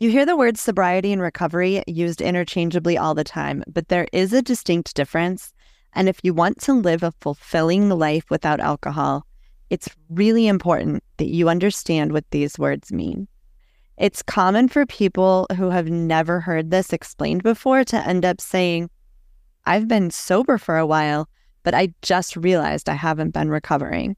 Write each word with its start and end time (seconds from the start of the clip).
You 0.00 0.10
hear 0.10 0.26
the 0.26 0.36
words 0.36 0.60
sobriety 0.60 1.12
and 1.12 1.22
recovery 1.22 1.84
used 1.86 2.20
interchangeably 2.20 2.98
all 2.98 3.14
the 3.14 3.22
time, 3.22 3.62
but 3.68 3.88
there 3.88 4.08
is 4.12 4.32
a 4.32 4.42
distinct 4.42 4.96
difference. 4.96 5.52
And 5.92 6.08
if 6.08 6.18
you 6.24 6.34
want 6.34 6.60
to 6.62 6.72
live 6.72 7.04
a 7.04 7.12
fulfilling 7.20 7.88
life 7.88 8.24
without 8.28 8.58
alcohol, 8.58 9.24
it's 9.70 9.88
really 10.10 10.48
important 10.48 11.04
that 11.18 11.28
you 11.28 11.48
understand 11.48 12.12
what 12.12 12.28
these 12.32 12.58
words 12.58 12.92
mean. 12.92 13.28
It's 13.96 14.20
common 14.20 14.68
for 14.68 14.84
people 14.84 15.46
who 15.56 15.70
have 15.70 15.88
never 15.88 16.40
heard 16.40 16.70
this 16.72 16.92
explained 16.92 17.44
before 17.44 17.84
to 17.84 18.06
end 18.06 18.24
up 18.24 18.40
saying, 18.40 18.90
I've 19.64 19.86
been 19.86 20.10
sober 20.10 20.58
for 20.58 20.76
a 20.76 20.86
while, 20.86 21.28
but 21.62 21.72
I 21.72 21.94
just 22.02 22.36
realized 22.36 22.88
I 22.88 22.94
haven't 22.94 23.30
been 23.30 23.48
recovering. 23.48 24.16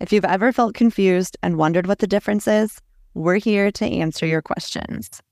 If 0.00 0.12
you've 0.12 0.24
ever 0.24 0.50
felt 0.50 0.74
confused 0.74 1.36
and 1.42 1.58
wondered 1.58 1.86
what 1.86 1.98
the 1.98 2.06
difference 2.06 2.48
is, 2.48 2.80
we're 3.14 3.36
here 3.36 3.70
to 3.70 3.86
answer 3.86 4.26
your 4.26 4.42
questions. 4.42 5.22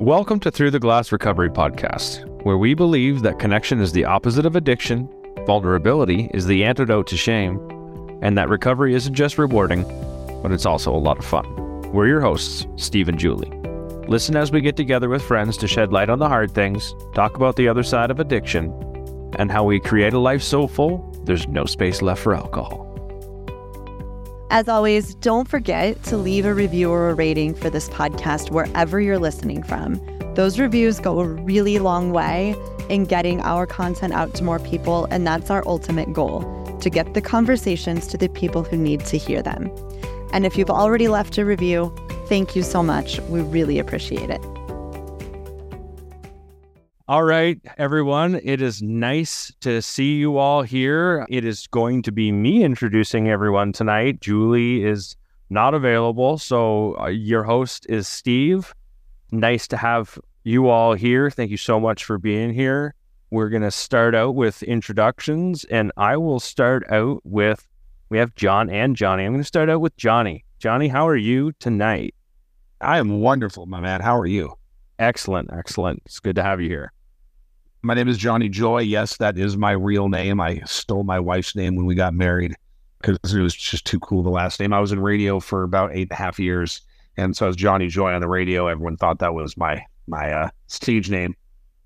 Welcome 0.00 0.40
to 0.40 0.50
Through 0.50 0.70
the 0.70 0.78
Glass 0.78 1.10
Recovery 1.10 1.50
Podcast, 1.50 2.24
where 2.44 2.56
we 2.56 2.72
believe 2.72 3.22
that 3.22 3.40
connection 3.40 3.80
is 3.80 3.92
the 3.92 4.04
opposite 4.04 4.46
of 4.46 4.54
addiction, 4.54 5.08
vulnerability 5.44 6.30
is 6.32 6.46
the 6.46 6.64
antidote 6.64 7.08
to 7.08 7.16
shame, 7.16 7.58
and 8.22 8.38
that 8.38 8.48
recovery 8.48 8.94
isn't 8.94 9.14
just 9.14 9.38
rewarding, 9.38 9.82
but 10.40 10.52
it's 10.52 10.66
also 10.66 10.94
a 10.94 10.96
lot 10.96 11.18
of 11.18 11.24
fun. 11.24 11.44
We're 11.92 12.06
your 12.06 12.20
hosts, 12.20 12.66
Steve 12.76 13.08
and 13.08 13.18
Julie. 13.18 13.52
Listen 14.06 14.36
as 14.36 14.52
we 14.52 14.60
get 14.60 14.76
together 14.76 15.08
with 15.08 15.20
friends 15.20 15.56
to 15.58 15.68
shed 15.68 15.92
light 15.92 16.08
on 16.08 16.20
the 16.20 16.28
hard 16.28 16.52
things, 16.52 16.94
talk 17.12 17.36
about 17.36 17.56
the 17.56 17.68
other 17.68 17.82
side 17.82 18.10
of 18.10 18.20
addiction, 18.20 18.72
and 19.36 19.50
how 19.50 19.64
we 19.64 19.80
create 19.80 20.12
a 20.12 20.18
life 20.18 20.42
so 20.42 20.66
full 20.66 21.04
there's 21.24 21.46
no 21.48 21.64
space 21.66 22.00
left 22.02 22.22
for 22.22 22.34
alcohol. 22.34 22.84
As 24.50 24.66
always, 24.66 25.14
don't 25.16 25.46
forget 25.46 26.02
to 26.04 26.16
leave 26.16 26.46
a 26.46 26.54
review 26.54 26.90
or 26.90 27.10
a 27.10 27.14
rating 27.14 27.54
for 27.54 27.68
this 27.68 27.90
podcast 27.90 28.50
wherever 28.50 28.98
you're 28.98 29.18
listening 29.18 29.62
from. 29.62 30.00
Those 30.34 30.58
reviews 30.58 31.00
go 31.00 31.20
a 31.20 31.26
really 31.26 31.78
long 31.78 32.12
way 32.12 32.56
in 32.88 33.04
getting 33.04 33.42
our 33.42 33.66
content 33.66 34.14
out 34.14 34.34
to 34.36 34.44
more 34.44 34.58
people, 34.58 35.04
and 35.10 35.26
that's 35.26 35.50
our 35.50 35.62
ultimate 35.66 36.14
goal 36.14 36.40
to 36.80 36.88
get 36.88 37.12
the 37.12 37.20
conversations 37.20 38.06
to 38.06 38.16
the 38.16 38.28
people 38.28 38.64
who 38.64 38.78
need 38.78 39.04
to 39.06 39.18
hear 39.18 39.42
them. 39.42 39.70
And 40.32 40.46
if 40.46 40.56
you've 40.56 40.70
already 40.70 41.08
left 41.08 41.36
a 41.36 41.44
review, 41.44 41.94
thank 42.26 42.56
you 42.56 42.62
so 42.62 42.82
much. 42.82 43.20
We 43.28 43.42
really 43.42 43.78
appreciate 43.78 44.30
it. 44.30 44.57
All 47.08 47.24
right, 47.24 47.58
everyone. 47.78 48.38
It 48.44 48.60
is 48.60 48.82
nice 48.82 49.50
to 49.62 49.80
see 49.80 50.16
you 50.16 50.36
all 50.36 50.60
here. 50.60 51.24
It 51.30 51.42
is 51.42 51.66
going 51.68 52.02
to 52.02 52.12
be 52.12 52.30
me 52.32 52.62
introducing 52.62 53.30
everyone 53.30 53.72
tonight. 53.72 54.20
Julie 54.20 54.84
is 54.84 55.16
not 55.48 55.72
available. 55.72 56.36
So, 56.36 56.98
uh, 57.00 57.06
your 57.06 57.44
host 57.44 57.86
is 57.88 58.06
Steve. 58.06 58.74
Nice 59.32 59.66
to 59.68 59.78
have 59.78 60.18
you 60.44 60.68
all 60.68 60.92
here. 60.92 61.30
Thank 61.30 61.50
you 61.50 61.56
so 61.56 61.80
much 61.80 62.04
for 62.04 62.18
being 62.18 62.52
here. 62.52 62.94
We're 63.30 63.48
going 63.48 63.62
to 63.62 63.70
start 63.70 64.14
out 64.14 64.34
with 64.34 64.62
introductions, 64.62 65.64
and 65.64 65.90
I 65.96 66.18
will 66.18 66.40
start 66.40 66.84
out 66.90 67.22
with 67.24 67.66
we 68.10 68.18
have 68.18 68.34
John 68.34 68.68
and 68.68 68.94
Johnny. 68.94 69.24
I'm 69.24 69.32
going 69.32 69.40
to 69.40 69.48
start 69.48 69.70
out 69.70 69.80
with 69.80 69.96
Johnny. 69.96 70.44
Johnny, 70.58 70.88
how 70.88 71.08
are 71.08 71.16
you 71.16 71.52
tonight? 71.52 72.14
I 72.82 72.98
am 72.98 73.22
wonderful, 73.22 73.64
my 73.64 73.80
man. 73.80 74.02
How 74.02 74.18
are 74.18 74.26
you? 74.26 74.52
Excellent, 74.98 75.48
excellent. 75.54 76.02
It's 76.04 76.20
good 76.20 76.36
to 76.36 76.42
have 76.42 76.60
you 76.60 76.68
here. 76.68 76.92
My 77.82 77.94
name 77.94 78.08
is 78.08 78.18
Johnny 78.18 78.48
Joy. 78.48 78.80
Yes, 78.80 79.16
that 79.18 79.38
is 79.38 79.56
my 79.56 79.70
real 79.70 80.08
name. 80.08 80.40
I 80.40 80.60
stole 80.66 81.04
my 81.04 81.20
wife's 81.20 81.54
name 81.54 81.76
when 81.76 81.86
we 81.86 81.94
got 81.94 82.12
married 82.12 82.56
because 83.00 83.32
it 83.32 83.40
was 83.40 83.54
just 83.54 83.84
too 83.84 84.00
cool, 84.00 84.24
the 84.24 84.30
last 84.30 84.58
name. 84.58 84.72
I 84.72 84.80
was 84.80 84.90
in 84.90 85.00
radio 85.00 85.38
for 85.38 85.62
about 85.62 85.92
eight 85.92 86.08
and 86.10 86.12
a 86.12 86.16
half 86.16 86.40
years. 86.40 86.80
And 87.16 87.36
so 87.36 87.46
I 87.46 87.48
was 87.48 87.56
Johnny 87.56 87.86
Joy 87.86 88.12
on 88.12 88.20
the 88.20 88.28
radio. 88.28 88.66
Everyone 88.66 88.96
thought 88.96 89.20
that 89.20 89.34
was 89.34 89.56
my 89.56 89.84
my 90.08 90.32
uh, 90.32 90.50
stage 90.66 91.08
name. 91.10 91.36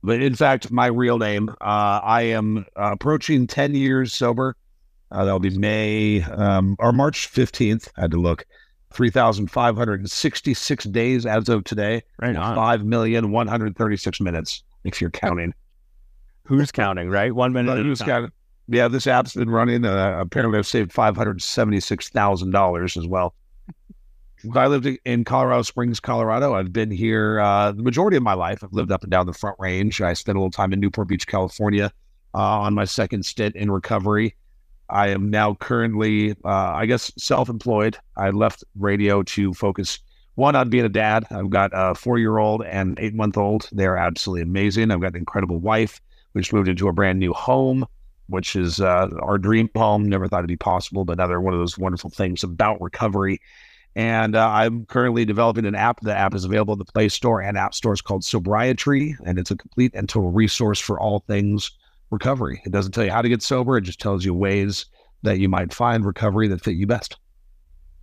But 0.03 0.22
in 0.22 0.34
fact, 0.34 0.71
my 0.71 0.87
real 0.87 1.19
name, 1.19 1.50
uh, 1.61 2.00
I 2.03 2.22
am 2.22 2.65
uh, 2.77 2.93
approaching 2.93 3.47
10 3.47 3.75
years 3.75 4.12
sober. 4.12 4.56
Uh, 5.11 5.25
that'll 5.25 5.41
be 5.41 5.56
May 5.56 6.22
um, 6.22 6.75
or 6.78 6.93
March 6.93 7.31
15th. 7.31 7.88
I 7.97 8.03
had 8.03 8.11
to 8.12 8.21
look. 8.21 8.47
3,566 8.93 10.84
days 10.84 11.25
as 11.25 11.49
of 11.49 11.65
today. 11.65 12.03
Right 12.21 12.37
on. 12.37 12.56
5,136 12.56 14.21
minutes, 14.21 14.62
if 14.84 15.00
you're 15.00 15.11
counting. 15.11 15.55
Who's 16.45 16.73
counting, 16.73 17.09
right? 17.09 17.35
One 17.35 17.53
minute. 17.53 17.79
Who's 17.79 18.03
counting? 18.03 18.33
Yeah, 18.69 18.89
this 18.89 19.07
app's 19.07 19.35
been 19.35 19.51
running. 19.51 19.85
Uh, 19.85 20.19
apparently, 20.21 20.59
I've 20.59 20.67
saved 20.67 20.93
$576,000 20.93 22.97
as 22.97 23.07
well. 23.07 23.35
I 24.55 24.67
lived 24.67 24.89
in 25.05 25.25
Colorado 25.25 25.63
Springs, 25.63 26.01
Colorado. 26.01 26.55
I've 26.55 26.73
been 26.73 26.91
here 26.91 27.41
uh, 27.41 27.73
the 27.73 27.83
majority 27.83 28.17
of 28.17 28.25
my 28.25 28.35
life. 28.35 28.65
I've 28.65 28.73
lived 28.73 28.91
up 28.91 29.03
and 29.03 29.11
down 29.11 29.27
the 29.27 29.33
Front 29.33 29.57
Range. 29.61 30.01
I 30.01 30.15
spent 30.15 30.37
a 30.37 30.41
little 30.41 30.51
time 30.51 30.73
in 30.73 30.81
Newport 30.81 31.09
Beach, 31.09 31.27
California 31.27 31.93
uh, 32.35 32.39
on 32.39 32.75
my 32.75 32.85
second 32.85 33.25
stint 33.25 33.55
in 33.55 33.71
recovery. 33.71 34.35
I 34.89 35.09
am 35.09 35.31
now 35.31 35.55
currently, 35.55 36.33
uh, 36.45 36.73
I 36.75 36.87
guess, 36.87 37.13
self 37.17 37.49
employed. 37.49 37.97
I 38.17 38.31
left 38.31 38.65
radio 38.79 39.23
to 39.23 39.55
focus 39.55 40.01
one 40.35 40.57
on 40.57 40.71
being 40.71 40.85
a 40.85 40.89
dad. 40.89 41.25
I've 41.31 41.51
got 41.51 41.71
a 41.73 41.95
four 41.95 42.19
year 42.19 42.39
old 42.39 42.65
and 42.65 42.99
eight 42.99 43.15
month 43.15 43.37
old. 43.37 43.69
They're 43.73 43.97
absolutely 43.97 44.43
amazing. 44.43 44.91
I've 44.91 45.01
got 45.01 45.13
an 45.13 45.19
incredible 45.19 45.59
wife. 45.59 46.01
We 46.34 46.41
just 46.41 46.53
moved 46.53 46.69
into 46.69 46.88
a 46.88 46.93
brand 46.93 47.19
new 47.19 47.32
home, 47.32 47.87
which 48.28 48.56
is 48.56 48.81
uh, 48.81 49.09
our 49.20 49.38
dream 49.38 49.69
home. 49.76 50.09
Never 50.09 50.28
thought 50.28 50.41
it'd 50.41 50.48
be 50.48 50.56
possible, 50.56 51.04
but 51.04 51.15
another 51.15 51.41
one 51.41 51.54
of 51.54 51.60
those 51.60 51.78
wonderful 51.78 52.10
things 52.10 52.43
about 52.43 52.81
recovery. 52.81 53.41
And 53.94 54.34
uh, 54.34 54.48
I'm 54.48 54.87
currently 54.87 55.25
developing 55.25 55.66
an 55.66 55.75
app. 55.75 56.00
The 56.00 56.16
app 56.16 56.34
is 56.34 56.44
available 56.44 56.72
in 56.72 56.78
the 56.78 56.87
Play 56.87 57.10
Store 57.10 57.43
and 57.43 57.59
App 57.59 57.75
Stores 57.75 58.00
called 58.00 58.25
Sobriety, 58.25 59.15
and 59.26 59.38
it's 59.38 59.50
a 59.50 59.56
complete 59.56 59.93
and 59.94 60.09
total 60.09 60.31
resource 60.31 60.81
for 60.81 60.98
all 60.98 61.20
things 61.20 61.70
recovery. 62.10 62.62
It 62.64 62.72
doesn't 62.72 62.93
tell 62.93 63.04
you 63.04 63.10
how 63.10 63.22
to 63.22 63.28
get 63.28 63.43
sober, 63.43 63.76
it 63.76 63.82
just 63.82 64.00
tells 64.00 64.25
you 64.25 64.32
ways 64.32 64.87
that 65.22 65.38
you 65.38 65.49
might 65.49 65.72
find 65.72 66.04
recovery 66.04 66.49
that 66.49 66.62
fit 66.62 66.76
you 66.76 66.87
best. 66.87 67.19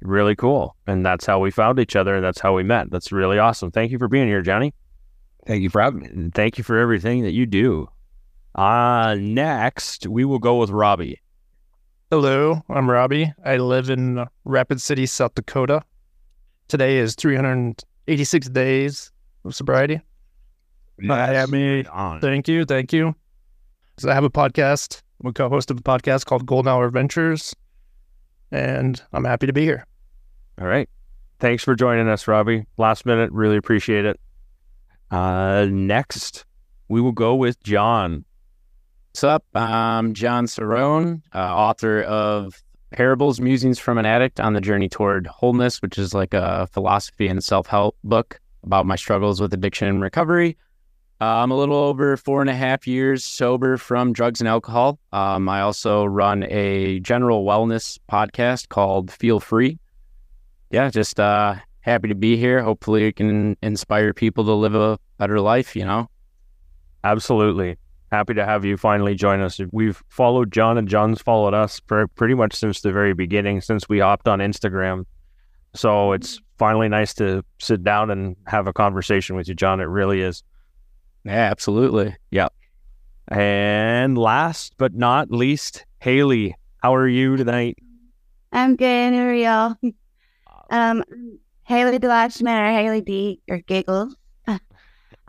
Really 0.01 0.35
cool. 0.35 0.75
And 0.87 1.05
that's 1.05 1.25
how 1.25 1.39
we 1.39 1.51
found 1.51 1.79
each 1.79 1.95
other. 1.95 2.15
And 2.15 2.23
that's 2.23 2.39
how 2.39 2.55
we 2.55 2.63
met. 2.63 2.89
That's 2.89 3.11
really 3.11 3.37
awesome. 3.37 3.71
Thank 3.71 3.91
you 3.91 3.97
for 3.97 4.07
being 4.07 4.27
here, 4.27 4.41
Johnny. 4.41 4.73
Thank 5.45 5.61
you 5.61 5.69
for 5.69 5.81
having 5.81 6.01
me. 6.01 6.07
And 6.07 6.33
thank 6.33 6.57
you 6.57 6.63
for 6.63 6.77
everything 6.77 7.23
that 7.23 7.33
you 7.33 7.45
do. 7.45 7.89
Uh, 8.55 9.15
next, 9.19 10.07
we 10.07 10.25
will 10.25 10.39
go 10.39 10.57
with 10.57 10.69
Robbie. 10.69 11.21
Hello, 12.11 12.63
I'm 12.69 12.89
Robbie. 12.89 13.31
I 13.45 13.57
live 13.57 13.89
in 13.89 14.25
Rapid 14.43 14.81
City, 14.81 15.05
South 15.05 15.35
Dakota. 15.35 15.83
Today 16.67 16.97
is 16.97 17.15
386 17.15 18.49
days 18.49 19.11
of 19.45 19.55
sobriety. 19.55 20.01
Yes. 20.99 21.49
me. 21.49 21.83
Thank 22.19 22.47
you. 22.47 22.65
Thank 22.65 22.91
you. 22.91 23.15
So 23.97 24.09
I 24.09 24.13
have 24.13 24.23
a 24.23 24.29
podcast. 24.29 25.01
I'm 25.21 25.29
a 25.29 25.33
co-host 25.33 25.69
of 25.71 25.77
a 25.77 25.81
podcast 25.81 26.25
called 26.25 26.45
Golden 26.45 26.69
Hour 26.71 26.85
Adventures, 26.85 27.55
and 28.51 29.01
I'm 29.13 29.25
happy 29.25 29.47
to 29.47 29.53
be 29.53 29.63
here. 29.63 29.85
All 30.59 30.67
right. 30.67 30.89
Thanks 31.39 31.63
for 31.63 31.75
joining 31.75 32.07
us, 32.07 32.27
Robbie. 32.27 32.65
Last 32.77 33.05
minute, 33.05 33.31
really 33.31 33.57
appreciate 33.57 34.05
it. 34.05 34.19
Uh, 35.11 35.67
next, 35.69 36.45
we 36.87 37.01
will 37.01 37.11
go 37.11 37.35
with 37.35 37.61
John. 37.63 38.25
What's 39.19 39.25
up? 39.25 39.43
I'm 39.53 40.13
John 40.13 40.45
Cerrone, 40.45 41.23
uh, 41.35 41.39
author 41.39 42.03
of 42.03 42.63
Parables, 42.91 43.41
Musings 43.41 43.77
from 43.77 43.97
an 43.97 44.05
Addict 44.05 44.39
on 44.39 44.53
the 44.53 44.61
Journey 44.61 44.87
Toward 44.87 45.27
Wholeness, 45.27 45.81
which 45.81 45.97
is 45.97 46.13
like 46.13 46.33
a 46.33 46.67
philosophy 46.67 47.27
and 47.27 47.43
self 47.43 47.67
help 47.67 47.97
book 48.05 48.39
about 48.63 48.85
my 48.85 48.95
struggles 48.95 49.41
with 49.41 49.53
addiction 49.53 49.89
and 49.89 50.01
recovery. 50.01 50.55
Uh, 51.19 51.25
I'm 51.25 51.51
a 51.51 51.57
little 51.57 51.75
over 51.75 52.15
four 52.15 52.39
and 52.39 52.49
a 52.49 52.55
half 52.55 52.87
years 52.87 53.25
sober 53.25 53.75
from 53.75 54.13
drugs 54.13 54.39
and 54.39 54.47
alcohol. 54.47 54.99
Um, 55.11 55.49
I 55.49 55.59
also 55.59 56.05
run 56.05 56.45
a 56.45 57.01
general 57.01 57.43
wellness 57.43 57.99
podcast 58.09 58.69
called 58.69 59.11
Feel 59.11 59.41
Free. 59.41 59.79
Yeah, 60.71 60.89
just 60.91 61.19
uh, 61.19 61.55
happy 61.81 62.07
to 62.07 62.15
be 62.15 62.37
here. 62.37 62.63
Hopefully, 62.63 63.07
it 63.07 63.17
can 63.17 63.57
inspire 63.61 64.13
people 64.13 64.45
to 64.45 64.53
live 64.53 64.75
a 64.75 64.97
better 65.17 65.41
life, 65.41 65.75
you 65.75 65.83
know? 65.83 66.09
Absolutely. 67.03 67.75
Happy 68.11 68.33
to 68.33 68.45
have 68.45 68.65
you 68.65 68.75
finally 68.75 69.15
join 69.15 69.39
us. 69.41 69.59
We've 69.71 70.01
followed 70.09 70.51
John 70.51 70.77
and 70.77 70.87
John's 70.87 71.21
followed 71.21 71.53
us 71.53 71.81
for 71.87 72.07
pretty 72.07 72.33
much 72.33 72.55
since 72.55 72.81
the 72.81 72.91
very 72.91 73.13
beginning, 73.13 73.61
since 73.61 73.87
we 73.87 73.99
hopped 73.99 74.27
on 74.27 74.39
Instagram. 74.39 75.05
So 75.75 76.13
it's 76.13 76.41
finally 76.57 76.89
nice 76.89 77.13
to 77.15 77.43
sit 77.59 77.83
down 77.83 78.09
and 78.09 78.35
have 78.47 78.67
a 78.67 78.73
conversation 78.73 79.35
with 79.35 79.47
you, 79.47 79.53
John. 79.53 79.79
It 79.79 79.85
really 79.85 80.21
is. 80.21 80.43
Yeah, 81.23 81.33
absolutely. 81.51 82.15
Yep. 82.31 82.53
And 83.27 84.17
last 84.17 84.73
but 84.77 84.95
not 84.95 85.29
least, 85.29 85.85
Haley, 85.99 86.55
how 86.77 86.95
are 86.95 87.07
you 87.07 87.37
tonight? 87.37 87.77
I'm 88.51 88.75
good. 88.75 89.13
How 89.13 89.19
are 89.19 89.33
y'all? 89.33 89.75
Um, 90.71 91.03
Haley 91.63 91.97
Delashman 91.97 92.59
or 92.59 92.71
Haley 92.71 93.01
D 93.01 93.41
or 93.49 93.57
Giggles. 93.57 94.15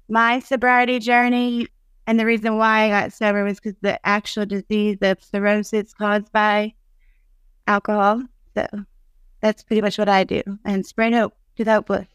my 0.08 0.40
sobriety 0.40 0.98
journey. 0.98 1.68
And 2.06 2.20
the 2.20 2.26
reason 2.26 2.58
why 2.58 2.84
I 2.84 2.88
got 2.88 3.14
sober 3.14 3.44
was 3.44 3.58
because 3.58 3.78
the 3.80 3.98
actual 4.06 4.44
disease 4.44 4.98
of 5.00 5.22
cirrhosis 5.22 5.94
caused 5.94 6.30
by 6.32 6.74
alcohol. 7.66 8.24
So 8.54 8.66
that's 9.40 9.62
pretty 9.62 9.80
much 9.80 9.96
what 9.98 10.08
I 10.08 10.24
do. 10.24 10.42
And 10.64 10.84
spread 10.84 11.14
hope 11.14 11.34
to 11.56 11.64
the 11.64 11.72
hopeless. 11.72 12.08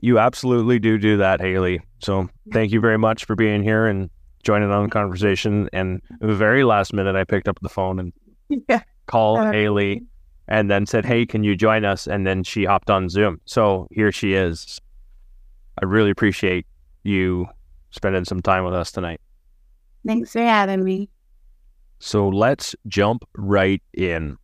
You 0.00 0.18
absolutely 0.18 0.78
do 0.78 0.98
do 0.98 1.16
that, 1.18 1.40
Haley. 1.40 1.80
So 2.00 2.28
thank 2.52 2.72
you 2.72 2.80
very 2.80 2.98
much 2.98 3.24
for 3.24 3.34
being 3.34 3.62
here 3.62 3.86
and 3.86 4.10
joining 4.44 4.70
on 4.70 4.84
the 4.84 4.90
conversation. 4.90 5.68
And 5.72 6.00
the 6.20 6.34
very 6.34 6.64
last 6.64 6.92
minute, 6.92 7.16
I 7.16 7.24
picked 7.24 7.48
up 7.48 7.58
the 7.62 7.68
phone 7.68 7.98
and 7.98 8.12
Yeah. 8.68 8.82
called 9.06 9.40
Uh, 9.40 9.52
Haley 9.52 10.04
and 10.46 10.70
then 10.70 10.86
said, 10.86 11.04
Hey, 11.04 11.26
can 11.26 11.42
you 11.44 11.56
join 11.56 11.84
us? 11.84 12.06
And 12.06 12.26
then 12.26 12.42
she 12.44 12.64
hopped 12.64 12.90
on 12.90 13.08
Zoom. 13.08 13.40
So 13.44 13.88
here 13.90 14.12
she 14.12 14.34
is. 14.34 14.80
I 15.80 15.84
really 15.84 16.10
appreciate 16.10 16.66
you 17.02 17.46
spending 17.90 18.24
some 18.24 18.40
time 18.40 18.64
with 18.64 18.74
us 18.74 18.90
tonight. 18.92 19.20
Thanks 20.06 20.32
for 20.32 20.40
having 20.40 20.84
me. 20.84 21.08
So 21.98 22.28
let's 22.28 22.74
jump 22.86 23.24
right 23.36 23.82
in. 23.92 24.36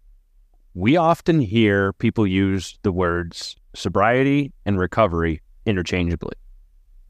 We 0.75 0.97
often 0.97 1.41
hear 1.41 1.93
people 1.95 2.27
use 2.27 2.79
the 2.83 2.91
words 2.93 3.57
sobriety 3.77 4.53
and 4.67 4.79
recovery 4.79 5.41
interchangeably. 5.67 6.35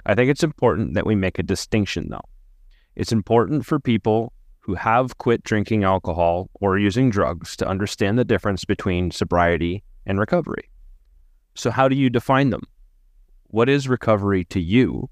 I 0.07 0.15
think 0.15 0.31
it's 0.31 0.43
important 0.43 0.95
that 0.95 1.07
we 1.07 1.15
make 1.15 1.39
a 1.39 1.43
distinction, 1.43 2.09
though. 2.11 2.29
It's 2.97 3.13
important 3.13 3.67
for 3.67 3.81
people 3.81 4.33
who 4.61 4.75
have 4.75 5.19
quit 5.19 5.43
drinking 5.43 5.85
alcohol 5.85 6.49
or 6.55 6.79
using 6.79 7.11
drugs 7.11 7.57
to 7.57 7.69
understand 7.69 8.19
the 8.19 8.25
difference 8.25 8.65
between 8.65 9.11
sobriety 9.11 9.83
and 10.07 10.19
recovery. 10.19 10.71
So, 11.55 11.71
how 11.71 11.89
do 11.89 11.97
you 11.97 12.11
define 12.11 12.51
them? 12.51 12.63
What 13.49 13.69
is 13.69 13.89
recovery 13.89 14.45
to 14.47 14.61
you? 14.61 15.09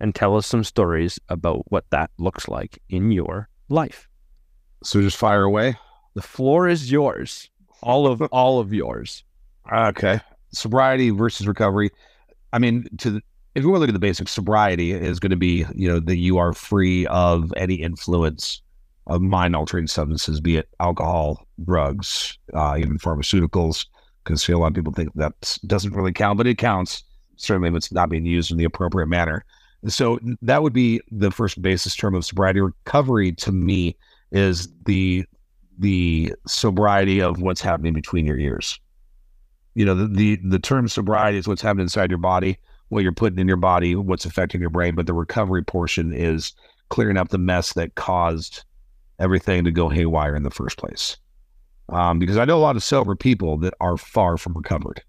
And 0.00 0.14
tell 0.14 0.36
us 0.36 0.46
some 0.46 0.62
stories 0.62 1.18
about 1.28 1.70
what 1.72 1.84
that 1.90 2.10
looks 2.18 2.46
like 2.46 2.78
in 2.88 3.10
your 3.10 3.48
life. 3.68 4.08
So 4.82 5.00
just 5.00 5.16
fire 5.16 5.42
away. 5.42 5.76
The 6.14 6.22
floor 6.22 6.68
is 6.68 6.90
yours. 6.90 7.50
All 7.82 8.06
of 8.06 8.22
all 8.22 8.60
of 8.60 8.72
yours. 8.72 9.24
Okay. 9.70 10.18
Sobriety 10.50 11.10
versus 11.10 11.46
recovery. 11.46 11.90
I 12.52 12.58
mean, 12.58 12.86
to 12.98 13.20
if 13.54 13.62
you 13.62 13.70
want 13.70 13.78
to 13.78 13.80
look 13.80 13.88
at 13.88 13.94
the 13.94 13.98
basics, 13.98 14.32
sobriety 14.32 14.92
is 14.92 15.18
going 15.18 15.30
to 15.30 15.36
be, 15.36 15.64
you 15.74 15.88
know, 15.88 16.00
that 16.00 16.16
you 16.16 16.38
are 16.38 16.52
free 16.52 17.06
of 17.06 17.52
any 17.56 17.74
influence 17.74 18.62
of 19.08 19.20
mind 19.20 19.56
altering 19.56 19.86
substances, 19.86 20.40
be 20.40 20.58
it 20.58 20.68
alcohol, 20.80 21.46
drugs, 21.64 22.38
uh, 22.54 22.76
even 22.78 22.98
pharmaceuticals. 22.98 23.86
Because 24.22 24.46
a 24.48 24.56
lot 24.56 24.68
of 24.68 24.74
people 24.74 24.92
think 24.92 25.12
that 25.14 25.58
doesn't 25.66 25.94
really 25.94 26.12
count, 26.12 26.36
but 26.36 26.46
it 26.46 26.58
counts. 26.58 27.02
Certainly, 27.36 27.70
if 27.70 27.74
it's 27.74 27.92
not 27.92 28.10
being 28.10 28.26
used 28.26 28.50
in 28.50 28.58
the 28.58 28.64
appropriate 28.64 29.06
manner. 29.06 29.44
So 29.86 30.18
that 30.42 30.62
would 30.62 30.72
be 30.72 31.00
the 31.10 31.30
first 31.30 31.62
basis 31.62 31.96
term 31.96 32.14
of 32.14 32.24
sobriety. 32.24 32.60
Recovery 32.60 33.32
to 33.32 33.52
me 33.52 33.96
is 34.32 34.68
the 34.84 35.24
the 35.78 36.34
sobriety 36.46 37.22
of 37.22 37.40
what's 37.40 37.60
happening 37.60 37.92
between 37.92 38.26
your 38.26 38.38
ears. 38.38 38.78
You 39.78 39.84
know, 39.84 39.94
the, 39.94 40.08
the 40.08 40.40
the 40.42 40.58
term 40.58 40.88
sobriety 40.88 41.38
is 41.38 41.46
what's 41.46 41.62
happening 41.62 41.84
inside 41.84 42.10
your 42.10 42.18
body, 42.18 42.58
what 42.88 43.04
you're 43.04 43.12
putting 43.12 43.38
in 43.38 43.46
your 43.46 43.56
body, 43.56 43.94
what's 43.94 44.24
affecting 44.24 44.60
your 44.60 44.70
brain, 44.70 44.96
but 44.96 45.06
the 45.06 45.14
recovery 45.14 45.62
portion 45.62 46.12
is 46.12 46.52
clearing 46.88 47.16
up 47.16 47.28
the 47.28 47.38
mess 47.38 47.74
that 47.74 47.94
caused 47.94 48.64
everything 49.20 49.62
to 49.62 49.70
go 49.70 49.88
haywire 49.88 50.34
in 50.34 50.42
the 50.42 50.50
first 50.50 50.78
place. 50.78 51.16
Um, 51.90 52.18
because 52.18 52.38
I 52.38 52.44
know 52.44 52.58
a 52.58 52.66
lot 52.66 52.74
of 52.74 52.82
sober 52.82 53.14
people 53.14 53.56
that 53.58 53.72
are 53.80 53.96
far 53.96 54.36
from 54.36 54.54
recovered. 54.54 55.00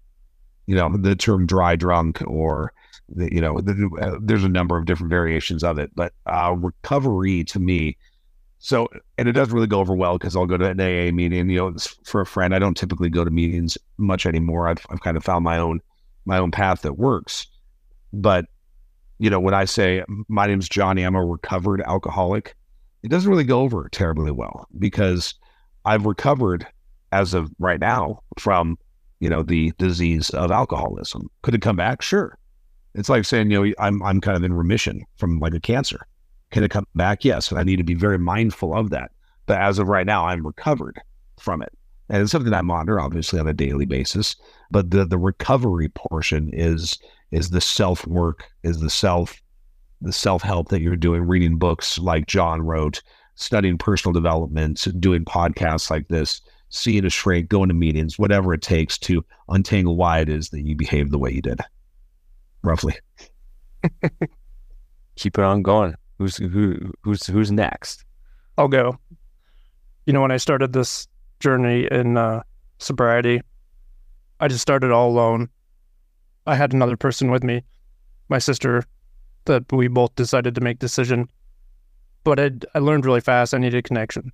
You 0.66 0.76
know, 0.76 0.96
the 0.96 1.16
term 1.16 1.46
dry 1.46 1.74
drunk 1.74 2.22
or 2.28 2.72
the, 3.08 3.34
you 3.34 3.40
know, 3.40 3.60
the, 3.60 3.90
uh, 4.00 4.18
there's 4.22 4.44
a 4.44 4.48
number 4.48 4.78
of 4.78 4.84
different 4.86 5.10
variations 5.10 5.64
of 5.64 5.80
it, 5.80 5.90
but 5.96 6.12
uh, 6.26 6.54
recovery 6.56 7.42
to 7.42 7.58
me 7.58 7.96
so, 8.62 8.88
and 9.16 9.26
it 9.26 9.32
doesn't 9.32 9.54
really 9.54 9.66
go 9.66 9.80
over 9.80 9.94
well 9.94 10.18
because 10.18 10.36
I'll 10.36 10.46
go 10.46 10.58
to 10.58 10.66
an 10.66 10.80
AA 10.80 11.10
meeting. 11.12 11.48
You 11.48 11.58
know, 11.58 11.76
for 12.04 12.20
a 12.20 12.26
friend. 12.26 12.54
I 12.54 12.58
don't 12.58 12.76
typically 12.76 13.08
go 13.08 13.24
to 13.24 13.30
meetings 13.30 13.78
much 13.96 14.26
anymore. 14.26 14.68
I've 14.68 14.84
I've 14.90 15.00
kind 15.00 15.16
of 15.16 15.24
found 15.24 15.44
my 15.44 15.58
own 15.58 15.80
my 16.26 16.38
own 16.38 16.50
path 16.50 16.82
that 16.82 16.98
works. 16.98 17.46
But 18.12 18.44
you 19.18 19.30
know, 19.30 19.40
when 19.40 19.54
I 19.54 19.64
say 19.64 20.04
my 20.28 20.46
name's 20.46 20.68
Johnny, 20.68 21.02
I'm 21.02 21.14
a 21.14 21.24
recovered 21.24 21.80
alcoholic. 21.82 22.54
It 23.02 23.08
doesn't 23.08 23.30
really 23.30 23.44
go 23.44 23.62
over 23.62 23.88
terribly 23.90 24.30
well 24.30 24.66
because 24.78 25.34
I've 25.86 26.04
recovered 26.04 26.66
as 27.12 27.32
of 27.32 27.50
right 27.58 27.80
now 27.80 28.20
from 28.38 28.78
you 29.20 29.30
know 29.30 29.42
the 29.42 29.72
disease 29.78 30.28
of 30.30 30.50
alcoholism. 30.50 31.30
Could 31.40 31.54
it 31.54 31.62
come 31.62 31.76
back? 31.76 32.02
Sure. 32.02 32.36
It's 32.94 33.08
like 33.08 33.24
saying 33.24 33.50
you 33.50 33.64
know 33.68 33.74
I'm 33.78 34.02
I'm 34.02 34.20
kind 34.20 34.36
of 34.36 34.44
in 34.44 34.52
remission 34.52 35.02
from 35.16 35.38
like 35.38 35.54
a 35.54 35.60
cancer. 35.60 36.06
Can 36.50 36.64
it 36.64 36.70
come 36.70 36.86
back? 36.94 37.24
Yes. 37.24 37.50
And 37.50 37.58
I 37.60 37.64
need 37.64 37.76
to 37.76 37.84
be 37.84 37.94
very 37.94 38.18
mindful 38.18 38.74
of 38.74 38.90
that. 38.90 39.12
But 39.46 39.58
as 39.58 39.78
of 39.78 39.88
right 39.88 40.06
now, 40.06 40.26
I'm 40.26 40.46
recovered 40.46 41.00
from 41.38 41.62
it. 41.62 41.72
And 42.08 42.22
it's 42.22 42.32
something 42.32 42.52
I 42.52 42.62
monitor 42.62 43.00
obviously 43.00 43.38
on 43.38 43.46
a 43.46 43.54
daily 43.54 43.86
basis. 43.86 44.36
But 44.70 44.90
the 44.90 45.04
the 45.04 45.18
recovery 45.18 45.88
portion 45.88 46.50
is 46.52 46.98
is 47.30 47.50
the 47.50 47.60
self 47.60 48.06
work, 48.06 48.48
is 48.62 48.80
the 48.80 48.90
self 48.90 49.40
the 50.00 50.12
self 50.12 50.42
help 50.42 50.68
that 50.68 50.80
you're 50.80 50.96
doing, 50.96 51.22
reading 51.22 51.56
books 51.56 51.98
like 51.98 52.26
John 52.26 52.62
wrote, 52.62 53.02
studying 53.36 53.78
personal 53.78 54.12
development, 54.12 54.86
doing 55.00 55.24
podcasts 55.24 55.90
like 55.90 56.08
this, 56.08 56.40
seeing 56.70 57.04
a 57.04 57.10
shrink, 57.10 57.48
going 57.48 57.68
to 57.68 57.74
meetings, 57.74 58.18
whatever 58.18 58.54
it 58.54 58.62
takes 58.62 58.98
to 58.98 59.24
untangle 59.48 59.96
why 59.96 60.20
it 60.20 60.28
is 60.28 60.50
that 60.50 60.62
you 60.62 60.74
behave 60.74 61.10
the 61.10 61.18
way 61.18 61.32
you 61.32 61.42
did. 61.42 61.60
Roughly. 62.62 62.96
Keep 65.16 65.38
it 65.38 65.44
on 65.44 65.62
going. 65.62 65.94
Who's 66.20 66.36
who 66.36 66.92
who's 67.00 67.26
who's 67.26 67.50
next? 67.50 68.04
I'll 68.58 68.68
go. 68.68 68.98
You 70.04 70.12
know, 70.12 70.20
when 70.20 70.30
I 70.30 70.36
started 70.36 70.74
this 70.74 71.08
journey 71.40 71.88
in 71.90 72.18
uh, 72.18 72.42
sobriety, 72.76 73.40
I 74.38 74.48
just 74.48 74.60
started 74.60 74.90
all 74.90 75.08
alone. 75.08 75.48
I 76.46 76.56
had 76.56 76.74
another 76.74 76.98
person 76.98 77.30
with 77.30 77.42
me, 77.42 77.62
my 78.28 78.38
sister, 78.38 78.84
that 79.46 79.64
we 79.72 79.88
both 79.88 80.14
decided 80.14 80.54
to 80.56 80.60
make 80.60 80.78
decision. 80.78 81.26
But 82.22 82.38
I, 82.38 82.50
I 82.74 82.80
learned 82.80 83.06
really 83.06 83.22
fast 83.22 83.54
I 83.54 83.58
needed 83.58 83.84
connection. 83.84 84.30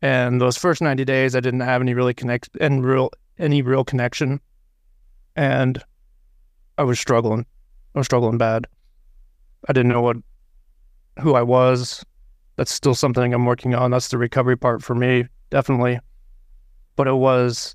And 0.00 0.40
those 0.40 0.56
first 0.56 0.80
90 0.80 1.04
days, 1.04 1.34
I 1.34 1.40
didn't 1.40 1.62
have 1.62 1.82
any 1.82 1.94
really 1.94 2.14
connect 2.14 2.50
and 2.60 2.84
real 2.84 3.10
any 3.40 3.62
real 3.62 3.82
connection. 3.82 4.40
And 5.34 5.82
I 6.78 6.84
was 6.84 7.00
struggling. 7.00 7.46
I 7.96 7.98
was 7.98 8.06
struggling 8.06 8.38
bad. 8.38 8.68
I 9.68 9.72
didn't 9.72 9.90
know 9.90 10.00
what 10.00 10.18
who 11.20 11.34
I 11.34 11.42
was. 11.42 12.04
That's 12.56 12.72
still 12.72 12.94
something 12.94 13.34
I'm 13.34 13.46
working 13.46 13.74
on. 13.74 13.90
That's 13.90 14.08
the 14.08 14.18
recovery 14.18 14.56
part 14.56 14.82
for 14.82 14.94
me, 14.94 15.26
definitely. 15.50 15.98
But 16.96 17.08
it 17.08 17.14
was 17.14 17.74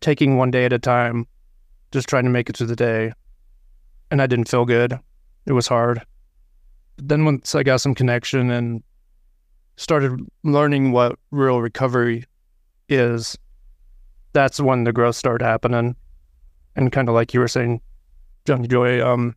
taking 0.00 0.36
one 0.36 0.50
day 0.50 0.64
at 0.64 0.72
a 0.72 0.78
time, 0.78 1.26
just 1.90 2.08
trying 2.08 2.24
to 2.24 2.30
make 2.30 2.50
it 2.50 2.56
through 2.56 2.66
the 2.66 2.76
day. 2.76 3.12
And 4.10 4.20
I 4.20 4.26
didn't 4.26 4.48
feel 4.48 4.66
good. 4.66 4.98
It 5.46 5.52
was 5.52 5.66
hard. 5.66 6.02
But 6.96 7.08
then 7.08 7.24
once 7.24 7.54
I 7.54 7.62
got 7.62 7.80
some 7.80 7.94
connection 7.94 8.50
and 8.50 8.82
started 9.76 10.20
learning 10.44 10.92
what 10.92 11.18
real 11.30 11.60
recovery 11.60 12.24
is, 12.88 13.38
that's 14.34 14.60
when 14.60 14.84
the 14.84 14.92
growth 14.92 15.16
started 15.16 15.44
happening. 15.44 15.96
And 16.76 16.92
kind 16.92 17.08
of 17.08 17.14
like 17.14 17.32
you 17.32 17.40
were 17.40 17.48
saying, 17.48 17.80
Johnny 18.44 18.68
Joy, 18.68 19.06
um, 19.06 19.34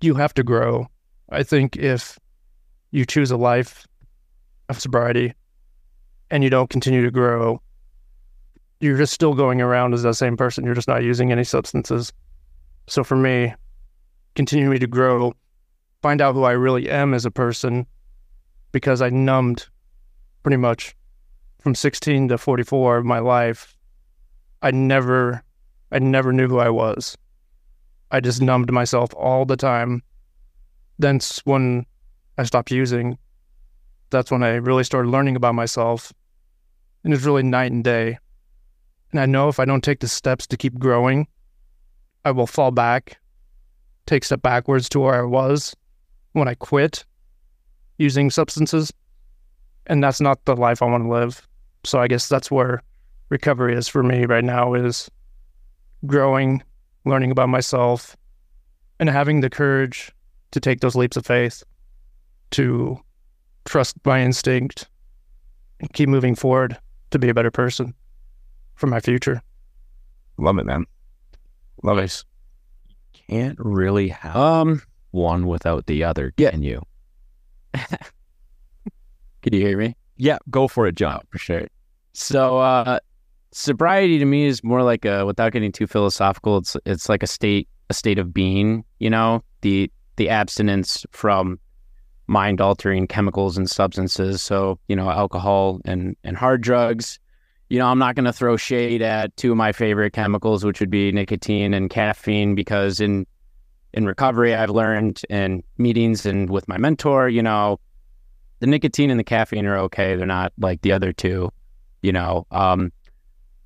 you 0.00 0.14
have 0.14 0.34
to 0.34 0.42
grow. 0.42 0.86
I 1.30 1.42
think 1.42 1.76
if 1.76 2.18
you 2.90 3.04
choose 3.04 3.30
a 3.30 3.36
life 3.36 3.86
of 4.68 4.80
sobriety 4.80 5.34
and 6.30 6.44
you 6.44 6.50
don't 6.50 6.70
continue 6.70 7.04
to 7.04 7.10
grow, 7.10 7.60
you're 8.80 8.98
just 8.98 9.12
still 9.12 9.34
going 9.34 9.60
around 9.60 9.94
as 9.94 10.02
that 10.02 10.14
same 10.14 10.36
person. 10.36 10.64
You're 10.64 10.74
just 10.74 10.88
not 10.88 11.02
using 11.02 11.32
any 11.32 11.44
substances. 11.44 12.12
So 12.86 13.02
for 13.02 13.16
me, 13.16 13.54
continuing 14.34 14.78
to 14.80 14.86
grow, 14.86 15.34
find 16.02 16.20
out 16.20 16.34
who 16.34 16.44
I 16.44 16.52
really 16.52 16.88
am 16.88 17.14
as 17.14 17.24
a 17.24 17.30
person, 17.30 17.86
because 18.72 19.00
I 19.02 19.08
numbed 19.08 19.66
pretty 20.42 20.58
much 20.58 20.94
from 21.60 21.74
16 21.74 22.28
to 22.28 22.38
44 22.38 22.98
of 22.98 23.04
my 23.04 23.18
life. 23.18 23.74
I 24.62 24.70
never, 24.70 25.42
I 25.90 25.98
never 25.98 26.32
knew 26.32 26.48
who 26.48 26.58
I 26.58 26.68
was. 26.68 27.16
I 28.10 28.20
just 28.20 28.40
numbed 28.40 28.70
myself 28.70 29.12
all 29.14 29.44
the 29.44 29.56
time. 29.56 30.02
Then 30.98 31.20
when 31.44 31.86
I 32.38 32.44
stopped 32.44 32.70
using, 32.70 33.18
that's 34.10 34.30
when 34.30 34.42
I 34.42 34.54
really 34.54 34.84
started 34.84 35.10
learning 35.10 35.36
about 35.36 35.54
myself. 35.54 36.12
And 37.04 37.12
it's 37.12 37.24
really 37.24 37.42
night 37.42 37.72
and 37.72 37.84
day. 37.84 38.18
And 39.12 39.20
I 39.20 39.26
know 39.26 39.48
if 39.48 39.60
I 39.60 39.64
don't 39.64 39.84
take 39.84 40.00
the 40.00 40.08
steps 40.08 40.46
to 40.48 40.56
keep 40.56 40.78
growing, 40.78 41.26
I 42.24 42.32
will 42.32 42.46
fall 42.46 42.70
back 42.70 43.18
take 44.06 44.22
a 44.22 44.26
step 44.26 44.42
backwards 44.42 44.88
to 44.90 45.00
where 45.00 45.14
I 45.14 45.24
was 45.24 45.74
when 46.32 46.48
I 46.48 46.54
quit 46.54 47.04
using 47.98 48.30
substances. 48.30 48.92
And 49.86 50.02
that's 50.02 50.20
not 50.20 50.44
the 50.44 50.56
life 50.56 50.82
I 50.82 50.86
want 50.86 51.04
to 51.04 51.10
live. 51.10 51.46
So 51.84 52.00
I 52.00 52.08
guess 52.08 52.28
that's 52.28 52.50
where 52.50 52.82
recovery 53.28 53.76
is 53.76 53.88
for 53.88 54.02
me 54.02 54.24
right 54.24 54.44
now 54.44 54.74
is 54.74 55.10
growing, 56.06 56.62
learning 57.04 57.30
about 57.30 57.48
myself, 57.48 58.16
and 58.98 59.08
having 59.08 59.40
the 59.40 59.50
courage 59.50 60.12
to 60.52 60.60
take 60.60 60.80
those 60.80 60.94
leaps 60.96 61.16
of 61.16 61.26
faith, 61.26 61.62
to 62.52 62.98
trust 63.64 63.96
my 64.04 64.20
instinct 64.22 64.88
and 65.80 65.92
keep 65.92 66.08
moving 66.08 66.34
forward 66.34 66.78
to 67.10 67.18
be 67.18 67.28
a 67.28 67.34
better 67.34 67.50
person 67.50 67.94
for 68.74 68.86
my 68.86 69.00
future. 69.00 69.42
Love 70.38 70.58
it, 70.58 70.66
man. 70.66 70.84
Love 71.82 71.98
it. 71.98 72.24
Can't 73.28 73.58
really 73.58 74.08
have 74.08 74.36
Um, 74.36 74.82
one 75.10 75.46
without 75.46 75.86
the 75.86 76.04
other, 76.04 76.32
Yeah. 76.36 76.50
can 76.50 76.62
you? 76.62 76.82
can 77.74 79.52
you 79.52 79.60
hear 79.60 79.78
me? 79.78 79.96
Yeah, 80.16 80.38
go 80.50 80.68
for 80.68 80.86
it, 80.86 80.94
John. 80.94 81.20
for 81.30 81.38
sure. 81.38 81.66
So 82.14 82.58
uh 82.58 82.98
sobriety 83.52 84.18
to 84.18 84.24
me 84.24 84.46
is 84.46 84.62
more 84.64 84.82
like 84.82 85.04
a 85.04 85.24
without 85.26 85.52
getting 85.52 85.72
too 85.72 85.86
philosophical, 85.86 86.58
it's 86.58 86.76
it's 86.86 87.08
like 87.08 87.22
a 87.22 87.26
state 87.26 87.68
a 87.90 87.94
state 87.94 88.18
of 88.18 88.32
being, 88.32 88.84
you 88.98 89.10
know, 89.10 89.42
the 89.60 89.90
the 90.16 90.28
abstinence 90.28 91.04
from 91.10 91.58
mind 92.26 92.60
altering 92.60 93.06
chemicals 93.06 93.56
and 93.56 93.70
substances. 93.70 94.42
So, 94.42 94.78
you 94.88 94.96
know, 94.96 95.10
alcohol 95.10 95.80
and 95.84 96.16
and 96.24 96.36
hard 96.36 96.60
drugs. 96.60 97.18
You 97.68 97.78
know, 97.78 97.86
I'm 97.86 97.98
not 97.98 98.14
going 98.14 98.26
to 98.26 98.32
throw 98.32 98.56
shade 98.56 99.02
at 99.02 99.36
two 99.36 99.50
of 99.50 99.56
my 99.56 99.72
favorite 99.72 100.12
chemicals, 100.12 100.64
which 100.64 100.78
would 100.78 100.90
be 100.90 101.10
nicotine 101.10 101.74
and 101.74 101.90
caffeine, 101.90 102.54
because 102.54 103.00
in 103.00 103.26
in 103.92 104.06
recovery, 104.06 104.54
I've 104.54 104.70
learned 104.70 105.22
in 105.30 105.62
meetings 105.78 106.26
and 106.26 106.50
with 106.50 106.68
my 106.68 106.78
mentor, 106.78 107.28
you 107.28 107.42
know, 107.42 107.80
the 108.60 108.66
nicotine 108.66 109.10
and 109.10 109.18
the 109.18 109.24
caffeine 109.24 109.66
are 109.66 109.78
okay. 109.78 110.16
They're 110.16 110.26
not 110.26 110.52
like 110.58 110.82
the 110.82 110.92
other 110.92 111.12
two, 111.12 111.50
you 112.02 112.12
know. 112.12 112.46
Um, 112.50 112.92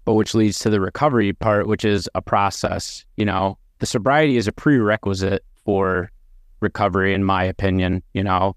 but 0.04 0.14
which 0.14 0.34
leads 0.34 0.58
to 0.60 0.70
the 0.70 0.80
recovery 0.80 1.32
part, 1.32 1.66
which 1.66 1.84
is 1.84 2.08
a 2.14 2.22
process. 2.22 3.04
You 3.16 3.24
know, 3.24 3.58
the 3.80 3.86
sobriety 3.86 4.36
is 4.36 4.48
a 4.48 4.52
prerequisite 4.52 5.44
for 5.64 6.10
recovery, 6.60 7.14
in 7.14 7.24
my 7.24 7.44
opinion. 7.44 8.02
You 8.14 8.24
know, 8.24 8.56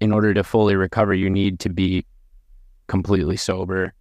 in 0.00 0.12
order 0.12 0.34
to 0.34 0.44
fully 0.44 0.76
recover, 0.76 1.14
you 1.14 1.30
need 1.30 1.60
to 1.60 1.68
be 1.68 2.04
completely 2.86 3.36
sober. 3.36 3.92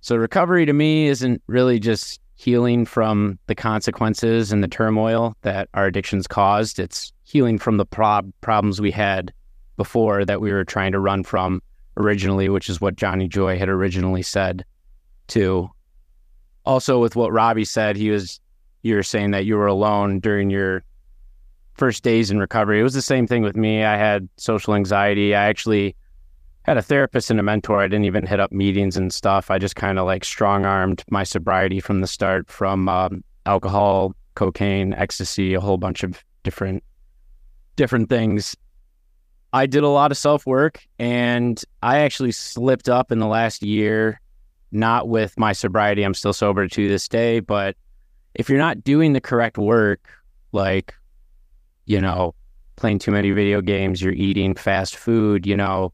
So 0.00 0.16
recovery 0.16 0.66
to 0.66 0.72
me 0.72 1.06
isn't 1.06 1.42
really 1.46 1.78
just 1.78 2.20
healing 2.36 2.84
from 2.84 3.38
the 3.46 3.54
consequences 3.54 4.52
and 4.52 4.62
the 4.62 4.68
turmoil 4.68 5.34
that 5.42 5.68
our 5.74 5.86
addictions 5.86 6.26
caused. 6.26 6.78
It's 6.78 7.12
healing 7.22 7.58
from 7.58 7.78
the 7.78 7.86
prob- 7.86 8.32
problems 8.40 8.80
we 8.80 8.90
had 8.90 9.32
before 9.76 10.24
that 10.24 10.40
we 10.40 10.52
were 10.52 10.64
trying 10.64 10.92
to 10.92 11.00
run 11.00 11.24
from 11.24 11.62
originally, 11.96 12.48
which 12.48 12.68
is 12.68 12.80
what 12.80 12.96
Johnny 12.96 13.28
Joy 13.28 13.58
had 13.58 13.68
originally 13.68 14.22
said 14.22 14.64
too. 15.26 15.70
Also 16.66 17.00
with 17.00 17.16
what 17.16 17.32
Robbie 17.32 17.64
said, 17.64 17.96
he 17.96 18.10
was 18.10 18.40
you 18.82 18.94
were 18.96 19.02
saying 19.02 19.30
that 19.30 19.46
you 19.46 19.56
were 19.56 19.66
alone 19.66 20.20
during 20.20 20.50
your 20.50 20.84
first 21.74 22.02
days 22.02 22.30
in 22.30 22.38
recovery. 22.38 22.80
It 22.80 22.84
was 22.84 22.94
the 22.94 23.02
same 23.02 23.26
thing 23.26 23.42
with 23.42 23.56
me. 23.56 23.84
I 23.84 23.96
had 23.96 24.28
social 24.36 24.74
anxiety. 24.74 25.34
I 25.34 25.44
actually 25.46 25.96
had 26.62 26.78
a 26.78 26.82
therapist 26.82 27.30
and 27.30 27.38
a 27.38 27.42
mentor. 27.42 27.80
I 27.80 27.88
didn't 27.88 28.06
even 28.06 28.26
hit 28.26 28.40
up 28.40 28.52
meetings 28.52 28.96
and 28.96 29.12
stuff. 29.12 29.50
I 29.50 29.58
just 29.58 29.76
kind 29.76 29.98
of 29.98 30.06
like 30.06 30.24
strong 30.24 30.64
armed 30.64 31.04
my 31.10 31.24
sobriety 31.24 31.80
from 31.80 32.00
the 32.00 32.06
start 32.06 32.50
from 32.50 32.88
um, 32.88 33.22
alcohol, 33.44 34.14
cocaine, 34.34 34.94
ecstasy, 34.94 35.54
a 35.54 35.60
whole 35.60 35.76
bunch 35.76 36.02
of 36.02 36.22
different 36.42 36.82
different 37.76 38.08
things. 38.08 38.56
I 39.52 39.66
did 39.66 39.84
a 39.84 39.88
lot 39.88 40.10
of 40.10 40.16
self 40.16 40.46
work 40.46 40.84
and 40.98 41.62
I 41.82 41.98
actually 42.00 42.32
slipped 42.32 42.88
up 42.88 43.12
in 43.12 43.18
the 43.18 43.26
last 43.26 43.62
year, 43.62 44.20
not 44.72 45.08
with 45.08 45.38
my 45.38 45.52
sobriety. 45.52 46.02
I'm 46.02 46.14
still 46.14 46.32
sober 46.32 46.66
to 46.66 46.88
this 46.88 47.08
day, 47.08 47.40
but 47.40 47.76
if 48.34 48.48
you're 48.48 48.58
not 48.58 48.82
doing 48.82 49.12
the 49.12 49.20
correct 49.20 49.58
work, 49.58 50.08
like, 50.52 50.94
you 51.86 52.00
know, 52.00 52.34
playing 52.76 52.98
too 52.98 53.10
many 53.10 53.30
video 53.30 53.60
games, 53.60 54.02
you're 54.02 54.12
eating 54.12 54.54
fast 54.54 54.96
food, 54.96 55.46
you 55.46 55.56
know, 55.56 55.92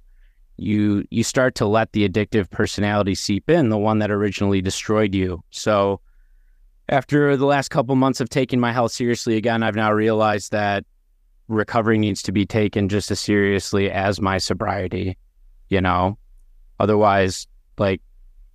you 0.57 1.05
you 1.11 1.25
start 1.25 1.55
to 1.57 1.67
let 1.67 1.93
the 1.93 2.09
addictive 2.09 2.51
personality 2.51 3.15
seep 3.15 3.49
in, 3.49 3.71
the 3.71 3.79
one 3.79 3.99
that 4.01 4.11
originally 4.11 4.61
destroyed 4.61 5.15
you. 5.15 5.43
So 5.51 6.01
after 6.89 7.37
the 7.37 7.47
last 7.47 7.71
couple 7.71 7.95
months 7.97 8.21
of 8.21 8.29
taking 8.29 8.61
my 8.61 8.73
health 8.73 8.93
seriously 8.93 9.37
again, 9.37 9.63
I've 9.63 9.77
now 9.77 9.93
realized 9.93 10.53
that 10.53 10.85
recovery 11.49 11.99
needs 11.99 12.23
to 12.23 12.33
be 12.33 12.45
taken 12.47 12.89
just 12.89 13.11
as 13.11 13.21
seriously 13.21 13.91
as 13.91 14.21
my 14.21 14.39
sobriety, 14.39 15.17
you 15.69 15.81
know? 15.81 16.19
Otherwise, 16.79 17.47
like 17.79 18.03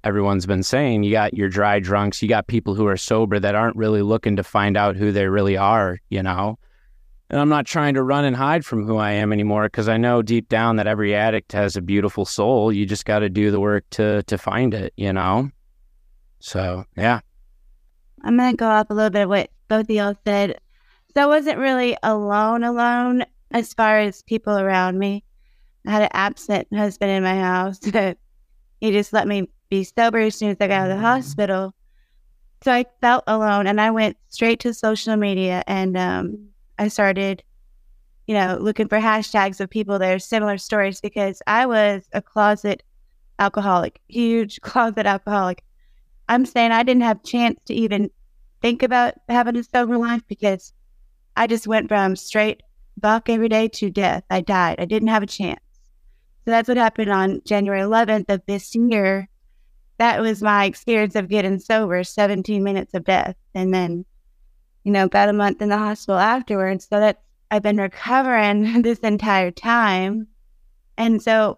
everyone's 0.04 0.46
been 0.46 0.64
saying, 0.64 1.04
you 1.04 1.12
got 1.12 1.34
your 1.34 1.50
dry 1.50 1.80
drunks, 1.80 2.22
you 2.22 2.30
got 2.30 2.48
people 2.48 2.76
who 2.76 2.88
are 2.88 2.98
sober 2.98 3.40
that 3.40 3.56
aren't 3.56 3.76
really 3.76 4.02
looking 4.02 4.36
to 4.36 4.44
find 4.44 4.78
out 4.78 4.96
who 4.96 5.12
they 5.12 5.28
really 5.28 5.58
are, 5.58 6.00
you 6.10 6.22
know? 6.22 6.60
And 7.30 7.40
I'm 7.40 7.50
not 7.50 7.66
trying 7.66 7.96
to 7.96 8.04
run 8.04 8.24
and 8.24 8.36
hide 8.36 8.66
from 8.66 8.86
who 8.86 8.98
I 8.98 9.12
am 9.12 9.34
anymore 9.34 9.64
because 9.64 9.90
I 9.90 9.98
know 9.98 10.22
deep 10.22 10.48
down 10.48 10.76
that 10.76 10.88
every 10.88 11.16
addict 11.16 11.54
has 11.54 11.76
a 11.76 11.82
beautiful 11.82 12.24
soul. 12.24 12.72
You 12.72 12.86
just 12.86 13.06
got 13.06 13.20
to 13.20 13.30
do 13.30 13.50
the 13.50 13.60
work 13.60 13.84
to 13.92 14.22
to 14.24 14.38
find 14.38 14.74
it, 14.74 14.94
you 14.96 15.12
know? 15.12 15.50
So, 16.40 16.86
yeah. 16.96 17.22
I'm 18.24 18.38
gonna 18.38 18.56
go 18.56 18.68
up 18.68 18.92
a 18.92 18.94
little 18.94 19.10
bit 19.10 19.24
of 19.24 19.30
what 19.30 19.50
both 19.68 19.86
of 19.86 19.90
y'all 19.90 20.16
said. 20.26 20.60
So 21.14 21.24
I 21.24 21.26
wasn't 21.26 21.58
really 21.58 21.98
alone, 22.04 22.64
alone 22.64 23.26
as 23.52 23.74
far 23.74 24.00
as 24.00 24.22
people 24.24 24.58
around 24.58 25.00
me. 25.00 25.24
I 25.88 25.92
had 25.92 26.02
an 26.04 26.10
absent 26.14 26.68
husband 26.74 27.12
in 27.12 27.24
my 27.24 27.36
house. 27.36 27.80
he 28.82 28.92
just 28.92 29.14
let 29.14 29.28
me 29.28 29.50
be 29.70 29.84
sober 29.84 30.20
as 30.20 30.36
soon 30.36 30.50
as 30.50 30.58
I 30.60 30.68
got 30.68 30.82
out 30.82 30.92
of 30.92 30.98
the 30.98 31.02
hospital. 31.02 31.74
So 32.64 32.72
I 32.72 32.86
felt 33.02 33.24
alone, 33.28 33.68
and 33.68 33.80
I 33.80 33.92
went 33.92 34.18
straight 34.28 34.60
to 34.62 34.74
social 34.74 35.16
media, 35.16 35.64
and 35.68 35.96
um, 35.96 36.50
I 36.78 36.88
started, 36.88 37.44
you 38.28 38.36
know, 38.36 38.58
looking 38.60 38.88
for 38.88 39.00
hashtags 39.00 39.60
of 39.60 39.70
people 39.70 40.00
that 40.00 40.14
are 40.14 40.20
similar 40.20 40.58
stories 40.58 41.02
because 41.02 41.42
I 41.48 41.66
was 41.66 42.08
a 42.14 42.22
closet 42.22 42.84
alcoholic, 43.40 44.00
huge 44.08 44.62
closet 44.62 45.06
alcoholic. 45.06 45.64
I'm 46.28 46.46
saying 46.46 46.72
I 46.72 46.84
didn't 46.84 47.04
have 47.04 47.24
chance 47.24 47.60
to 47.66 47.74
even 47.74 48.10
think 48.62 48.82
about 48.84 49.14
having 49.30 49.58
a 49.58 49.64
sober 49.64 49.98
life 49.98 50.24
because 50.28 50.74
I 51.36 51.48
just 51.48 51.68
went 51.68 51.88
from 51.88 52.16
straight 52.16 52.64
buck 52.98 53.30
every 53.30 53.50
day 53.50 53.68
to 53.68 53.90
death. 53.90 54.24
I 54.30 54.42
died. 54.42 54.78
I 54.80 54.86
didn't 54.86 55.10
have 55.10 55.24
a 55.24 55.28
chance. 55.28 55.60
So 56.46 56.52
that's 56.52 56.68
what 56.68 56.78
happened 56.78 57.12
on 57.12 57.42
January 57.46 57.82
11th 57.82 58.30
of 58.30 58.42
this 58.46 58.74
year. 58.76 59.28
That 59.98 60.22
was 60.22 60.42
my 60.42 60.66
experience 60.66 61.16
of 61.16 61.30
getting 61.30 61.60
sober, 61.60 62.04
17 62.04 62.64
minutes 62.64 62.94
of 62.94 63.04
death. 63.04 63.36
And 63.54 63.74
then, 63.74 64.06
you 64.86 64.92
know, 64.92 65.06
about 65.06 65.30
a 65.30 65.34
month 65.34 65.62
in 65.62 65.70
the 65.70 65.78
hospital 65.78 66.20
afterwards. 66.20 66.88
So 66.90 67.00
that's, 67.00 67.20
I've 67.52 67.64
been 67.64 67.78
recovering 67.78 68.82
this 68.84 69.00
entire 69.00 69.52
time. 69.52 70.28
And 70.98 71.22
so 71.22 71.58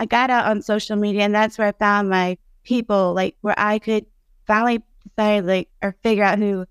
I 0.00 0.06
got 0.06 0.30
out 0.30 0.46
on 0.46 0.62
social 0.62 0.96
media 0.96 1.22
and 1.22 1.34
that's 1.34 1.58
where 1.58 1.68
I 1.68 1.72
found 1.72 2.08
my 2.08 2.38
people, 2.62 3.12
like 3.14 3.36
where 3.40 3.58
I 3.58 3.80
could 3.80 4.06
finally 4.46 4.82
decide, 5.02 5.44
like, 5.44 5.68
or 5.82 5.96
figure 6.02 6.22
out 6.22 6.38
who 6.38 6.66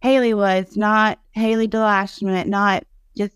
Haley 0.00 0.32
was, 0.32 0.76
not 0.76 1.18
Haley 1.32 1.68
DeLashman, 1.68 2.46
not 2.46 2.84
just 3.16 3.34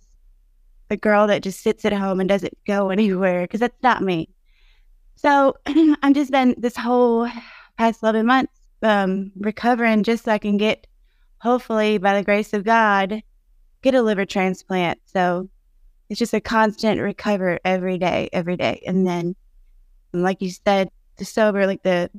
the 0.88 0.96
girl 0.96 1.26
that 1.26 1.42
just 1.42 1.60
sits 1.60 1.84
at 1.84 1.92
home 1.92 2.20
and 2.20 2.28
doesn't 2.28 2.56
go 2.66 2.88
anywhere, 2.90 3.42
because 3.42 3.60
that's 3.60 3.82
not 3.82 4.02
me. 4.02 4.30
So 5.16 5.56
I've 5.66 6.14
just 6.14 6.30
been 6.30 6.54
this 6.56 6.76
whole 6.76 7.28
past 7.76 8.02
11 8.02 8.24
months 8.24 8.54
um, 8.82 9.30
recovering 9.36 10.02
just 10.04 10.24
so 10.24 10.32
I 10.32 10.38
can 10.38 10.56
get, 10.56 10.86
hopefully, 11.42 11.98
by 11.98 12.16
the 12.16 12.24
grace 12.24 12.52
of 12.52 12.64
God, 12.64 13.20
get 13.82 13.94
a 13.94 14.02
liver 14.02 14.24
transplant. 14.24 15.00
So 15.06 15.50
it's 16.08 16.18
just 16.18 16.34
a 16.34 16.40
constant 16.40 17.00
recover 17.00 17.58
every 17.64 17.98
day, 17.98 18.30
every 18.32 18.56
day. 18.56 18.82
And 18.86 19.06
then, 19.06 19.34
like 20.12 20.40
you 20.40 20.50
said, 20.50 20.88
the 21.16 21.24
sober, 21.24 21.66
like 21.66 21.82
the 21.82 22.10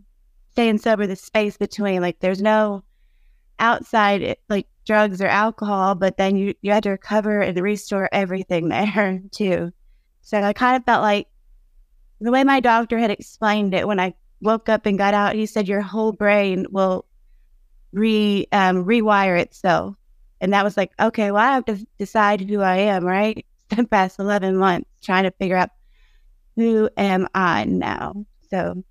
staying 0.51 0.79
sober, 0.79 1.07
the 1.07 1.15
space 1.15 1.57
between, 1.57 2.01
like 2.01 2.19
there's 2.19 2.41
no 2.41 2.83
outside 3.59 4.21
eh, 4.21 4.35
like 4.49 4.67
drugs 4.85 5.21
or 5.21 5.27
alcohol, 5.27 5.95
but 5.95 6.17
then 6.17 6.35
you 6.35 6.53
you 6.61 6.71
had 6.71 6.83
to 6.83 6.91
recover 6.91 7.39
and 7.39 7.57
restore 7.59 8.09
everything 8.11 8.67
there 8.69 9.21
too. 9.31 9.71
So 10.21 10.41
I 10.41 10.53
kind 10.53 10.75
of 10.75 10.85
felt 10.85 11.01
like 11.01 11.27
the 12.19 12.31
way 12.31 12.43
my 12.43 12.59
doctor 12.59 12.97
had 12.97 13.11
explained 13.11 13.73
it 13.73 13.87
when 13.87 13.99
I 13.99 14.15
woke 14.41 14.67
up 14.67 14.85
and 14.85 14.97
got 14.97 15.13
out, 15.13 15.35
he 15.35 15.45
said 15.45 15.67
your 15.67 15.81
whole 15.81 16.11
brain 16.11 16.65
will 16.71 17.05
re 17.93 18.45
um, 18.51 18.83
rewire 18.85 19.39
itself, 19.39 19.95
and 20.41 20.51
that 20.53 20.63
was 20.63 20.75
like 20.75 20.91
okay, 20.99 21.31
well 21.31 21.41
I 21.41 21.53
have 21.53 21.65
to 21.65 21.85
decide 21.97 22.41
who 22.41 22.59
I 22.61 22.75
am, 22.77 23.05
right? 23.05 23.45
Spent 23.71 23.89
past 23.89 24.19
eleven 24.19 24.57
months 24.57 24.89
trying 25.01 25.23
to 25.23 25.31
figure 25.31 25.55
out 25.57 25.69
who 26.55 26.89
am 26.97 27.27
I 27.33 27.63
now. 27.65 28.25
So 28.49 28.83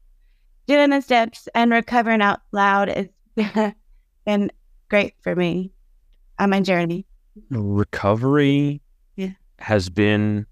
doing 0.67 0.91
the 0.91 1.01
steps 1.01 1.49
and 1.55 1.71
recovering 1.71 2.23
out 2.23 2.41
loud 2.53 2.89
has 2.89 3.75
been 4.27 4.51
great 4.89 5.15
for 5.21 5.37
me 5.37 5.73
on 6.39 6.51
my 6.51 6.61
journey. 6.61 7.07
recovery 7.51 8.81
Yeah. 9.17 9.31
has 9.59 9.89
been 9.89 10.47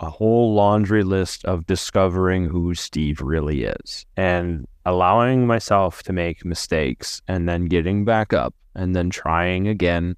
a 0.00 0.10
whole 0.10 0.54
laundry 0.54 1.02
list 1.02 1.44
of 1.44 1.66
discovering 1.66 2.46
who 2.48 2.74
Steve 2.74 3.20
really 3.20 3.64
is 3.64 4.04
and 4.16 4.66
allowing 4.86 5.48
myself 5.48 6.04
to 6.04 6.12
make 6.12 6.44
mistakes 6.44 7.20
and 7.26 7.48
then 7.48 7.66
getting 7.66 8.04
back 8.04 8.32
up 8.32 8.54
and 8.76 8.94
then 8.94 9.10
trying 9.10 9.66
again 9.66 10.16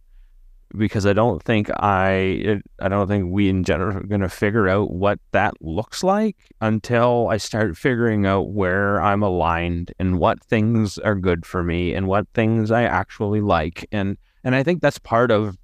because 0.76 1.06
I 1.06 1.14
don't 1.14 1.42
think 1.42 1.70
I 1.78 2.60
I 2.78 2.88
don't 2.88 3.08
think 3.08 3.32
we 3.32 3.48
in 3.48 3.64
general 3.64 3.96
are 3.96 4.02
going 4.02 4.20
to 4.20 4.28
figure 4.28 4.68
out 4.68 4.90
what 4.90 5.18
that 5.32 5.54
looks 5.62 6.04
like 6.04 6.36
until 6.60 7.28
I 7.30 7.38
start 7.38 7.78
figuring 7.78 8.26
out 8.26 8.50
where 8.50 9.00
I'm 9.00 9.22
aligned 9.22 9.94
and 9.98 10.18
what 10.18 10.44
things 10.44 10.98
are 10.98 11.14
good 11.14 11.46
for 11.46 11.62
me 11.62 11.94
and 11.94 12.06
what 12.06 12.28
things 12.34 12.70
I 12.70 12.82
actually 12.82 13.40
like 13.40 13.86
and 13.90 14.18
and 14.44 14.54
I 14.54 14.62
think 14.62 14.82
that's 14.82 14.98
part 14.98 15.30
of 15.30 15.56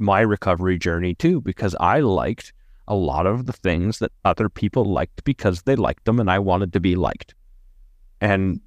my 0.00 0.20
recovery 0.20 0.78
journey 0.78 1.14
too 1.14 1.40
because 1.40 1.76
I 1.78 2.00
liked 2.00 2.52
a 2.88 2.96
lot 2.96 3.28
of 3.28 3.46
the 3.46 3.52
things 3.52 4.00
that 4.00 4.10
other 4.24 4.48
people 4.48 4.84
liked 4.84 5.22
because 5.22 5.62
they 5.62 5.76
liked 5.76 6.06
them 6.06 6.18
and 6.18 6.28
I 6.28 6.40
wanted 6.40 6.72
to 6.72 6.80
be 6.80 6.96
liked. 6.96 7.36
And 8.22 8.60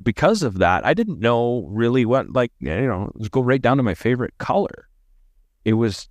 because 0.00 0.44
of 0.44 0.58
that, 0.58 0.86
I 0.86 0.94
didn't 0.94 1.18
know 1.18 1.66
really 1.68 2.06
what, 2.06 2.32
like, 2.32 2.52
you 2.60 2.86
know, 2.86 3.10
let's 3.16 3.28
go 3.28 3.40
right 3.40 3.60
down 3.60 3.76
to 3.78 3.82
my 3.82 3.94
favorite 3.94 4.38
color. 4.38 4.88
It 5.64 5.72
was 5.72 6.08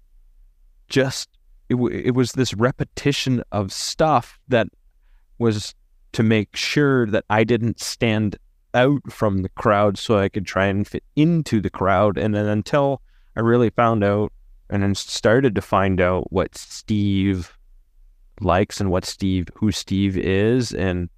just, 0.90 1.30
it, 1.70 1.76
w- 1.76 1.98
it 1.98 2.12
was 2.12 2.34
this 2.34 2.54
repetition 2.54 3.42
of 3.54 3.72
stuff 3.72 4.38
that 4.50 4.68
was 5.38 5.74
to 6.12 6.24
make 6.24 6.58
sure 6.58 7.08
that 7.08 7.24
I 7.30 7.46
didn't 7.46 7.80
stand 7.80 8.36
out 8.74 9.10
from 9.10 9.44
the 9.44 9.50
crowd 9.50 9.98
so 9.98 10.20
I 10.20 10.28
could 10.28 10.46
try 10.46 10.66
and 10.66 10.86
fit 10.86 11.06
into 11.16 11.62
the 11.62 11.70
crowd. 11.70 12.18
And 12.18 12.36
then 12.36 12.48
until 12.48 13.02
I 13.38 13.40
really 13.40 13.70
found 13.70 14.04
out 14.04 14.34
and 14.70 14.84
then 14.84 14.94
started 14.94 15.56
to 15.56 15.62
find 15.62 16.02
out 16.02 16.34
what 16.34 16.58
Steve 16.58 17.58
likes 18.42 18.82
and 18.82 18.92
what 18.92 19.06
Steve, 19.06 19.48
who 19.56 19.72
Steve 19.72 20.18
is 20.18 20.74
and 20.74 21.10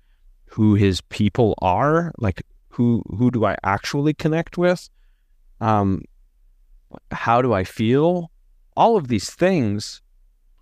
who 0.49 0.75
his 0.75 1.01
people 1.01 1.55
are, 1.61 2.11
like 2.17 2.41
who 2.69 3.03
who 3.17 3.31
do 3.31 3.45
I 3.45 3.55
actually 3.63 4.13
connect 4.13 4.57
with? 4.57 4.89
Um, 5.61 6.01
how 7.11 7.41
do 7.41 7.53
I 7.53 7.63
feel? 7.63 8.31
All 8.75 8.97
of 8.97 9.07
these 9.09 9.29
things, 9.29 10.01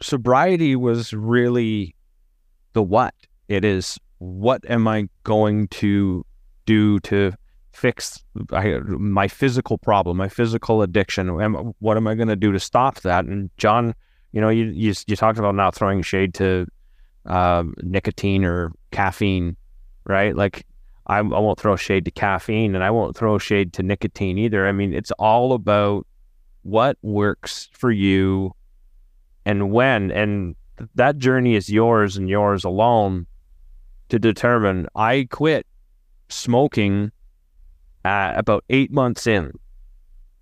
sobriety 0.02 0.76
was 0.76 1.14
really 1.14 1.96
the 2.74 2.84
what. 2.84 3.14
It 3.48 3.64
is 3.64 4.00
what 4.20 4.68
am 4.70 4.88
I 4.88 5.08
going 5.24 5.68
to 5.70 6.26
do 6.66 7.00
to 7.02 7.34
fix 7.72 8.24
my 8.52 9.28
physical 9.28 9.78
problem, 9.78 10.18
my 10.18 10.30
physical 10.30 10.82
addiction? 10.82 11.30
What 11.80 11.98
am 11.98 12.08
I 12.08 12.16
going 12.16 12.28
to 12.28 12.36
do 12.36 12.52
to 12.52 12.60
stop 12.60 13.02
that? 13.02 13.26
And 13.26 13.52
John, 13.58 13.94
you 14.32 14.42
know, 14.42 14.50
you 14.50 14.66
you, 14.66 14.94
you 15.06 15.16
talked 15.16 15.40
about 15.40 15.56
not 15.56 15.76
throwing 15.76 16.02
shade 16.02 16.34
to 16.36 16.66
uh, 17.26 17.64
nicotine 17.84 18.44
or 18.44 18.72
caffeine, 18.92 19.56
right? 20.08 20.36
Like 20.36 20.66
I, 21.08 21.18
I 21.18 21.22
won't 21.22 21.60
throw 21.60 21.76
shade 21.76 22.06
to 22.06 22.12
caffeine 22.12 22.76
and 22.76 22.84
I 22.84 22.92
won't 22.92 23.16
throw 23.16 23.38
shade 23.38 23.74
to 23.74 23.84
nicotine 23.84 24.38
either. 24.38 24.68
I 24.68 24.72
mean, 24.72 24.94
it's 24.94 25.12
all 25.12 25.54
about 25.54 26.08
what 26.64 26.98
works 27.02 27.70
for 27.74 27.92
you 27.92 28.54
and 29.46 29.72
when. 29.72 30.12
And 30.12 30.56
that 30.96 31.18
journey 31.18 31.56
is 31.56 31.70
yours 31.70 32.18
and 32.18 32.30
yours 32.30 32.64
alone 32.64 33.26
to 34.10 34.20
determine. 34.20 34.88
I 34.96 35.28
quit 35.32 35.66
smoking 36.30 37.12
at 38.04 38.38
about 38.38 38.66
eight 38.70 38.92
months 38.92 39.28
in 39.28 39.52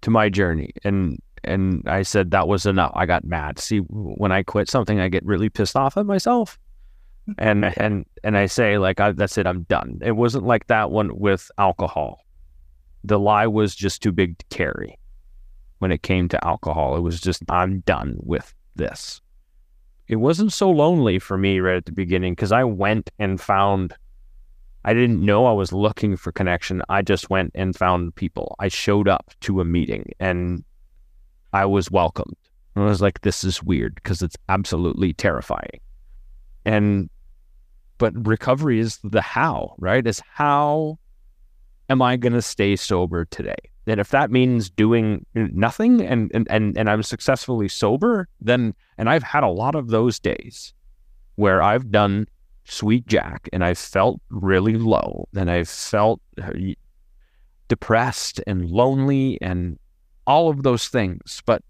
to 0.02 0.10
my 0.10 0.30
journey. 0.30 0.72
And 0.84 1.20
and 1.44 1.84
I 1.88 2.02
said 2.02 2.32
that 2.32 2.48
was 2.48 2.66
enough. 2.66 2.92
I 2.96 3.06
got 3.06 3.24
mad. 3.24 3.60
See, 3.60 3.78
when 3.78 4.32
I 4.32 4.42
quit 4.42 4.68
something, 4.68 5.00
I 5.00 5.10
get 5.10 5.24
really 5.24 5.50
pissed 5.50 5.76
off 5.76 5.96
at 5.96 6.08
myself 6.08 6.58
and 7.38 7.66
and 7.78 8.06
and 8.24 8.38
I 8.38 8.46
say 8.46 8.78
like 8.78 9.00
I, 9.00 9.12
that's 9.12 9.38
it 9.38 9.48
I'm 9.48 9.64
done. 9.64 10.00
It 10.02 10.14
wasn't 10.14 10.46
like 10.46 10.68
that 10.68 10.92
one 10.92 11.18
with 11.18 11.50
alcohol. 11.58 12.24
The 13.04 13.20
lie 13.20 13.48
was 13.48 13.76
just 13.76 14.02
too 14.02 14.12
big 14.12 14.38
to 14.40 14.46
carry. 14.50 14.98
When 15.80 15.92
it 15.92 16.04
came 16.04 16.30
to 16.30 16.46
alcohol, 16.46 16.96
it 16.96 17.02
was 17.02 17.20
just 17.20 17.44
I'm 17.50 17.82
done 17.82 18.18
with 18.22 18.54
this. 18.76 19.22
It 20.08 20.18
wasn't 20.18 20.54
so 20.54 20.70
lonely 20.70 21.20
for 21.20 21.38
me 21.38 21.60
right 21.60 21.78
at 21.78 21.86
the 21.86 21.92
beginning 21.92 22.34
because 22.34 22.52
I 22.52 22.64
went 22.64 23.10
and 23.20 23.40
found. 23.42 23.94
I 24.88 24.94
didn't 24.94 25.26
know 25.26 25.48
I 25.48 25.52
was 25.52 25.74
looking 25.74 26.16
for 26.16 26.32
connection. 26.32 26.84
I 26.90 27.02
just 27.02 27.32
went 27.32 27.52
and 27.56 27.76
found 27.76 28.14
people. 28.14 28.56
I 28.60 28.68
showed 28.68 29.08
up 29.08 29.34
to 29.42 29.60
a 29.60 29.66
meeting 29.66 30.12
and 30.20 30.64
I 31.54 31.66
was 31.66 31.90
welcomed. 31.90 32.38
I 32.76 32.82
was 32.82 33.02
like, 33.02 33.22
this 33.22 33.44
is 33.44 33.64
weird 33.64 33.96
because 33.96 34.22
it's 34.22 34.36
absolutely 34.48 35.14
terrifying. 35.14 35.80
And 36.66 37.10
but 37.98 38.28
recovery 38.28 38.80
is 38.80 39.00
the 39.04 39.22
how, 39.22 39.76
right? 39.78 40.06
Is 40.06 40.22
how 40.32 41.00
am 41.90 42.02
I 42.02 42.18
going 42.18 42.34
to 42.34 42.42
stay 42.42 42.76
sober 42.76 43.26
today? 43.26 43.56
And 43.88 44.00
if 44.00 44.10
that 44.10 44.32
means 44.32 44.70
doing 44.70 45.26
nothing 45.36 46.02
and, 46.02 46.32
and, 46.34 46.48
and, 46.50 46.78
and 46.78 46.90
I'm 46.90 47.04
successfully 47.04 47.68
sober, 47.68 48.28
then, 48.42 48.74
and 48.98 49.10
I've 49.10 49.24
had 49.24 49.44
a 49.44 49.50
lot 49.50 49.76
of 49.76 49.90
those 49.90 50.20
days 50.20 50.74
where 51.36 51.62
I've 51.62 51.92
done 51.92 52.28
sweet 52.64 53.06
jack 53.06 53.48
and 53.54 53.64
I've 53.64 53.78
felt 53.78 54.20
really 54.30 54.76
low 54.76 55.28
and 55.36 55.52
I've 55.52 55.70
felt 55.70 56.20
uh, 56.42 56.52
depressed 57.68 58.42
and 58.48 58.70
lonely 58.70 59.38
and 59.42 59.78
all 60.26 60.50
of 60.50 60.64
those 60.64 60.88
things. 60.88 61.44
But 61.46 61.62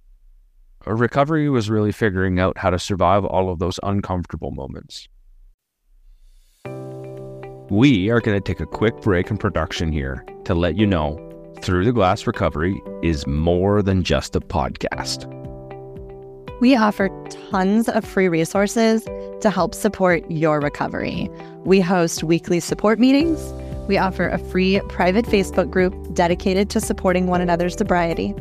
recovery 0.85 1.49
was 1.49 1.69
really 1.69 1.91
figuring 1.91 2.39
out 2.39 2.57
how 2.57 2.69
to 2.69 2.79
survive 2.79 3.25
all 3.25 3.51
of 3.51 3.59
those 3.59 3.79
uncomfortable 3.83 4.51
moments. 4.51 5.09
We 7.75 8.09
are 8.09 8.21
going 8.21 8.37
to 8.37 8.41
take 8.41 8.61
a 8.61 8.65
quick 8.65 9.01
break 9.01 9.29
in 9.29 9.35
production 9.35 9.91
here 9.91 10.23
to 10.45 10.55
let 10.55 10.77
you 10.77 10.87
know 10.87 11.19
Through 11.61 11.83
the 11.83 11.91
Glass 11.91 12.25
Recovery 12.25 12.81
is 13.03 13.27
more 13.27 13.81
than 13.81 14.01
just 14.01 14.33
a 14.33 14.39
podcast. 14.39 15.29
We 16.61 16.77
offer 16.77 17.09
tons 17.49 17.89
of 17.89 18.05
free 18.05 18.29
resources 18.29 19.03
to 19.41 19.49
help 19.49 19.75
support 19.75 20.23
your 20.31 20.61
recovery. 20.61 21.29
We 21.65 21.81
host 21.81 22.23
weekly 22.23 22.61
support 22.61 22.97
meetings. 22.97 23.41
We 23.89 23.97
offer 23.97 24.29
a 24.29 24.37
free 24.37 24.79
private 24.87 25.25
Facebook 25.25 25.69
group 25.69 25.93
dedicated 26.13 26.69
to 26.69 26.79
supporting 26.79 27.27
one 27.27 27.41
another's 27.41 27.77
sobriety. 27.77 28.33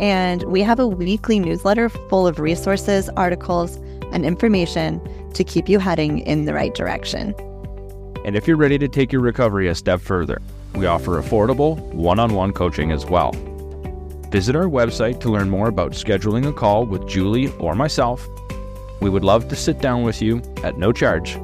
And 0.00 0.42
we 0.50 0.62
have 0.62 0.80
a 0.80 0.88
weekly 0.88 1.38
newsletter 1.38 1.88
full 1.88 2.26
of 2.26 2.40
resources, 2.40 3.08
articles, 3.10 3.76
and 4.10 4.26
information 4.26 5.00
to 5.34 5.44
keep 5.44 5.68
you 5.68 5.78
heading 5.78 6.18
in 6.18 6.44
the 6.44 6.54
right 6.54 6.74
direction. 6.74 7.36
And 8.24 8.36
if 8.36 8.48
you're 8.48 8.56
ready 8.56 8.78
to 8.78 8.88
take 8.88 9.12
your 9.12 9.20
recovery 9.20 9.68
a 9.68 9.74
step 9.74 10.00
further, 10.00 10.40
we 10.74 10.86
offer 10.86 11.20
affordable 11.20 11.78
one 11.92 12.18
on 12.18 12.34
one 12.34 12.52
coaching 12.52 12.90
as 12.90 13.04
well. 13.04 13.32
Visit 14.30 14.56
our 14.56 14.64
website 14.64 15.20
to 15.20 15.30
learn 15.30 15.50
more 15.50 15.68
about 15.68 15.92
scheduling 15.92 16.48
a 16.48 16.52
call 16.52 16.86
with 16.86 17.06
Julie 17.06 17.52
or 17.58 17.74
myself. 17.74 18.26
We 19.00 19.10
would 19.10 19.22
love 19.22 19.48
to 19.48 19.56
sit 19.56 19.78
down 19.78 20.02
with 20.02 20.22
you 20.22 20.42
at 20.64 20.78
no 20.78 20.90
charge 20.90 21.38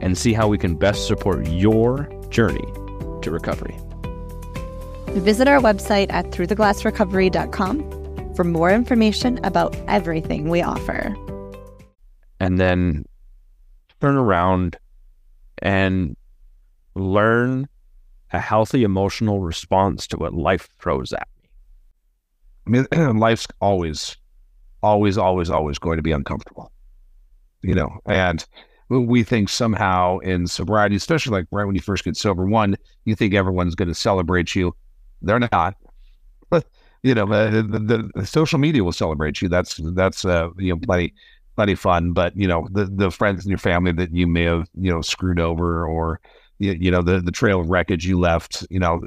and 0.00 0.18
see 0.18 0.32
how 0.32 0.48
we 0.48 0.58
can 0.58 0.74
best 0.74 1.06
support 1.06 1.46
your 1.46 2.10
journey 2.28 2.66
to 3.22 3.30
recovery. 3.30 3.78
Visit 5.20 5.46
our 5.46 5.60
website 5.60 6.12
at 6.12 6.32
throughtheglassrecovery.com 6.32 8.34
for 8.34 8.44
more 8.44 8.70
information 8.70 9.38
about 9.44 9.76
everything 9.86 10.48
we 10.48 10.62
offer. 10.62 11.14
And 12.40 12.58
then 12.58 13.04
turn 14.00 14.16
around 14.16 14.78
and 15.62 16.16
learn 16.94 17.68
a 18.32 18.40
healthy 18.40 18.82
emotional 18.82 19.40
response 19.40 20.06
to 20.08 20.16
what 20.16 20.34
life 20.34 20.68
throws 20.78 21.12
at 21.12 21.28
me. 21.40 21.48
I 22.66 22.70
mean, 22.96 23.18
life's 23.18 23.46
always, 23.60 24.16
always, 24.82 25.16
always, 25.16 25.50
always 25.50 25.78
going 25.78 25.96
to 25.96 26.02
be 26.02 26.12
uncomfortable, 26.12 26.70
you 27.62 27.74
know. 27.74 27.98
And 28.06 28.44
we 28.88 29.22
think 29.22 29.48
somehow 29.48 30.18
in 30.18 30.46
sobriety, 30.46 30.96
especially 30.96 31.32
like 31.32 31.46
right 31.50 31.64
when 31.64 31.74
you 31.74 31.80
first 31.80 32.04
get 32.04 32.16
sober, 32.16 32.46
one, 32.46 32.76
you 33.04 33.14
think 33.14 33.34
everyone's 33.34 33.74
going 33.74 33.88
to 33.88 33.94
celebrate 33.94 34.54
you. 34.54 34.74
They're 35.22 35.48
not. 35.52 35.76
But 36.50 36.66
you 37.02 37.14
know, 37.14 37.26
the, 37.26 37.62
the, 37.62 38.10
the, 38.14 38.26
social 38.26 38.58
media 38.58 38.84
will 38.84 38.92
celebrate 38.92 39.42
you. 39.42 39.48
That's 39.48 39.80
that's 39.94 40.24
uh, 40.24 40.50
you 40.56 40.72
know 40.72 40.80
plenty 40.80 41.14
plenty 41.56 41.74
fun. 41.74 42.12
But 42.12 42.36
you 42.36 42.46
know, 42.46 42.68
the 42.70 42.86
the 42.86 43.10
friends 43.10 43.44
in 43.44 43.50
your 43.50 43.58
family 43.58 43.92
that 43.92 44.14
you 44.14 44.26
may 44.26 44.44
have 44.44 44.68
you 44.74 44.90
know 44.90 45.02
screwed 45.02 45.40
over, 45.40 45.86
or 45.86 46.20
you, 46.58 46.72
you 46.72 46.90
know 46.90 47.02
the 47.02 47.20
the 47.20 47.32
trail 47.32 47.60
of 47.60 47.70
wreckage 47.70 48.06
you 48.06 48.18
left. 48.18 48.66
You 48.70 48.80
know, 48.80 49.00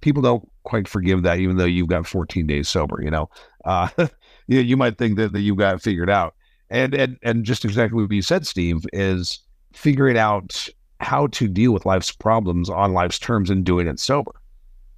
people 0.00 0.22
don't 0.22 0.48
quite 0.64 0.88
forgive 0.88 1.22
that, 1.22 1.38
even 1.38 1.56
though 1.56 1.64
you've 1.64 1.88
got 1.88 2.06
14 2.06 2.46
days 2.46 2.68
sober. 2.68 3.00
You 3.02 3.10
know, 3.10 3.30
uh, 3.64 3.88
you, 4.46 4.60
you 4.60 4.76
might 4.76 4.98
think 4.98 5.16
that, 5.16 5.32
that 5.32 5.40
you've 5.40 5.58
got 5.58 5.74
it 5.74 5.82
figured 5.82 6.10
out. 6.10 6.34
And 6.70 6.94
and 6.94 7.18
and 7.22 7.44
just 7.44 7.64
exactly 7.64 8.02
what 8.02 8.12
you 8.12 8.22
said, 8.22 8.46
Steve, 8.46 8.86
is 8.92 9.40
figuring 9.72 10.18
out 10.18 10.68
how 11.00 11.26
to 11.28 11.48
deal 11.48 11.72
with 11.72 11.86
life's 11.86 12.12
problems 12.12 12.68
on 12.68 12.92
life's 12.92 13.18
terms 13.18 13.50
and 13.50 13.64
doing 13.64 13.86
it 13.86 13.98
sober. 13.98 14.32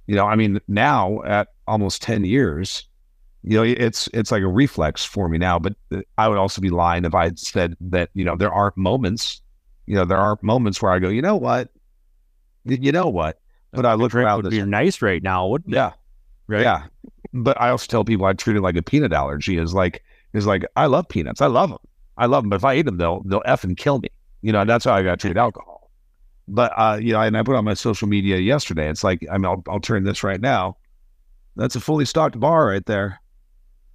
You 0.07 0.15
know, 0.15 0.25
I 0.25 0.35
mean, 0.35 0.59
now 0.67 1.23
at 1.23 1.49
almost 1.67 2.01
10 2.01 2.25
years, 2.25 2.85
You 3.43 3.57
know, 3.57 3.63
it's 3.63 4.07
it's 4.13 4.31
like 4.31 4.41
a 4.41 4.47
reflex 4.47 5.03
for 5.03 5.27
me 5.27 5.37
now. 5.37 5.59
But 5.59 5.75
uh, 5.91 6.01
I 6.17 6.29
would 6.29 6.37
also 6.37 6.61
be 6.61 6.69
lying 6.69 7.03
if 7.05 7.13
I 7.13 7.31
said 7.35 7.75
that 7.81 8.09
you 8.13 8.23
know 8.23 8.35
there 8.35 8.51
aren't 8.51 8.77
moments. 8.77 9.41
You 9.85 9.95
know, 9.95 10.05
there 10.05 10.17
are 10.17 10.39
moments 10.41 10.81
where 10.81 10.91
I 10.93 10.99
go, 10.99 11.09
you 11.09 11.21
know 11.21 11.35
what, 11.35 11.69
you 12.63 12.91
know 12.91 13.07
what. 13.09 13.39
But 13.73 13.85
I 13.85 13.95
look 13.95 14.15
around 14.15 14.37
would 14.43 14.45
this, 14.51 14.59
be 14.59 14.65
nice 14.65 15.01
right 15.01 15.21
now, 15.21 15.47
wouldn't 15.47 15.73
it? 15.73 15.77
yeah, 15.77 15.91
Right. 16.47 16.61
yeah. 16.61 16.83
But 17.33 17.59
I 17.59 17.69
also 17.69 17.87
tell 17.87 18.05
people 18.05 18.25
I 18.25 18.33
treat 18.33 18.55
it 18.55 18.61
like 18.61 18.77
a 18.77 18.81
peanut 18.81 19.11
allergy. 19.11 19.57
Is 19.57 19.73
like 19.73 20.03
is 20.33 20.45
like 20.45 20.63
I 20.75 20.85
love 20.85 21.09
peanuts. 21.09 21.41
I 21.41 21.47
love 21.47 21.69
them. 21.69 21.79
I 22.17 22.27
love 22.27 22.43
them. 22.43 22.49
But 22.49 22.57
if 22.57 22.65
I 22.65 22.75
eat 22.75 22.85
them, 22.85 22.97
they'll 22.97 23.23
they'll 23.23 23.41
effing 23.41 23.75
kill 23.75 23.99
me. 23.99 24.09
You 24.41 24.51
know, 24.53 24.61
and 24.61 24.69
that's 24.69 24.85
how 24.85 24.93
I 24.93 25.03
got 25.03 25.19
to 25.19 25.27
treat 25.27 25.37
alcohol. 25.37 25.89
But 26.47 26.71
uh, 26.77 26.99
you 27.01 27.13
know, 27.13 27.21
and 27.21 27.35
I 27.37 27.43
put 27.43 27.55
on 27.55 27.65
my 27.65 27.73
social 27.73 28.07
media 28.07 28.37
yesterday. 28.37 28.89
It's 28.89 29.03
like 29.03 29.25
I 29.31 29.37
mean, 29.37 29.45
I'll, 29.45 29.63
I'll 29.67 29.79
turn 29.79 30.03
this 30.03 30.23
right 30.23 30.39
now. 30.39 30.77
That's 31.55 31.75
a 31.75 31.79
fully 31.79 32.05
stocked 32.05 32.39
bar 32.39 32.67
right 32.67 32.85
there. 32.85 33.19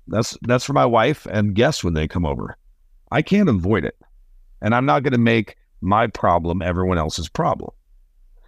That's 0.09 0.37
that's 0.43 0.65
for 0.65 0.73
my 0.73 0.87
wife 0.87 1.27
and 1.31 1.55
guests 1.55 1.85
when 1.85 1.95
they 1.95 2.09
come 2.09 2.27
over. 2.27 2.57
I 3.11 3.23
can't 3.23 3.49
avoid 3.49 3.85
it, 3.85 3.97
and 4.61 4.75
I'm 4.75 4.87
not 4.87 5.03
going 5.03 5.13
to 5.13 5.19
make 5.19 5.57
my 5.81 6.07
problem 6.07 6.63
everyone 6.63 6.99
else's 6.99 7.29
problem. 7.29 7.71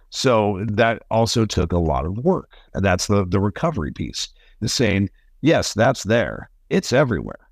So 0.09 0.65
that 0.67 1.03
also 1.09 1.45
took 1.45 1.71
a 1.71 1.77
lot 1.77 2.05
of 2.05 2.17
work, 2.17 2.57
and 2.73 2.83
that's 2.83 3.07
the 3.07 3.25
the 3.25 3.39
recovery 3.39 3.91
piece. 3.91 4.27
The 4.59 4.69
saying, 4.69 5.09
yes, 5.41 5.73
that's 5.73 6.03
there. 6.03 6.49
It's 6.69 6.93
everywhere. 6.93 7.47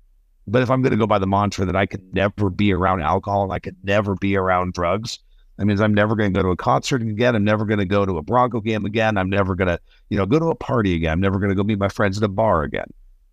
But 0.46 0.62
if 0.62 0.70
I'm 0.70 0.82
going 0.82 0.92
to 0.92 0.98
go 0.98 1.06
by 1.06 1.18
the 1.18 1.26
mantra 1.26 1.64
that 1.64 1.76
I 1.76 1.86
could 1.86 2.14
never 2.14 2.50
be 2.50 2.72
around 2.72 3.02
alcohol 3.02 3.44
and 3.44 3.52
I 3.52 3.58
could 3.58 3.76
never 3.84 4.14
be 4.16 4.36
around 4.36 4.72
drugs, 4.72 5.18
that 5.56 5.66
means 5.66 5.80
I'm 5.80 5.94
never 5.94 6.16
going 6.16 6.32
to 6.32 6.38
go 6.38 6.42
to 6.42 6.50
a 6.50 6.56
concert 6.56 7.02
again. 7.02 7.36
I'm 7.36 7.44
never 7.44 7.64
going 7.64 7.78
to 7.78 7.84
go 7.84 8.06
to 8.06 8.16
a 8.16 8.22
Bronco 8.22 8.60
game 8.60 8.84
again. 8.84 9.18
I'm 9.18 9.28
never 9.28 9.54
going 9.54 9.68
to, 9.68 9.78
you 10.08 10.16
know, 10.16 10.26
go 10.26 10.38
to 10.38 10.46
a 10.46 10.54
party 10.54 10.94
again. 10.94 11.12
I'm 11.12 11.20
never 11.20 11.38
going 11.38 11.50
to 11.50 11.54
go 11.54 11.62
meet 11.62 11.78
my 11.78 11.88
friends 11.88 12.16
at 12.16 12.24
a 12.24 12.28
bar 12.28 12.62
again. 12.62 12.90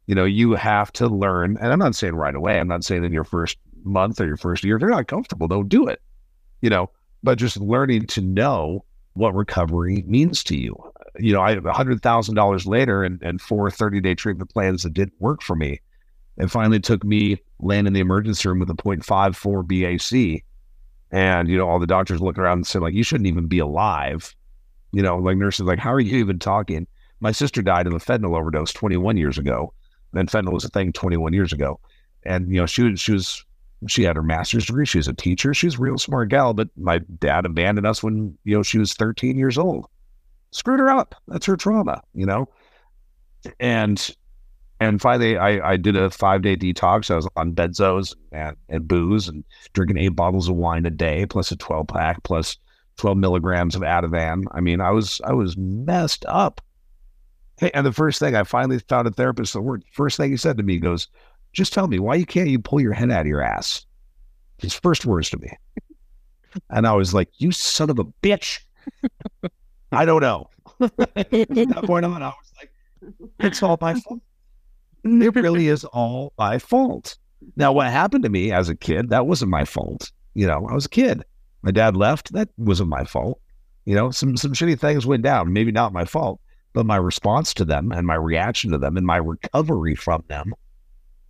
You 0.08 0.16
know, 0.16 0.26
you 0.26 0.54
have 0.56 0.92
to 0.94 1.08
learn, 1.08 1.58
and 1.62 1.72
I'm 1.72 1.80
not 1.80 1.96
saying 1.96 2.16
right 2.16 2.36
away. 2.36 2.60
I'm 2.60 2.68
not 2.68 2.84
saying 2.84 3.04
in 3.04 3.12
your 3.12 3.26
first 3.26 3.58
month 3.84 4.20
or 4.20 4.26
your 4.26 4.38
first 4.38 4.64
year, 4.64 4.76
if 4.76 4.82
you're 4.82 4.90
not 4.90 5.08
comfortable, 5.08 5.48
don't 5.48 5.70
do 5.70 5.88
it. 5.88 6.02
You 6.62 6.70
know, 6.70 6.90
but 7.24 7.38
just 7.38 7.58
learning 7.58 8.08
to 8.08 8.22
know 8.22 8.84
what 9.14 9.36
recovery 9.36 10.04
means 10.08 10.44
to 10.46 10.58
you. 10.58 10.76
You 11.20 11.34
know, 11.34 11.42
I 11.42 11.56
have 11.56 11.66
hundred 11.66 12.02
thousand 12.02 12.36
dollars 12.36 12.66
later 12.66 13.04
and, 13.04 13.22
and 13.22 13.42
four 13.42 13.70
30 13.70 14.00
day 14.00 14.16
treatment 14.16 14.52
plans 14.52 14.84
that 14.84 14.94
didn't 14.94 15.20
work 15.20 15.42
for 15.42 15.56
me. 15.56 15.82
It 16.38 16.52
finally 16.52 16.80
took 16.80 17.04
me 17.04 17.38
laying 17.60 17.88
in 17.88 17.94
the 17.94 18.00
emergency 18.00 18.48
room 18.48 18.60
with 18.60 18.70
a 18.70 18.76
0.54 18.76 19.68
BAC. 19.68 20.44
And, 21.12 21.50
you 21.50 21.58
know, 21.58 21.68
all 21.68 21.80
the 21.80 21.88
doctors 21.88 22.22
look 22.22 22.38
around 22.38 22.60
and 22.60 22.68
say, 22.68 22.80
like, 22.80 22.94
you 22.94 23.04
shouldn't 23.04 23.28
even 23.28 23.48
be 23.48 23.60
alive. 23.60 24.36
You 24.92 25.02
know, 25.02 25.18
like 25.18 25.38
nurses, 25.38 25.66
like, 25.66 25.80
how 25.80 25.94
are 25.94 26.00
you 26.00 26.18
even 26.18 26.38
talking? 26.38 26.86
My 27.20 27.32
sister 27.32 27.62
died 27.62 27.88
of 27.88 27.94
a 27.94 27.98
fentanyl 27.98 28.38
overdose 28.38 28.72
21 28.74 29.18
years 29.18 29.38
ago. 29.38 29.74
And 30.14 30.30
fentanyl 30.30 30.54
was 30.54 30.66
a 30.66 30.70
thing 30.70 30.94
21 30.94 31.34
years 31.34 31.54
ago. 31.54 31.80
And, 32.24 32.52
you 32.52 32.60
know, 32.60 32.66
she 32.66 32.84
was, 32.84 33.00
she 33.00 33.12
was, 33.14 33.44
she 33.88 34.04
had 34.04 34.16
her 34.16 34.24
master's 34.24 34.66
degree. 34.66 34.86
She 34.86 34.98
was 34.98 35.08
a 35.08 35.14
teacher. 35.14 35.54
She 35.54 35.68
was 35.68 35.76
a 35.76 35.80
real 35.80 35.98
smart 35.98 36.30
gal, 36.30 36.54
but 36.54 36.70
my 36.76 37.00
dad 37.20 37.46
abandoned 37.46 37.88
us 37.88 38.02
when, 38.02 38.38
you 38.44 38.56
know, 38.56 38.64
she 38.64 38.80
was 38.80 38.94
13 38.94 39.38
years 39.38 39.58
old. 39.58 39.86
Screwed 40.52 40.80
her 40.80 40.90
up. 40.90 41.16
That's 41.28 41.46
her 41.46 41.58
trauma, 41.58 42.02
you 42.14 42.26
know? 42.26 42.50
And 43.60 44.16
and 44.80 45.02
finally, 45.02 45.38
I, 45.38 45.72
I 45.72 45.78
did 45.78 45.96
a 45.96 46.10
five 46.10 46.42
day 46.44 46.56
detox. 46.56 47.10
I 47.10 47.16
was 47.16 47.28
on 47.36 47.54
benzos 47.54 48.16
and, 48.32 48.56
and 48.70 48.88
booze 48.88 49.28
and 49.28 49.44
drinking 49.74 49.98
eight 49.98 50.10
bottles 50.10 50.50
of 50.50 50.56
wine 50.56 50.86
a 50.86 50.92
day, 50.92 51.26
plus 51.26 51.52
a 51.52 51.56
12 51.56 51.88
pack, 51.88 52.22
plus 52.24 52.58
12 52.98 53.18
milligrams 53.18 53.76
of 53.76 53.82
Ativan. 53.82 54.44
I 54.52 54.62
mean, 54.62 54.82
I 54.82 54.92
was 54.92 55.20
I 55.24 55.34
was 55.34 55.58
messed 55.58 56.26
up. 56.28 56.62
Hey, 57.58 57.72
and 57.74 57.86
the 57.86 57.92
first 57.92 58.20
thing 58.20 58.36
I 58.36 58.44
finally 58.44 58.80
found 58.80 59.08
a 59.08 59.12
therapist 59.12 59.54
that 59.54 59.62
worked. 59.62 59.86
First 59.92 60.18
thing 60.18 60.32
he 60.32 60.38
said 60.38 60.58
to 60.58 60.64
me 60.64 60.78
goes, 60.78 61.08
"Just 61.54 61.74
tell 61.74 61.88
me 61.88 62.00
why 62.00 62.16
you 62.16 62.26
can't 62.26 62.50
you 62.50 62.60
pull 62.60 62.80
your 62.80 62.94
head 62.94 63.12
out 63.12 63.22
of 63.22 63.28
your 63.28 63.42
ass." 63.42 63.86
His 64.60 64.74
first 64.74 65.06
words 65.06 65.30
to 65.32 65.40
me, 65.40 65.52
and 66.70 66.88
I 66.88 66.94
was 66.94 67.14
like, 67.14 67.30
"You 67.38 67.52
son 67.52 67.90
of 67.90 68.00
a 68.00 68.06
bitch." 68.06 68.60
I 69.92 70.06
don't 70.06 70.22
know. 70.22 70.50
From 70.78 70.90
that 70.98 71.84
point 71.86 72.06
on, 72.06 72.22
I 72.22 72.28
was 72.28 72.54
like, 72.58 72.72
"It's 73.40 73.64
all 73.64 73.78
my 73.82 74.00
fault." 74.00 74.22
it 75.04 75.36
really 75.36 75.68
is 75.68 75.86
all 75.86 76.34
my 76.38 76.60
fault. 76.60 77.18
Now, 77.56 77.72
what 77.72 77.88
happened 77.88 78.24
to 78.24 78.30
me 78.30 78.52
as 78.52 78.70
a 78.70 78.76
kid, 78.76 79.10
that 79.10 79.28
wasn't 79.28 79.52
my 79.52 79.64
fault. 79.66 80.12
You 80.34 80.48
know, 80.48 80.68
I 80.70 80.74
was 80.74 80.86
a 80.86 80.90
kid. 80.90 81.24
My 81.62 81.72
dad 81.72 81.96
left. 81.96 82.34
That 82.34 82.50
wasn't 82.58 82.90
my 82.90 83.04
fault. 83.04 83.40
You 83.86 83.96
know, 83.96 84.12
some 84.12 84.36
some 84.38 84.54
shitty 84.54 84.80
things 84.80 85.06
went 85.06 85.24
down. 85.24 85.54
Maybe 85.54 85.72
not 85.72 85.94
my 85.94 86.06
fault, 86.06 86.42
but 86.74 86.86
my 86.86 86.96
response 86.98 87.54
to 87.56 87.66
them 87.66 87.92
and 87.92 88.06
my 88.06 88.16
reaction 88.16 88.72
to 88.72 88.78
them 88.78 88.98
and 88.98 89.06
my 89.06 89.18
recovery 89.18 89.96
from 89.96 90.24
them, 90.28 90.54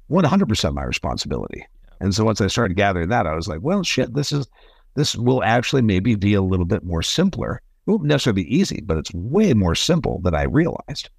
one 0.08 0.24
hundred 0.24 0.50
percent 0.50 0.76
my 0.76 0.84
responsibility. 0.84 1.66
And 2.00 2.14
so 2.14 2.24
once 2.24 2.42
I 2.42 2.48
started 2.48 2.78
gathering 2.78 3.10
that, 3.10 3.26
I 3.28 3.34
was 3.36 3.48
like, 3.48 3.62
well, 3.62 3.84
shit, 3.84 4.14
this 4.14 4.32
is 4.32 4.48
this 4.96 5.16
will 5.16 5.44
actually 5.44 5.82
maybe 5.82 6.16
be 6.16 6.34
a 6.34 6.42
little 6.42 6.66
bit 6.66 6.84
more 6.84 7.02
simpler. 7.04 7.62
It 7.86 7.92
won't 7.92 8.04
necessarily 8.04 8.44
be 8.44 8.56
easy, 8.56 8.82
but 8.82 8.98
it's 8.98 9.14
way 9.14 9.54
more 9.54 9.76
simple 9.76 10.20
than 10.24 10.36
I 10.36 10.44
realized. 10.44 11.10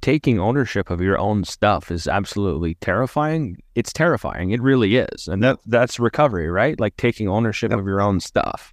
taking 0.00 0.40
ownership 0.40 0.90
of 0.90 1.00
your 1.00 1.18
own 1.18 1.44
stuff 1.44 1.90
is 1.90 2.08
absolutely 2.08 2.74
terrifying. 2.76 3.56
It's 3.74 3.92
terrifying. 3.92 4.50
It 4.52 4.62
really 4.62 4.96
is. 4.96 5.28
And 5.28 5.42
that 5.42 5.58
that's 5.66 6.00
recovery, 6.00 6.48
right? 6.48 6.78
Like 6.80 6.96
taking 6.96 7.28
ownership 7.28 7.70
Yep. 7.70 7.80
of 7.80 7.86
your 7.86 8.00
own 8.00 8.20
stuff 8.20 8.72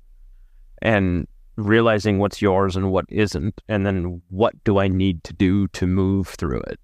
and 0.81 1.27
realizing 1.67 2.19
what's 2.19 2.41
yours 2.41 2.75
and 2.75 2.91
what 2.91 3.05
isn't 3.09 3.61
and 3.67 3.85
then 3.85 4.21
what 4.29 4.53
do 4.63 4.77
I 4.79 4.87
need 4.87 5.23
to 5.25 5.33
do 5.33 5.67
to 5.69 5.87
move 5.87 6.27
through 6.27 6.61
it. 6.61 6.79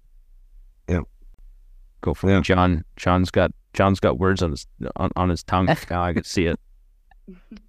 Yep. 0.88 1.04
Go 2.00 2.14
for 2.14 2.30
Yeah. 2.30 2.38
it. 2.38 2.44
John 2.44 2.84
John's 2.96 3.30
got 3.30 3.52
John's 3.74 4.00
got 4.00 4.18
words 4.18 4.42
on 4.42 4.50
his 4.52 4.66
on, 4.96 5.10
on 5.16 5.28
his 5.28 5.42
tongue 5.42 5.66
now. 5.90 6.02
I 6.02 6.12
could 6.12 6.26
see 6.26 6.46
it. 6.46 6.58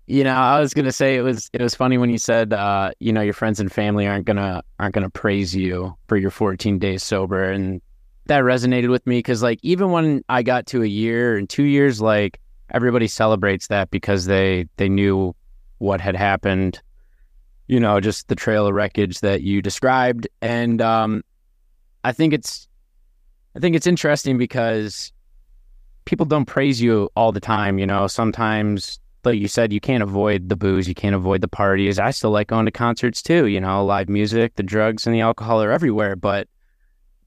You 0.08 0.24
know, 0.24 0.34
I 0.34 0.60
was 0.60 0.74
gonna 0.74 0.92
say 0.92 1.18
it 1.18 1.22
was 1.22 1.50
it 1.54 1.62
was 1.62 1.76
funny 1.76 1.98
when 1.98 2.10
you 2.10 2.18
said 2.18 2.54
uh, 2.54 2.92
you 3.00 3.12
know, 3.12 3.22
your 3.22 3.34
friends 3.34 3.60
and 3.60 3.72
family 3.72 4.08
aren't 4.08 4.26
gonna 4.26 4.64
aren't 4.80 4.96
gonna 4.96 5.10
praise 5.10 5.56
you 5.56 5.96
for 6.08 6.16
your 6.18 6.32
14 6.32 6.80
days 6.80 7.04
sober 7.04 7.44
and 7.52 7.82
that 8.28 8.44
resonated 8.44 8.90
with 8.90 9.06
me 9.08 9.18
because 9.18 9.42
like 9.44 9.60
even 9.64 9.92
when 9.92 10.24
I 10.30 10.44
got 10.44 10.68
to 10.68 10.84
a 10.84 10.88
year 10.88 11.36
and 11.36 11.50
two 11.50 11.64
years, 11.64 12.00
like 12.00 12.40
everybody 12.72 13.08
celebrates 13.08 13.68
that 13.68 13.90
because 13.92 14.26
they 14.26 14.66
they 14.78 14.88
knew 14.88 15.36
what 15.80 16.00
had 16.00 16.16
happened, 16.16 16.82
you 17.70 17.80
know, 17.80 18.02
just 18.02 18.28
the 18.28 18.36
trail 18.36 18.68
of 18.68 18.74
wreckage 18.74 19.22
that 19.22 19.42
you 19.42 19.62
described. 19.62 20.28
And 20.42 20.82
um 20.82 21.24
I 22.04 22.12
think 22.12 22.34
it's 22.34 22.68
I 23.56 23.60
think 23.60 23.76
it's 23.76 23.88
interesting 23.88 24.38
because 24.38 25.14
people 26.06 26.26
don't 26.26 26.46
praise 26.46 26.82
you 26.82 27.10
all 27.16 27.32
the 27.32 27.40
time, 27.40 27.80
you 27.80 27.86
know. 27.86 28.08
Sometimes 28.08 29.00
like 29.24 29.38
you 29.38 29.48
said, 29.48 29.72
you 29.72 29.80
can't 29.80 30.04
avoid 30.04 30.50
the 30.50 30.56
booze, 30.56 30.88
you 30.88 30.96
can't 30.96 31.16
avoid 31.16 31.42
the 31.42 31.48
parties. 31.48 32.00
I 32.00 32.12
still 32.12 32.32
like 32.32 32.48
going 32.48 32.66
to 32.66 32.72
concerts 32.72 33.22
too, 33.22 33.48
you 33.48 33.62
know, 33.62 33.86
live 33.86 34.10
music, 34.10 34.56
the 34.56 34.64
drugs 34.64 35.06
and 35.06 35.16
the 35.16 35.22
alcohol 35.22 35.62
are 35.62 35.72
everywhere. 35.72 36.16
But 36.16 36.48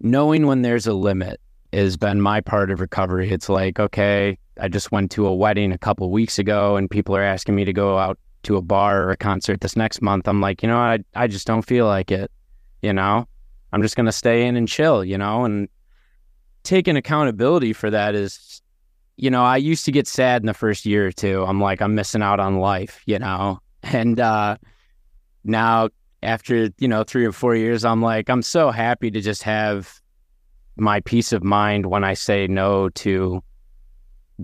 knowing 0.00 0.46
when 0.46 0.62
there's 0.62 0.87
a 0.87 0.94
limit 0.94 1.40
has 1.72 1.96
been 1.96 2.20
my 2.20 2.40
part 2.40 2.70
of 2.70 2.81
recovery. 2.81 3.31
It's 3.31 3.48
like, 3.48 3.81
okay, 3.81 4.38
I 4.61 4.68
just 4.68 4.92
went 4.92 5.11
to 5.12 5.26
a 5.26 5.35
wedding 5.35 5.72
a 5.72 5.78
couple 5.78 6.11
weeks 6.11 6.38
ago 6.38 6.76
and 6.76 6.90
people 6.90 7.16
are 7.16 7.22
asking 7.22 7.55
me 7.55 7.64
to 7.64 7.72
go 7.72 7.98
out 7.98 8.18
to 8.44 8.57
a 8.57 8.62
bar 8.62 9.02
or 9.02 9.11
a 9.11 9.16
concert 9.16 9.61
this 9.61 9.76
next 9.76 10.02
month. 10.02 10.28
I'm 10.28 10.40
like, 10.40 10.62
you 10.62 10.68
know, 10.68 10.78
I 10.78 10.98
I 11.14 11.26
just 11.26 11.46
don't 11.46 11.62
feel 11.62 11.87
like 11.87 12.11
it, 12.11 12.31
you 12.83 12.92
know. 12.92 13.26
I'm 13.72 13.83
just 13.83 13.96
gonna 13.96 14.12
stay 14.12 14.46
in 14.46 14.57
and 14.57 14.68
chill, 14.68 15.05
you 15.05 15.16
know, 15.16 15.44
and 15.44 15.68
taking 16.62 16.96
accountability 16.96 17.72
for 17.72 17.90
that 17.90 18.14
is 18.14 18.62
you 19.16 19.31
know, 19.31 19.42
I 19.44 19.57
used 19.57 19.85
to 19.85 19.92
get 19.92 20.09
sad 20.09 20.42
in 20.42 20.46
the 20.46 20.55
first 20.55 20.87
year 20.87 21.07
or 21.07 21.12
two. 21.12 21.44
I'm 21.44 21.61
like, 21.61 21.81
I'm 21.81 21.94
missing 21.94 22.22
out 22.22 22.40
on 22.40 22.59
life, 22.59 23.02
you 23.07 23.18
know? 23.18 23.61
And 23.85 24.20
uh, 24.20 24.59
now, 25.42 25.88
after, 26.22 26.70
you 26.78 26.87
know, 26.87 27.02
three 27.02 27.24
or 27.24 27.33
four 27.33 27.57
years, 27.57 27.85
I'm 27.85 28.00
like, 28.00 28.31
I'm 28.31 28.42
so 28.42 28.70
happy 28.70 29.11
to 29.11 29.20
just 29.20 29.42
have 29.42 30.00
my 30.76 31.00
peace 31.00 31.33
of 31.33 31.42
mind 31.42 31.87
when 31.87 32.05
I 32.05 32.14
say 32.14 32.46
no 32.46 32.90
to 32.90 33.42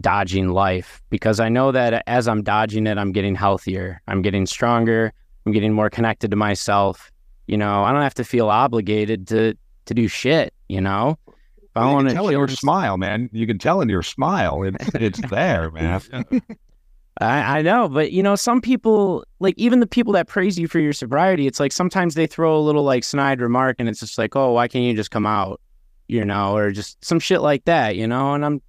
dodging 0.01 0.49
life 0.49 1.03
because 1.11 1.41
I 1.41 1.49
know 1.49 1.73
that 1.73 2.03
as 2.07 2.29
I'm 2.29 2.43
dodging 2.43 2.87
it, 2.87 2.99
I'm 2.99 3.13
getting 3.13 3.35
healthier, 3.35 4.01
I'm 4.09 4.23
getting 4.23 4.47
stronger, 4.47 5.13
I'm 5.47 5.53
getting 5.53 5.73
more 5.73 5.91
connected 5.91 6.31
to 6.31 6.37
myself. 6.37 7.11
You 7.47 7.57
know, 7.57 7.83
I 7.83 7.93
don't 7.93 8.03
have 8.03 8.15
to 8.15 8.25
feel 8.25 8.49
obligated 8.49 9.27
to 9.29 9.55
to 9.87 9.95
do 9.95 10.07
shit, 10.09 10.53
you 10.69 10.81
know? 10.81 11.19
If 11.27 11.71
I 11.75 11.93
want 11.93 12.09
to 12.09 12.15
tell 12.15 12.31
your 12.31 12.49
smile, 12.49 12.99
man. 12.99 13.31
You 13.33 13.47
can 13.47 13.59
tell 13.59 13.81
in 13.81 13.89
your 13.89 14.03
smile. 14.03 14.63
It's 14.63 14.95
it's 14.95 15.21
there, 15.31 15.71
man. 15.71 16.03
I, 17.21 17.59
I 17.59 17.63
know, 17.63 17.89
but 17.89 18.13
you 18.13 18.23
know, 18.23 18.37
some 18.37 18.61
people, 18.61 19.25
like 19.41 19.55
even 19.57 19.81
the 19.81 19.87
people 19.87 20.13
that 20.13 20.29
praise 20.29 20.59
you 20.59 20.69
for 20.69 20.79
your 20.79 20.93
sobriety, 20.93 21.47
it's 21.47 21.59
like 21.59 21.73
sometimes 21.73 22.15
they 22.15 22.27
throw 22.27 22.57
a 22.57 22.61
little 22.61 22.85
like 22.85 23.03
snide 23.03 23.41
remark 23.41 23.77
and 23.79 23.89
it's 23.89 24.01
just 24.01 24.19
like, 24.19 24.37
oh, 24.37 24.53
why 24.53 24.69
can't 24.69 24.85
you 24.85 24.95
just 24.95 25.11
come 25.11 25.27
out? 25.27 25.61
You 26.07 26.25
know, 26.25 26.57
or 26.57 26.71
just 26.71 27.05
some 27.05 27.19
shit 27.19 27.41
like 27.41 27.65
that, 27.65 27.97
you 27.97 28.07
know? 28.07 28.35
And 28.35 28.45
I'm 28.45 28.63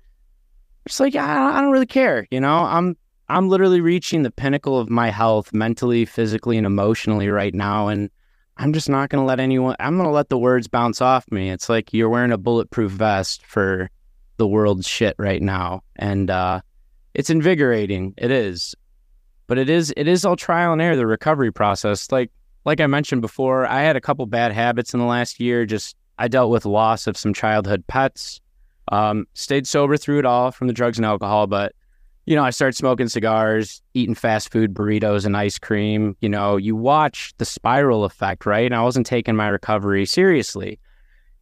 just 0.90 1.00
like, 1.00 1.16
I, 1.16 1.62
don't 1.62 1.72
really 1.72 1.86
care, 1.86 2.28
you 2.32 2.42
know? 2.42 2.64
I'm 2.64 2.98
I'm 3.30 3.48
literally 3.48 3.80
reaching 3.80 4.24
the 4.24 4.32
pinnacle 4.32 4.80
of 4.80 4.90
my 4.90 5.12
health 5.12 5.54
mentally, 5.54 6.04
physically, 6.04 6.58
and 6.58 6.66
emotionally 6.66 7.30
right 7.30 7.54
now. 7.54 7.88
And 7.88 8.10
I'm 8.58 8.74
just 8.74 8.90
not 8.90 9.10
going 9.10 9.22
to 9.22 9.26
let 9.28 9.40
anyone, 9.40 9.76
I'm 9.80 9.98
going 9.98 10.10
to 10.10 10.14
let 10.14 10.30
the 10.30 10.38
words 10.38 10.68
bounce 10.68 11.00
off 11.00 11.32
me. 11.32 11.52
It's 11.52 11.70
like 11.70 11.94
you're 11.94 12.10
wearing 12.10 12.32
a 12.32 12.40
bulletproof 12.40 12.92
vest 12.92 13.46
for 13.46 13.92
the 14.38 14.48
world's 14.48 14.88
shit 14.88 15.16
right 15.20 15.44
now. 15.44 15.84
And 15.96 16.32
uh, 16.32 16.62
it's 17.14 17.30
invigorating. 17.30 18.16
It 18.18 18.32
is. 18.32 18.74
But 19.46 19.60
it 19.60 19.70
is, 19.70 19.94
it 19.96 20.08
is 20.08 20.26
all 20.26 20.36
trial 20.36 20.74
and 20.74 20.82
error, 20.82 20.96
the 20.96 21.06
recovery 21.06 21.52
process. 21.52 22.12
Like, 22.12 22.32
like 22.66 22.82
I 22.82 22.88
mentioned 22.88 23.22
before, 23.22 23.68
I 23.68 23.84
had 23.84 23.96
a 23.96 24.02
couple 24.02 24.26
bad 24.26 24.54
habits 24.54 24.96
in 24.96 25.00
the 25.00 25.06
last 25.06 25.40
year. 25.40 25.68
Just, 25.68 25.96
I 26.18 26.28
dealt 26.28 26.50
with 26.50 26.66
loss 26.66 27.06
of 27.06 27.16
some 27.16 27.34
childhood 27.34 27.86
pets. 27.86 28.42
Um, 28.90 29.28
stayed 29.34 29.68
sober 29.68 29.98
through 29.98 30.20
it 30.20 30.26
all 30.26 30.52
from 30.52 30.68
the 30.68 30.74
drugs 30.74 30.98
and 30.98 31.06
alcohol, 31.06 31.48
but 31.48 31.74
you 32.30 32.36
know, 32.36 32.44
I 32.44 32.52
started 32.52 32.76
smoking 32.76 33.08
cigars, 33.08 33.82
eating 33.96 34.14
fast 34.14 34.52
food 34.52 34.72
burritos 34.72 35.26
and 35.26 35.36
ice 35.36 35.58
cream. 35.58 36.16
You 36.22 36.30
know, 36.30 36.58
you 36.58 36.76
watch 36.76 37.34
the 37.40 37.46
spiral 37.46 38.04
effect, 38.04 38.46
right? 38.46 38.68
And 38.68 38.76
I 38.76 38.84
wasn't 38.84 39.08
taking 39.08 39.36
my 39.36 39.48
recovery 39.48 40.06
seriously. 40.06 40.80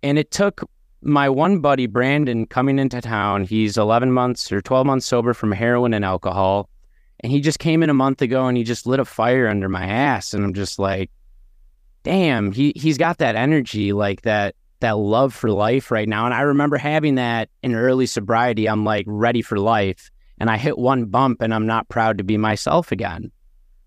And 0.01 0.17
it 0.17 0.31
took 0.31 0.61
my 1.01 1.27
one 1.27 1.59
buddy, 1.59 1.87
Brandon, 1.87 2.45
coming 2.45 2.79
into 2.79 3.01
town. 3.01 3.43
He's 3.43 3.77
11 3.77 4.13
months 4.13 4.49
or 4.49 4.61
12 4.61 4.87
months 4.87 5.05
sober 5.05 5.33
from 5.33 5.51
heroin 5.51 5.93
and 5.93 6.05
alcohol. 6.05 6.69
And 7.19 7.33
he 7.33 7.41
just 7.41 7.59
came 7.59 7.83
in 7.83 7.89
a 7.89 7.93
month 7.93 8.21
ago 8.21 8.47
and 8.47 8.55
he 8.55 8.63
just 8.63 8.87
lit 8.87 9.01
a 9.01 9.05
fire 9.05 9.49
under 9.49 9.67
my 9.67 9.85
ass. 9.85 10.33
And 10.33 10.45
I'm 10.45 10.53
just 10.53 10.79
like, 10.79 11.11
damn, 12.03 12.53
he, 12.53 12.71
he's 12.77 12.97
got 12.97 13.17
that 13.17 13.35
energy, 13.35 13.91
like 13.91 14.21
that 14.21 14.55
that 14.79 14.97
love 14.97 15.33
for 15.33 15.51
life 15.51 15.91
right 15.91 16.07
now. 16.07 16.25
And 16.25 16.33
I 16.33 16.41
remember 16.41 16.77
having 16.77 17.15
that 17.15 17.49
in 17.63 17.75
early 17.75 18.05
sobriety. 18.05 18.67
I'm 18.67 18.83
like 18.83 19.05
ready 19.07 19.41
for 19.41 19.59
life 19.59 20.11
and 20.39 20.49
I 20.49 20.57
hit 20.57 20.77
one 20.77 21.05
bump 21.05 21.41
and 21.41 21.53
I'm 21.53 21.65
not 21.65 21.89
proud 21.89 22.17
to 22.19 22.23
be 22.23 22.37
myself 22.37 22.91
again. 22.91 23.31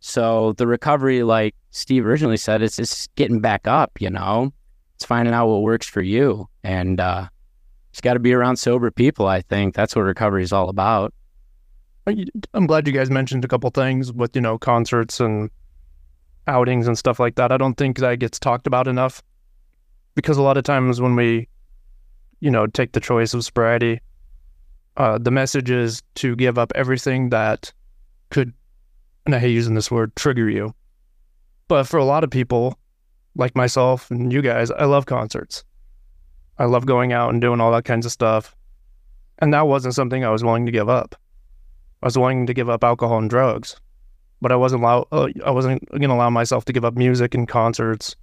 So 0.00 0.54
the 0.54 0.66
recovery, 0.66 1.22
like 1.22 1.54
Steve 1.70 2.06
originally 2.06 2.36
said, 2.36 2.62
it's 2.62 2.76
just 2.76 3.14
getting 3.14 3.40
back 3.40 3.66
up, 3.66 4.00
you 4.00 4.10
know? 4.10 4.52
It's 4.96 5.04
finding 5.04 5.34
out 5.34 5.48
what 5.48 5.62
works 5.62 5.86
for 5.86 6.02
you. 6.02 6.48
And 6.64 7.00
uh 7.00 7.28
it's 7.90 8.00
got 8.00 8.14
to 8.14 8.20
be 8.20 8.32
around 8.32 8.56
sober 8.56 8.90
people, 8.90 9.26
I 9.26 9.42
think. 9.42 9.74
That's 9.74 9.96
what 9.96 10.02
recovery 10.02 10.44
is 10.44 10.52
all 10.52 10.68
about. 10.68 11.12
I'm 12.54 12.66
glad 12.66 12.86
you 12.86 12.92
guys 12.92 13.10
mentioned 13.10 13.44
a 13.44 13.48
couple 13.48 13.68
things 13.70 14.12
with, 14.12 14.34
you 14.34 14.42
know, 14.42 14.58
concerts 14.58 15.20
and 15.20 15.50
outings 16.46 16.86
and 16.86 16.96
stuff 16.96 17.20
like 17.20 17.34
that. 17.34 17.52
I 17.52 17.56
don't 17.56 17.74
think 17.74 17.98
that 17.98 18.18
gets 18.18 18.38
talked 18.38 18.66
about 18.66 18.86
enough 18.86 19.22
because 20.14 20.36
a 20.36 20.42
lot 20.42 20.56
of 20.56 20.64
times 20.64 21.00
when 21.00 21.16
we, 21.16 21.48
you 22.40 22.50
know, 22.50 22.66
take 22.66 22.92
the 22.92 23.00
choice 23.00 23.34
of 23.34 23.44
sobriety, 23.44 24.00
uh, 24.96 25.18
the 25.18 25.30
message 25.30 25.70
is 25.70 26.02
to 26.16 26.36
give 26.36 26.58
up 26.58 26.72
everything 26.74 27.30
that 27.30 27.72
could, 28.30 28.52
and 29.26 29.34
I 29.34 29.38
hate 29.38 29.52
using 29.52 29.74
this 29.74 29.90
word, 29.90 30.14
trigger 30.16 30.48
you. 30.48 30.74
But 31.68 31.84
for 31.84 31.98
a 31.98 32.04
lot 32.04 32.24
of 32.24 32.30
people, 32.30 32.78
like 33.36 33.54
myself 33.54 34.10
and 34.10 34.32
you 34.32 34.42
guys, 34.42 34.70
I 34.70 34.84
love 34.84 35.06
concerts. 35.06 35.64
I 36.58 36.64
love 36.64 36.84
going 36.84 37.12
out 37.12 37.30
and 37.30 37.40
doing 37.40 37.60
all 37.60 37.72
that 37.72 37.84
kinds 37.84 38.04
of 38.04 38.12
stuff. 38.12 38.54
And 39.38 39.54
that 39.54 39.66
wasn't 39.66 39.94
something 39.94 40.24
I 40.24 40.30
was 40.30 40.44
willing 40.44 40.66
to 40.66 40.72
give 40.72 40.88
up. 40.88 41.14
I 42.02 42.06
was 42.06 42.18
willing 42.18 42.46
to 42.46 42.54
give 42.54 42.68
up 42.68 42.84
alcohol 42.84 43.18
and 43.18 43.30
drugs, 43.30 43.80
but 44.40 44.52
I 44.52 44.56
wasn't 44.56 44.82
allow, 44.82 45.06
uh, 45.12 45.28
I 45.44 45.50
wasn't 45.50 45.88
going 45.90 46.02
to 46.02 46.12
allow 46.14 46.30
myself 46.30 46.64
to 46.66 46.72
give 46.72 46.84
up 46.84 46.94
music 46.94 47.34
and 47.34 47.46
concerts 47.48 48.16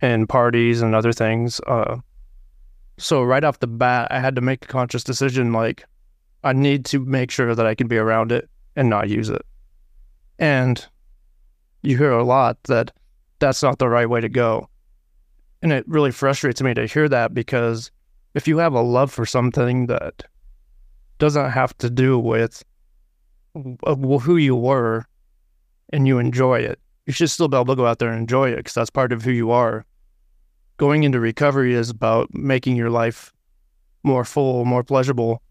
and 0.00 0.28
parties 0.28 0.80
and 0.80 0.94
other 0.94 1.12
things. 1.12 1.60
Uh, 1.66 1.96
so 2.98 3.22
right 3.22 3.44
off 3.44 3.60
the 3.60 3.66
bat, 3.66 4.08
I 4.10 4.20
had 4.20 4.34
to 4.36 4.40
make 4.40 4.64
a 4.64 4.68
conscious 4.68 5.04
decision 5.04 5.52
like 5.52 5.84
I 6.44 6.52
need 6.52 6.84
to 6.86 7.04
make 7.04 7.30
sure 7.30 7.54
that 7.54 7.66
I 7.66 7.74
can 7.74 7.86
be 7.86 7.98
around 7.98 8.32
it 8.32 8.48
and 8.76 8.88
not 8.88 9.08
use 9.08 9.28
it. 9.28 9.42
And 10.38 10.84
you 11.82 11.96
hear 11.96 12.12
a 12.12 12.24
lot 12.24 12.62
that 12.64 12.92
that's 13.38 13.62
not 13.62 13.78
the 13.78 13.88
right 13.88 14.08
way 14.08 14.20
to 14.20 14.28
go. 14.28 14.68
And 15.62 15.72
it 15.72 15.86
really 15.86 16.10
frustrates 16.10 16.62
me 16.62 16.72
to 16.74 16.86
hear 16.86 17.08
that 17.08 17.34
because 17.34 17.90
if 18.34 18.48
you 18.48 18.58
have 18.58 18.72
a 18.72 18.80
love 18.80 19.12
for 19.12 19.26
something 19.26 19.86
that 19.86 20.24
doesn't 21.18 21.50
have 21.50 21.76
to 21.78 21.90
do 21.90 22.18
with 22.18 22.64
who 23.54 24.36
you 24.36 24.56
were 24.56 25.06
and 25.92 26.06
you 26.06 26.18
enjoy 26.18 26.60
it, 26.60 26.78
you 27.06 27.12
should 27.12 27.28
still 27.28 27.48
be 27.48 27.56
able 27.56 27.66
to 27.66 27.76
go 27.76 27.86
out 27.86 27.98
there 27.98 28.10
and 28.10 28.20
enjoy 28.20 28.50
it 28.50 28.56
because 28.56 28.74
that's 28.74 28.90
part 28.90 29.12
of 29.12 29.22
who 29.22 29.32
you 29.32 29.50
are 29.50 29.84
going 30.80 31.02
into 31.02 31.20
recovery 31.20 31.74
is 31.74 31.90
about 31.90 32.32
making 32.32 32.74
your 32.74 32.88
life 32.88 33.34
more 34.02 34.24
full, 34.24 34.64
more 34.64 34.82
pleasurable. 34.82 35.42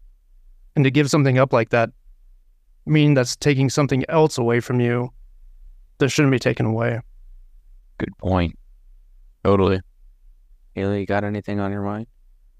And 0.74 0.84
to 0.84 0.90
give 0.90 1.08
something 1.08 1.38
up 1.38 1.52
like 1.52 1.68
that, 1.68 1.90
mean 2.84 3.14
that's 3.14 3.36
taking 3.36 3.70
something 3.70 4.04
else 4.08 4.38
away 4.38 4.58
from 4.58 4.80
you 4.80 5.12
that 5.98 6.08
shouldn't 6.08 6.32
be 6.32 6.40
taken 6.40 6.66
away. 6.66 6.98
Good 7.98 8.18
point. 8.18 8.58
Totally. 9.44 9.80
Haley, 10.74 11.00
you 11.00 11.06
got 11.06 11.22
anything 11.22 11.60
on 11.60 11.70
your 11.70 11.82
mind? 11.82 12.08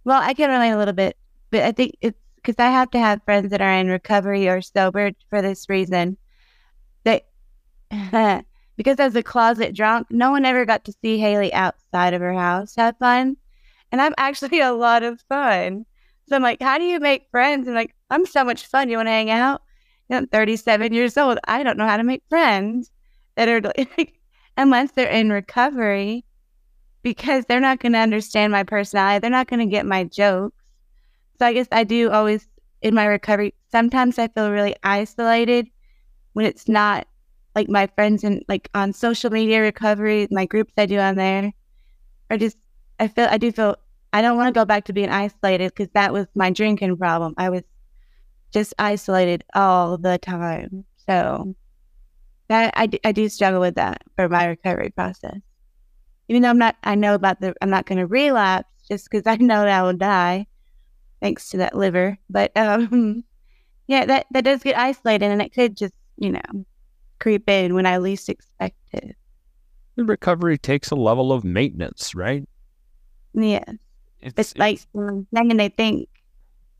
Well, 0.05 0.23
I 0.23 0.33
can 0.33 0.49
relate 0.49 0.71
a 0.71 0.79
little 0.79 0.95
bit, 0.95 1.17
but 1.51 1.63
I 1.63 1.73
think 1.73 1.97
it's 2.01 2.21
because 2.37 2.55
I 2.61 2.71
have 2.71 2.93
to 2.93 3.01
have 3.01 3.21
friends 3.25 3.51
that 3.51 3.61
are 3.61 3.75
in 3.75 3.89
recovery 3.89 4.49
or 4.49 4.63
sober 4.63 5.11
for 5.29 5.43
this 5.43 5.69
reason. 5.69 6.17
That 7.03 7.27
because 8.81 8.99
as 8.99 9.15
a 9.15 9.23
closet 9.23 9.75
drunk, 9.75 10.07
no 10.09 10.31
one 10.31 10.47
ever 10.47 10.65
got 10.65 10.87
to 10.87 10.95
see 11.03 11.19
Haley 11.19 11.53
outside 11.53 12.15
of 12.15 12.23
her 12.23 12.33
house 12.33 12.75
have 12.77 12.97
fun. 12.97 13.37
And 13.93 14.01
I'm 14.01 14.15
actually 14.17 14.61
a 14.63 14.73
lot 14.73 15.03
of 15.03 15.21
fun. 15.29 15.85
So 16.27 16.37
I'm 16.37 16.43
like, 16.43 16.63
how 16.63 16.79
do 16.79 16.85
you 16.85 16.99
make 16.99 17.29
friends? 17.31 17.67
And 17.67 17.77
like, 17.77 17.95
I'm 18.09 18.25
so 18.25 18.43
much 18.43 18.65
fun. 18.65 18.89
You 18.89 18.97
want 18.97 19.09
to 19.09 19.13
hang 19.13 19.29
out? 19.29 19.61
Know, 20.09 20.17
I'm 20.17 20.29
37 20.29 20.95
years 20.95 21.19
old. 21.19 21.39
I 21.45 21.63
don't 21.63 21.77
know 21.77 21.87
how 21.87 21.99
to 21.99 22.03
make 22.03 22.23
friends 22.31 22.91
that 23.35 23.51
are 23.51 23.61
like, 23.99 24.19
unless 24.57 24.93
they're 24.93 25.11
in 25.11 25.31
recovery 25.31 26.25
because 27.03 27.45
they're 27.45 27.61
not 27.61 27.81
going 27.81 27.93
to 27.93 27.99
understand 27.99 28.51
my 28.51 28.63
personality. 28.63 29.21
They're 29.21 29.31
not 29.31 29.49
going 29.49 29.61
to 29.61 29.67
get 29.67 29.85
my 29.85 30.05
jokes. 30.05 30.57
So 31.39 31.45
I 31.45 31.53
guess 31.53 31.69
I 31.71 31.85
do 31.85 32.11
always 32.11 32.49
in 32.81 32.95
my 32.95 33.05
recovery. 33.05 33.53
Sometimes 33.71 34.19
I 34.19 34.29
feel 34.29 34.51
really 34.51 34.75
isolated 34.83 35.69
when 36.33 36.47
it's 36.47 36.67
not 36.67 37.07
like 37.55 37.69
my 37.69 37.87
friends 37.89 38.25
and 38.25 38.45
like 38.49 38.69
on 38.75 38.93
social 38.93 39.31
media 39.31 39.61
recovery, 39.61 40.29
my 40.31 40.47
groups 40.47 40.73
I 40.77 40.87
do 40.87 40.99
on 40.99 41.17
there, 41.17 41.53
are 42.31 42.39
just 42.39 42.57
I 42.99 43.09
feel 43.09 43.29
I 43.31 43.39
do 43.39 43.51
feel 43.53 43.77
I 44.13 44.23
don't 44.23 44.37
want 44.37 44.53
to 44.53 44.59
go 44.59 44.65
back 44.65 44.85
to 44.87 44.93
being 44.93 45.11
isolated 45.11 45.73
because 45.75 45.89
that 45.95 46.13
was 46.13 46.27
my 46.35 46.51
drinking 46.51 46.97
problem. 46.97 47.35
I 47.39 47.51
was 47.51 47.63
just 48.53 48.75
isolated 48.79 49.45
all 49.55 49.99
the 49.99 50.19
time. 50.19 50.85
So 51.09 51.55
that 52.49 52.75
I, 52.77 52.89
I 53.05 53.13
do 53.13 53.29
struggle 53.29 53.61
with 53.61 53.77
that 53.77 54.03
for 54.17 54.29
my 54.29 54.47
recovery 54.47 54.91
process. 54.91 55.39
Even 56.29 56.43
though 56.43 56.51
I'm 56.51 56.59
not, 56.59 56.77
I 56.83 56.95
know 56.95 57.15
about 57.15 57.41
the, 57.41 57.55
I'm 57.61 57.71
not 57.71 57.87
going 57.87 57.99
to 57.99 58.07
relapse 58.07 58.69
just 58.89 59.09
because 59.09 59.27
I 59.27 59.37
know 59.37 59.63
that 59.63 59.69
I 59.69 59.83
will 59.83 59.97
die 59.97 60.47
thanks 61.23 61.51
to 61.51 61.59
that 61.59 61.77
liver. 61.77 62.19
But 62.29 62.53
um, 62.57 63.25
yeah, 63.87 64.05
that, 64.05 64.27
that 64.33 64.45
does 64.45 64.63
get 64.63 64.77
isolated 64.77 65.31
and 65.31 65.41
it 65.41 65.55
could 65.55 65.77
just, 65.77 65.95
you 66.17 66.33
know, 66.33 66.65
creep 67.21 67.49
in 67.49 67.75
when 67.75 67.87
I 67.87 67.99
least 67.99 68.29
expect 68.29 68.77
it. 68.93 69.15
The 69.97 70.05
recovery 70.05 70.59
takes 70.59 70.91
a 70.91 70.97
level 70.97 71.33
of 71.33 71.45
maintenance, 71.45 72.15
right? 72.15 72.49
Yeah. 73.35 73.65
It's, 74.21 74.35
it's 74.37 74.57
like 74.57 74.81
um, 74.95 75.27
then 75.31 75.57
they 75.57 75.69
think 75.69 76.09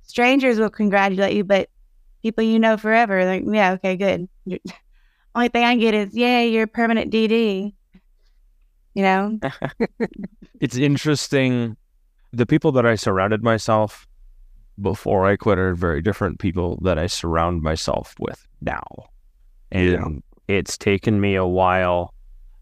strangers 0.03 0.59
will 0.59 0.71
congratulate 0.71 1.35
you, 1.35 1.45
but 1.45 1.71
people 2.23 2.45
you 2.45 2.59
know 2.59 2.77
forever, 2.77 3.25
like, 3.25 3.45
yeah, 3.47 3.73
okay, 3.73 3.97
good. 3.97 4.29
Only 5.35 5.49
thing 5.49 5.65
I 5.65 5.77
get 5.77 5.95
is, 5.95 6.15
yeah, 6.15 6.41
you're 6.41 6.67
permanent 6.67 7.13
DD. 7.13 7.73
You 8.95 9.03
know? 9.03 9.39
it's 10.61 10.77
interesting. 10.77 11.77
The 12.33 12.47
people 12.47 12.73
that 12.73 12.85
I 12.85 12.97
surrounded 12.97 13.43
myself 13.43 14.09
before 14.81 15.27
I 15.27 15.37
quit 15.37 15.59
are 15.59 15.75
very 15.75 16.03
different 16.03 16.41
people 16.41 16.79
that 16.83 16.99
I 16.99 17.07
surround 17.07 17.63
myself 17.63 18.15
with 18.19 18.47
now. 18.61 18.85
And 19.71 19.91
yeah 19.91 20.30
it's 20.51 20.77
taken 20.77 21.21
me 21.21 21.35
a 21.37 21.47
while. 21.47 22.13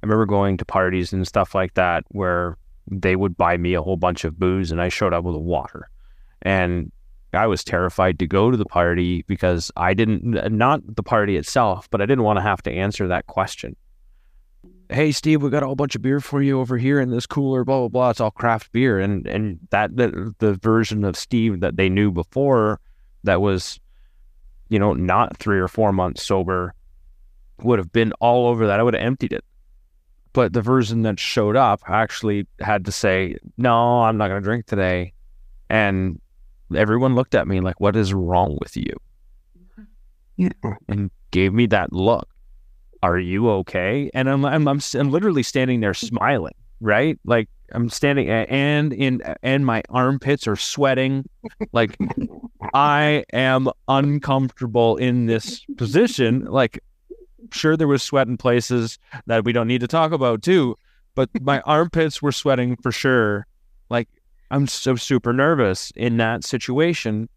I 0.02 0.06
remember 0.06 0.26
going 0.26 0.56
to 0.58 0.64
parties 0.64 1.12
and 1.12 1.26
stuff 1.26 1.54
like 1.54 1.74
that 1.74 2.04
where 2.08 2.56
they 2.90 3.16
would 3.16 3.36
buy 3.36 3.56
me 3.56 3.74
a 3.74 3.82
whole 3.82 3.96
bunch 3.96 4.24
of 4.24 4.38
booze 4.38 4.70
and 4.70 4.80
I 4.80 4.88
showed 4.88 5.12
up 5.12 5.24
with 5.24 5.34
a 5.34 5.40
water. 5.40 5.88
And 6.42 6.92
I 7.32 7.46
was 7.46 7.64
terrified 7.64 8.18
to 8.20 8.26
go 8.26 8.50
to 8.50 8.56
the 8.56 8.64
party 8.64 9.22
because 9.22 9.70
I 9.76 9.94
didn't, 9.94 10.52
not 10.52 10.96
the 10.96 11.02
party 11.02 11.36
itself, 11.36 11.88
but 11.90 12.00
I 12.00 12.06
didn't 12.06 12.24
want 12.24 12.38
to 12.38 12.42
have 12.42 12.62
to 12.62 12.70
answer 12.70 13.08
that 13.08 13.26
question. 13.26 13.74
Hey, 14.90 15.12
Steve, 15.12 15.42
we 15.42 15.50
got 15.50 15.62
a 15.62 15.66
whole 15.66 15.74
bunch 15.74 15.94
of 15.94 16.00
beer 16.00 16.20
for 16.20 16.40
you 16.40 16.60
over 16.60 16.78
here 16.78 17.00
in 17.00 17.10
this 17.10 17.26
cooler, 17.26 17.64
blah, 17.64 17.80
blah, 17.80 17.88
blah. 17.88 18.10
It's 18.10 18.20
all 18.20 18.30
craft 18.30 18.72
beer. 18.72 18.98
And, 18.98 19.26
and 19.26 19.58
that, 19.70 19.96
the, 19.96 20.34
the 20.38 20.54
version 20.54 21.04
of 21.04 21.16
Steve 21.16 21.60
that 21.60 21.76
they 21.76 21.90
knew 21.90 22.10
before 22.10 22.80
that 23.24 23.42
was, 23.42 23.78
you 24.70 24.78
know, 24.78 24.94
not 24.94 25.36
three 25.36 25.58
or 25.58 25.68
four 25.68 25.92
months 25.92 26.22
sober 26.22 26.74
would 27.62 27.78
have 27.78 27.92
been 27.92 28.12
all 28.20 28.46
over 28.48 28.66
that. 28.66 28.80
I 28.80 28.82
would 28.82 28.94
have 28.94 29.02
emptied 29.02 29.32
it. 29.32 29.44
But 30.32 30.52
the 30.52 30.62
version 30.62 31.02
that 31.02 31.18
showed 31.18 31.56
up 31.56 31.80
actually 31.88 32.46
had 32.60 32.84
to 32.84 32.92
say, 32.92 33.36
No, 33.56 34.02
I'm 34.02 34.16
not 34.16 34.28
going 34.28 34.40
to 34.40 34.44
drink 34.44 34.66
today. 34.66 35.12
And 35.70 36.20
everyone 36.74 37.14
looked 37.14 37.34
at 37.34 37.48
me 37.48 37.60
like, 37.60 37.80
What 37.80 37.96
is 37.96 38.12
wrong 38.14 38.58
with 38.60 38.76
you? 38.76 38.92
Yeah. 40.36 40.50
And 40.88 41.10
gave 41.30 41.52
me 41.52 41.66
that 41.66 41.92
look. 41.92 42.28
are 43.02 43.18
you 43.18 43.48
okay? 43.50 44.10
And 44.14 44.28
I'm 44.28 44.44
I'm 44.44 44.66
I'm, 44.68 44.80
I'm 44.94 45.10
literally 45.10 45.42
standing 45.42 45.80
there 45.80 45.94
smiling, 45.94 46.54
right? 46.80 47.18
Like 47.24 47.48
I'm 47.72 47.88
standing 47.90 48.28
and 48.30 48.92
in 48.92 49.22
and 49.42 49.66
my 49.66 49.82
armpits 49.88 50.46
are 50.46 50.56
sweating. 50.56 51.28
Like 51.72 51.96
I 52.74 53.24
am 53.32 53.68
uncomfortable 53.88 54.96
in 54.96 55.26
this 55.26 55.64
position. 55.76 56.44
Like 56.44 56.80
sure 57.52 57.76
there 57.76 57.88
was 57.88 58.02
sweat 58.02 58.28
in 58.28 58.36
places 58.36 58.98
that 59.26 59.44
we 59.44 59.52
don't 59.52 59.68
need 59.68 59.80
to 59.80 59.88
talk 59.88 60.12
about 60.12 60.42
too, 60.42 60.76
but 61.14 61.30
my 61.40 61.60
armpits 61.66 62.22
were 62.22 62.32
sweating 62.32 62.76
for 62.76 62.92
sure. 62.92 63.46
Like 63.90 64.08
I'm 64.50 64.66
so 64.66 64.96
super 64.96 65.32
nervous 65.32 65.92
in 65.96 66.16
that 66.18 66.44
situation 66.44 67.28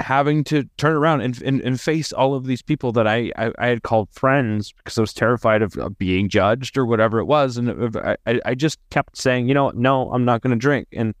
having 0.00 0.42
to 0.44 0.64
turn 0.76 0.96
around 0.96 1.20
and, 1.20 1.40
and, 1.42 1.60
and 1.60 1.80
face 1.80 2.12
all 2.12 2.34
of 2.34 2.46
these 2.46 2.62
people 2.62 2.92
that 2.92 3.06
I, 3.06 3.30
I, 3.36 3.52
I, 3.58 3.66
had 3.66 3.82
called 3.82 4.08
friends 4.12 4.72
because 4.72 4.96
I 4.96 5.02
was 5.02 5.12
terrified 5.12 5.62
of, 5.62 5.76
of 5.76 5.98
being 5.98 6.28
judged 6.28 6.78
or 6.78 6.86
whatever 6.86 7.18
it 7.18 7.26
was. 7.26 7.56
And 7.56 7.96
I, 7.96 8.16
I 8.26 8.54
just 8.54 8.78
kept 8.90 9.16
saying, 9.16 9.48
you 9.48 9.54
know, 9.54 9.70
no, 9.70 10.10
I'm 10.12 10.24
not 10.24 10.40
going 10.40 10.52
to 10.52 10.58
drink. 10.58 10.88
And 10.92 11.14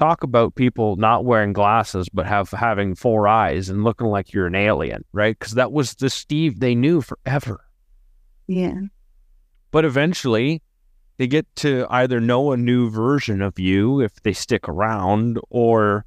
talk 0.00 0.22
about 0.22 0.54
people 0.54 0.96
not 0.96 1.26
wearing 1.26 1.52
glasses, 1.52 2.08
but 2.08 2.24
have 2.24 2.50
having 2.50 2.94
four 2.94 3.28
eyes 3.28 3.68
and 3.68 3.84
looking 3.84 4.06
like 4.06 4.32
you're 4.32 4.46
an 4.46 4.54
alien, 4.54 5.04
right? 5.12 5.38
Because 5.38 5.54
that 5.54 5.72
was 5.72 5.94
the 5.94 6.08
Steve 6.08 6.58
they 6.58 6.74
knew 6.74 7.02
forever. 7.02 7.66
Yeah. 8.46 8.80
But 9.70 9.84
eventually, 9.84 10.62
they 11.18 11.26
get 11.26 11.46
to 11.56 11.86
either 11.90 12.18
know 12.18 12.50
a 12.50 12.56
new 12.56 12.88
version 12.88 13.42
of 13.42 13.58
you 13.58 14.00
if 14.00 14.22
they 14.22 14.32
stick 14.32 14.66
around 14.68 15.38
or 15.50 16.06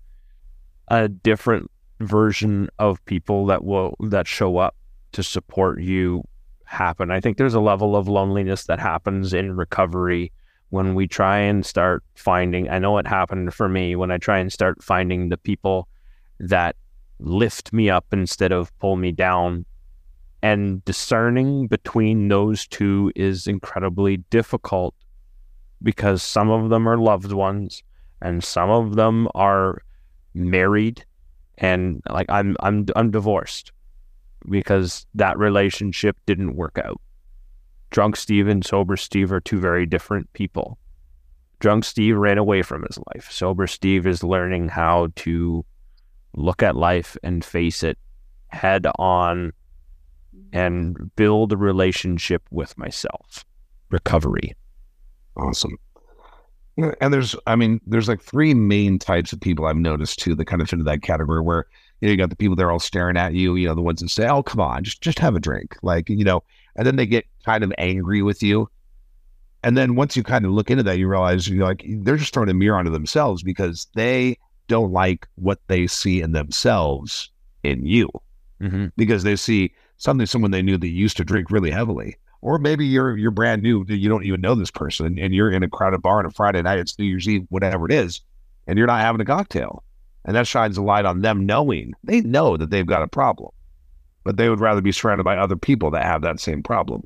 a 0.88 1.08
different 1.08 1.70
version 2.00 2.70
of 2.80 3.04
people 3.06 3.46
that 3.46 3.64
will 3.64 3.96
that 4.00 4.28
show 4.28 4.58
up 4.58 4.76
to 5.12 5.22
support 5.22 5.80
you 5.80 6.24
happen. 6.66 7.12
I 7.12 7.20
think 7.20 7.38
there's 7.38 7.54
a 7.54 7.60
level 7.60 7.96
of 7.96 8.08
loneliness 8.08 8.66
that 8.66 8.80
happens 8.80 9.34
in 9.34 9.56
recovery 9.56 10.32
when 10.74 10.96
we 10.96 11.08
try 11.08 11.38
and 11.38 11.64
start 11.64 12.04
finding 12.16 12.68
I 12.68 12.80
know 12.80 12.98
it 12.98 13.06
happened 13.06 13.54
for 13.54 13.70
me 13.70 13.96
when 13.96 14.10
I 14.10 14.18
try 14.18 14.40
and 14.40 14.52
start 14.52 14.84
finding 14.84 15.30
the 15.30 15.38
people 15.38 15.88
that 16.40 16.76
lift 17.20 17.72
me 17.72 17.92
up 17.92 18.08
instead 18.12 18.52
of 18.52 18.76
pull 18.80 18.96
me 18.96 19.12
down 19.12 19.68
and 20.42 20.84
discerning 20.84 21.68
between 21.68 22.28
those 22.28 22.66
two 22.66 23.12
is 23.16 23.46
incredibly 23.46 24.18
difficult 24.32 24.96
because 25.84 26.24
some 26.24 26.50
of 26.50 26.70
them 26.70 26.90
are 26.90 26.98
loved 26.98 27.34
ones 27.34 27.84
and 28.20 28.44
some 28.44 28.72
of 28.72 28.96
them 28.96 29.28
are 29.36 29.80
married 30.34 31.06
and 31.60 32.02
like 32.10 32.26
I'm 32.30 32.58
I'm 32.62 32.88
I'm 32.96 33.12
divorced 33.12 33.72
because 34.50 35.06
that 35.14 35.38
relationship 35.38 36.18
didn't 36.26 36.56
work 36.56 36.80
out. 36.84 37.00
Drunk 37.94 38.16
Steve 38.16 38.48
and 38.48 38.66
sober 38.66 38.98
Steve 38.98 39.32
are 39.32 39.40
two 39.40 39.60
very 39.60 39.86
different 39.86 40.34
people. 40.34 40.80
Drunk 41.60 41.86
Steve 41.86 42.18
ran 42.18 42.40
away 42.40 42.64
from 42.64 42.82
his 42.82 42.98
life. 43.14 43.32
Sober 43.32 43.68
Steve 43.68 44.08
is 44.08 44.24
learning 44.24 44.68
how 44.68 45.10
to 45.18 45.64
look 46.36 46.64
at 46.64 46.76
life 46.76 47.16
and 47.22 47.46
face 47.46 47.84
it 47.84 48.00
head 48.48 48.88
on 48.98 49.54
and 50.52 51.16
build 51.16 51.54
a 51.54 51.58
relationship 51.58 52.42
with 52.50 52.76
myself. 52.80 53.46
Recovery. 53.92 54.56
Awesome. 55.38 55.78
And 57.00 57.14
there's, 57.14 57.36
I 57.46 57.56
mean, 57.56 57.80
there's 57.86 58.08
like 58.08 58.22
three 58.22 58.56
main 58.56 58.98
types 58.98 59.34
of 59.34 59.40
people 59.40 59.68
I've 59.68 59.78
noticed 59.78 60.18
too 60.18 60.34
that 60.34 60.46
kind 60.46 60.64
of 60.64 60.68
fit 60.68 60.80
into 60.80 60.86
that 60.86 61.04
category 61.04 61.42
where, 61.42 61.68
you 62.04 62.10
know, 62.10 62.12
you 62.12 62.18
got 62.18 62.30
the 62.30 62.36
people 62.36 62.58
that 62.58 62.64
are 62.64 62.72
all 62.72 62.82
staring 62.82 63.16
at 63.16 63.34
you, 63.34 63.56
you 63.56 63.66
know, 63.66 63.74
the 63.74 63.82
ones 63.82 64.02
that 64.02 64.10
say, 64.10 64.28
oh, 64.28 64.44
come 64.44 64.60
on, 64.60 64.84
just, 64.84 65.00
just 65.00 65.20
have 65.20 65.38
a 65.38 65.40
drink. 65.40 65.78
Like, 65.84 66.10
you 66.10 66.26
know, 66.26 66.44
and 66.76 66.86
then 66.86 66.98
they 66.98 67.06
get 67.06 67.26
kind 67.46 67.64
of 67.64 67.72
angry 67.78 68.22
with 68.22 68.44
you. 68.44 68.70
And 69.64 69.78
then 69.78 69.96
once 69.96 70.18
you 70.18 70.22
kind 70.22 70.44
of 70.44 70.52
look 70.52 70.70
into 70.70 70.84
that, 70.84 70.98
you 70.98 71.08
realize, 71.08 71.48
you're 71.48 71.66
like 71.66 71.86
they're 71.88 72.18
just 72.18 72.34
throwing 72.34 72.50
a 72.50 72.54
mirror 72.54 72.78
onto 72.78 72.92
themselves 72.92 73.42
because 73.42 73.88
they 73.96 74.38
don't 74.68 74.92
like 74.92 75.30
what 75.36 75.60
they 75.68 75.88
see 75.88 76.20
in 76.20 76.34
themselves 76.34 77.30
in 77.64 77.86
you 77.86 78.10
mm-hmm. 78.60 78.88
because 78.98 79.24
they 79.24 79.38
see 79.38 79.74
something, 79.96 80.26
someone 80.26 80.52
they 80.52 80.62
knew 80.62 80.78
that 80.78 80.90
used 80.90 81.16
to 81.16 81.24
drink 81.24 81.52
really 81.52 81.72
heavily 81.72 82.18
or 82.42 82.60
maybe 82.60 82.86
you're 82.86 83.16
you're 83.16 83.32
brand 83.32 83.64
new, 83.64 83.86
you 83.88 84.10
don't 84.10 84.26
even 84.26 84.42
know 84.42 84.54
this 84.54 84.70
person, 84.70 85.18
and 85.18 85.34
you're 85.34 85.50
in 85.50 85.64
a 85.64 85.70
crowded 85.70 86.02
bar 86.02 86.20
on 86.20 86.26
a 86.26 86.30
Friday 86.30 86.62
night, 86.62 86.78
it's 86.78 87.00
New 87.00 87.06
Year's 87.06 87.28
Eve, 87.30 87.46
whatever 87.48 87.86
it 87.86 87.94
is, 87.94 88.20
and 88.68 88.78
you're 88.78 88.86
not 88.86 89.00
having 89.00 89.22
a 89.22 89.26
cocktail, 89.26 89.82
and 90.26 90.36
that 90.36 90.48
shines 90.48 90.78
a 90.78 90.82
light 90.82 91.06
on 91.06 91.22
them 91.22 91.46
knowing 91.46 91.94
they 92.04 92.22
know 92.22 92.58
that 92.58 92.70
they've 92.70 92.86
got 92.86 93.02
a 93.02 93.08
problem, 93.08 93.52
but 94.24 94.38
they 94.38 94.50
would 94.50 94.60
rather 94.60 94.82
be 94.82 94.92
surrounded 94.92 95.24
by 95.24 95.38
other 95.38 95.56
people 95.56 95.92
that 95.92 96.06
have 96.06 96.22
that 96.22 96.40
same 96.40 96.64
problem. 96.64 97.04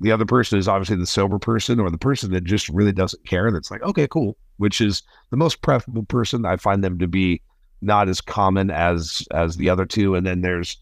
The 0.00 0.12
other 0.12 0.24
person 0.24 0.58
is 0.58 0.68
obviously 0.68 0.96
the 0.96 1.06
sober 1.06 1.38
person 1.38 1.78
or 1.78 1.90
the 1.90 1.98
person 1.98 2.32
that 2.32 2.44
just 2.44 2.68
really 2.70 2.92
doesn't 2.92 3.26
care. 3.26 3.50
That's 3.50 3.70
like, 3.70 3.82
okay, 3.82 4.08
cool, 4.08 4.36
which 4.56 4.80
is 4.80 5.02
the 5.30 5.36
most 5.36 5.60
preferable 5.60 6.04
person. 6.04 6.46
I 6.46 6.56
find 6.56 6.82
them 6.82 6.98
to 7.00 7.06
be 7.06 7.42
not 7.82 8.08
as 8.08 8.20
common 8.20 8.70
as 8.70 9.26
as 9.30 9.56
the 9.56 9.68
other 9.68 9.84
two. 9.84 10.14
And 10.14 10.26
then 10.26 10.40
there's 10.40 10.78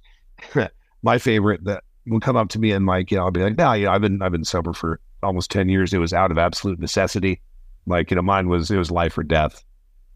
my 1.03 1.19
favorite 1.19 1.65
that 1.65 1.83
will 2.07 2.21
come 2.21 2.37
up 2.37 2.49
to 2.51 2.59
me 2.59 2.71
and 2.73 2.87
like, 2.87 3.11
you 3.11 3.17
know, 3.17 3.25
I'll 3.25 3.31
be 3.31 3.43
like, 3.43 3.59
no, 3.59 3.73
you 3.73 3.87
know, 3.87 3.93
I've 3.93 4.01
been 4.01 4.23
I've 4.23 4.33
been 4.33 4.45
sober 4.45 4.73
for 4.73 5.01
almost 5.23 5.51
ten 5.51 5.69
years. 5.69 5.93
It 5.93 5.99
was 5.99 6.13
out 6.13 6.31
of 6.31 6.39
absolute 6.39 6.79
necessity. 6.79 7.41
Like, 7.87 8.11
you 8.11 8.17
know, 8.17 8.23
mine 8.23 8.49
was 8.49 8.71
it 8.71 8.77
was 8.77 8.91
life 8.91 9.19
or 9.19 9.23
death. 9.23 9.65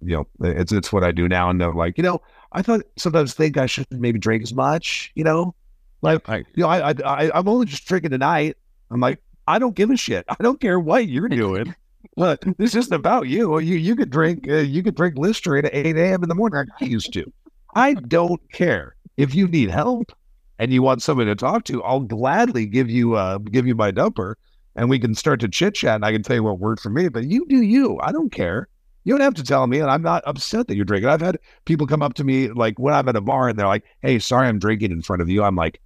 You 0.03 0.17
know, 0.41 0.49
it's 0.49 0.73
it's 0.73 0.93
what 0.93 1.05
I 1.05 1.13
do 1.13 1.29
now. 1.29 1.51
And 1.51 1.61
they're 1.61 1.73
like, 1.73 1.97
you 1.97 2.03
know, 2.03 2.21
I 2.53 2.63
thought 2.63 2.83
sometimes 2.97 3.35
think 3.35 3.57
I 3.57 3.67
shouldn't 3.67 4.01
maybe 4.01 4.19
drink 4.19 4.43
as 4.43 4.55
much. 4.55 5.13
You 5.15 5.25
know, 5.25 5.55
like 6.03 6.29
I, 6.29 6.39
you 6.55 6.65
know, 6.65 6.69
I, 6.69 6.91
I, 6.91 6.95
I 7.05 7.39
I'm 7.39 7.49
only 7.49 7.67
just 7.67 7.87
drinking 7.87 8.11
tonight. 8.11 8.57
I'm 8.91 9.01
like, 9.01 9.21
I 9.47 9.59
don't 9.59 9.75
give 9.75 9.91
a 9.91 9.97
shit. 9.97 10.25
I 10.29 10.37
don't 10.41 10.61
care 10.61 10.81
what 10.81 11.09
you're 11.09 11.29
doing. 11.29 11.75
But 12.17 12.43
this 12.59 12.75
isn't 12.75 12.93
about 12.93 13.29
you. 13.29 13.59
You 13.61 13.77
you 13.77 13.97
could 13.97 14.11
drink 14.11 14.49
uh, 14.49 14.57
you 14.57 14.83
could 14.83 14.97
drink 14.97 15.17
Listerine 15.17 15.65
at 15.65 15.75
8 15.75 15.97
a.m. 15.97 16.23
in 16.23 16.29
the 16.29 16.35
morning. 16.35 16.67
I 16.81 16.85
used 16.85 17.13
to. 17.15 17.33
I 17.75 17.95
don't 17.95 18.41
care 18.53 18.97
if 19.17 19.35
you 19.35 19.49
need 19.49 19.71
help 19.71 20.13
and 20.59 20.73
you 20.73 20.83
want 20.83 21.03
somebody 21.03 21.31
to 21.31 21.35
talk 21.35 21.65
to, 21.65 21.83
I'll 21.83 22.01
gladly 22.01 22.67
give 22.67 22.91
you 22.91 23.15
uh 23.15 23.39
give 23.39 23.67
you 23.67 23.75
my 23.75 23.91
number 23.91 24.37
and 24.77 24.89
we 24.89 24.99
can 24.99 25.15
start 25.15 25.41
to 25.41 25.49
chit 25.49 25.75
chat 25.75 25.97
and 25.97 26.05
I 26.05 26.13
can 26.13 26.23
tell 26.23 26.37
you 26.37 26.43
what 26.43 26.59
worked 26.59 26.83
for 26.83 26.91
me. 26.91 27.09
But 27.09 27.25
you 27.25 27.47
do 27.49 27.63
you. 27.63 27.99
I 28.01 28.13
don't 28.13 28.33
care. 28.33 28.69
You 29.05 29.15
don't 29.15 29.21
have 29.21 29.35
to 29.35 29.43
tell 29.43 29.67
me, 29.67 29.81
and 29.81 29.91
I'm 29.91 30.03
not 30.03 30.23
upset 30.27 30.69
that 30.69 30.77
you're 30.77 30.85
drinking. 30.85 31.09
I've 31.09 31.21
had 31.21 31.39
people 31.65 31.87
come 31.87 32.03
up 32.03 32.15
to 32.15 32.25
me 32.25 32.49
like 32.49 32.79
when 32.79 32.95
I'm 32.95 33.09
at 33.09 33.17
a 33.17 33.21
bar 33.21 33.49
and 33.49 33.59
they're 33.59 33.67
like, 33.67 33.85
"Hey, 34.01 34.19
sorry, 34.19 34.49
I'm 34.49 34.59
drinking 34.59 34.93
in 34.93 35.03
front 35.03 35.23
of 35.23 35.29
you." 35.29 35.43
I'm 35.43 35.57
like, 35.57 35.81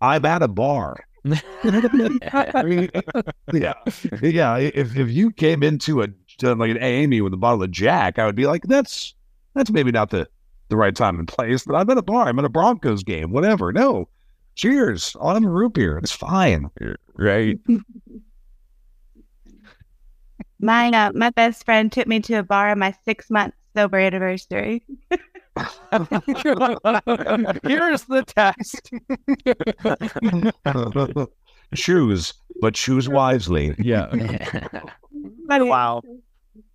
"I'm 0.00 0.24
at 0.24 0.42
a 0.42 0.48
bar." 0.48 1.04
I 1.64 2.62
mean, 2.64 2.90
yeah, 3.52 3.74
yeah. 4.22 4.56
If 4.56 4.96
if 4.96 5.10
you 5.10 5.32
came 5.32 5.62
into 5.62 6.02
a 6.02 6.08
like 6.42 6.70
an 6.70 6.78
meeting 6.78 7.24
with 7.24 7.34
a 7.34 7.38
bottle 7.38 7.62
of 7.62 7.70
Jack, 7.70 8.18
I 8.18 8.26
would 8.26 8.36
be 8.36 8.46
like, 8.46 8.62
"That's 8.64 9.14
that's 9.54 9.70
maybe 9.70 9.90
not 9.90 10.10
the 10.10 10.28
the 10.68 10.76
right 10.76 10.94
time 10.94 11.18
and 11.18 11.28
place, 11.28 11.64
but 11.64 11.74
I'm 11.74 11.88
at 11.90 11.98
a 11.98 12.02
bar, 12.02 12.28
I'm 12.28 12.38
at 12.38 12.44
a 12.44 12.48
Broncos 12.48 13.02
game, 13.02 13.32
whatever. 13.32 13.72
No, 13.72 14.08
cheers. 14.54 15.16
I'll 15.20 15.34
have 15.34 15.44
a 15.44 15.48
root 15.48 15.74
beer. 15.74 15.98
It's 15.98 16.12
fine. 16.12 16.70
Right. 17.14 17.58
Mine, 20.60 20.94
uh, 20.94 21.12
my 21.14 21.30
best 21.30 21.64
friend 21.64 21.92
took 21.92 22.06
me 22.06 22.20
to 22.20 22.34
a 22.34 22.42
bar 22.42 22.70
on 22.70 22.78
my 22.78 22.94
six 23.04 23.30
month 23.30 23.54
sober 23.76 23.98
anniversary. 23.98 24.84
Here's 25.56 25.68
the 28.04 28.24
test. 28.26 28.90
choose, 31.74 32.34
but 32.60 32.74
choose 32.74 33.08
wisely. 33.08 33.74
Yeah. 33.78 34.08
wow. 35.48 36.02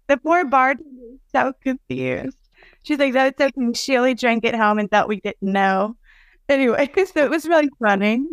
The 0.08 0.18
poor 0.18 0.46
bartender 0.46 1.18
so 1.32 1.54
confused. 1.64 2.38
She's 2.84 3.00
like, 3.00 3.14
that's 3.14 3.40
okay. 3.40 3.74
She 3.74 3.96
only 3.98 4.16
drank 4.16 4.44
at 4.46 4.56
home 4.56 4.80
and 4.80 4.90
thought 4.90 5.08
we 5.08 5.22
didn't 5.22 5.38
know. 5.42 5.96
Anyway, 6.50 6.90
so 6.96 7.24
it 7.24 7.30
was 7.30 7.48
really 7.48 7.70
funny. 7.80 8.26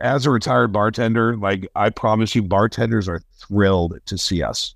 As 0.00 0.26
a 0.26 0.30
retired 0.30 0.72
bartender, 0.72 1.36
like 1.36 1.68
I 1.74 1.90
promise 1.90 2.34
you, 2.34 2.42
bartenders 2.42 3.08
are 3.08 3.22
thrilled 3.38 3.98
to 4.06 4.18
see 4.18 4.42
us, 4.42 4.74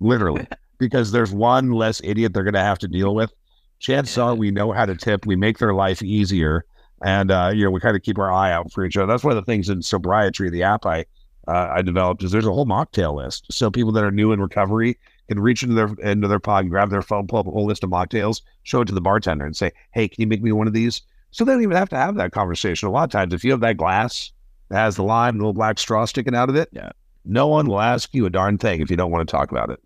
literally, 0.00 0.46
because 0.78 1.12
there's 1.12 1.32
one 1.32 1.72
less 1.72 2.00
idiot 2.04 2.34
they're 2.34 2.44
going 2.44 2.54
to 2.54 2.60
have 2.60 2.78
to 2.80 2.88
deal 2.88 3.14
with. 3.14 3.32
Chances 3.78 4.16
are 4.18 4.34
we 4.34 4.50
know 4.50 4.72
how 4.72 4.86
to 4.86 4.94
tip. 4.94 5.26
We 5.26 5.36
make 5.36 5.58
their 5.58 5.74
life 5.74 6.02
easier, 6.02 6.64
and 7.02 7.30
uh, 7.30 7.50
you 7.54 7.64
know 7.64 7.70
we 7.70 7.80
kind 7.80 7.96
of 7.96 8.02
keep 8.02 8.18
our 8.18 8.32
eye 8.32 8.52
out 8.52 8.72
for 8.72 8.84
each 8.84 8.96
other. 8.96 9.06
That's 9.06 9.24
one 9.24 9.36
of 9.36 9.44
the 9.44 9.50
things 9.50 9.68
in 9.68 9.82
sobriety, 9.82 10.48
the 10.48 10.62
app 10.62 10.86
I 10.86 11.04
uh, 11.46 11.68
I 11.74 11.82
developed 11.82 12.22
is 12.22 12.30
there's 12.30 12.46
a 12.46 12.52
whole 12.52 12.66
mocktail 12.66 13.14
list. 13.14 13.46
So 13.52 13.70
people 13.70 13.92
that 13.92 14.04
are 14.04 14.10
new 14.10 14.32
in 14.32 14.40
recovery 14.40 14.98
can 15.28 15.40
reach 15.40 15.62
into 15.62 15.74
their 15.74 16.10
into 16.10 16.28
their 16.28 16.40
pod, 16.40 16.64
and 16.64 16.70
grab 16.70 16.90
their 16.90 17.02
phone, 17.02 17.26
pull 17.26 17.40
up 17.40 17.46
a 17.46 17.50
whole 17.50 17.66
list 17.66 17.84
of 17.84 17.90
mocktails, 17.90 18.42
show 18.62 18.80
it 18.80 18.86
to 18.86 18.94
the 18.94 19.00
bartender, 19.00 19.44
and 19.44 19.56
say, 19.56 19.72
"Hey, 19.92 20.08
can 20.08 20.20
you 20.20 20.26
make 20.26 20.42
me 20.42 20.52
one 20.52 20.66
of 20.66 20.72
these?" 20.72 21.02
So 21.30 21.44
they 21.44 21.52
don't 21.52 21.62
even 21.62 21.76
have 21.76 21.88
to 21.90 21.96
have 21.96 22.14
that 22.16 22.32
conversation. 22.32 22.88
A 22.88 22.92
lot 22.92 23.04
of 23.04 23.10
times, 23.10 23.34
if 23.34 23.44
you 23.44 23.50
have 23.50 23.60
that 23.60 23.76
glass 23.76 24.32
that 24.68 24.78
has 24.78 24.96
the 24.96 25.02
lime, 25.02 25.38
the 25.38 25.42
little 25.42 25.52
black 25.52 25.78
straw 25.78 26.04
sticking 26.04 26.34
out 26.34 26.48
of 26.48 26.56
it, 26.56 26.68
yeah, 26.72 26.90
no 27.24 27.46
one 27.46 27.66
will 27.66 27.80
ask 27.80 28.12
you 28.14 28.26
a 28.26 28.30
darn 28.30 28.58
thing 28.58 28.80
if 28.80 28.90
you 28.90 28.96
don't 28.96 29.10
want 29.10 29.26
to 29.26 29.30
talk 29.30 29.50
about 29.50 29.70
it. 29.70 29.80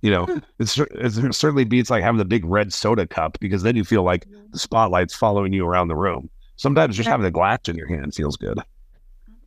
You 0.00 0.10
know, 0.10 0.26
hmm. 0.26 0.38
it's, 0.58 0.72
cer- 0.72 0.88
it 0.92 1.34
certainly 1.34 1.64
beats 1.64 1.90
like 1.90 2.02
having 2.02 2.18
the 2.18 2.24
big 2.24 2.44
red 2.44 2.72
soda 2.72 3.06
cup 3.06 3.38
because 3.40 3.62
then 3.62 3.76
you 3.76 3.84
feel 3.84 4.02
like 4.02 4.26
the 4.50 4.58
spotlight's 4.58 5.14
following 5.14 5.52
you 5.52 5.66
around 5.66 5.88
the 5.88 5.96
room. 5.96 6.30
Sometimes 6.56 6.96
just 6.96 7.08
having 7.08 7.26
a 7.26 7.30
glass 7.30 7.60
in 7.68 7.76
your 7.76 7.86
hand 7.86 8.14
feels 8.14 8.36
good. 8.36 8.58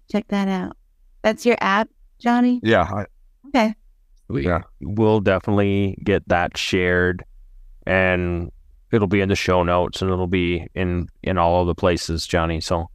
Check 0.09 0.27
that 0.29 0.47
out. 0.47 0.77
That's 1.23 1.45
your 1.45 1.57
app, 1.59 1.89
Johnny? 2.19 2.59
Yeah, 2.63 2.83
I, 2.83 3.05
Okay. 3.47 3.75
We, 4.27 4.45
Yeah. 4.45 4.61
We'll 4.79 5.19
definitely 5.19 5.97
get 6.03 6.27
that 6.29 6.57
shared 6.57 7.23
and 7.85 8.51
it'll 8.91 9.07
be 9.07 9.21
in 9.21 9.29
the 9.29 9.35
show 9.35 9.63
notes 9.63 10.01
and 10.01 10.11
it'll 10.11 10.27
be 10.27 10.67
in 10.73 11.07
in 11.23 11.37
all 11.37 11.61
of 11.61 11.67
the 11.67 11.75
places, 11.75 12.25
Johnny. 12.25 12.61
So 12.61 12.89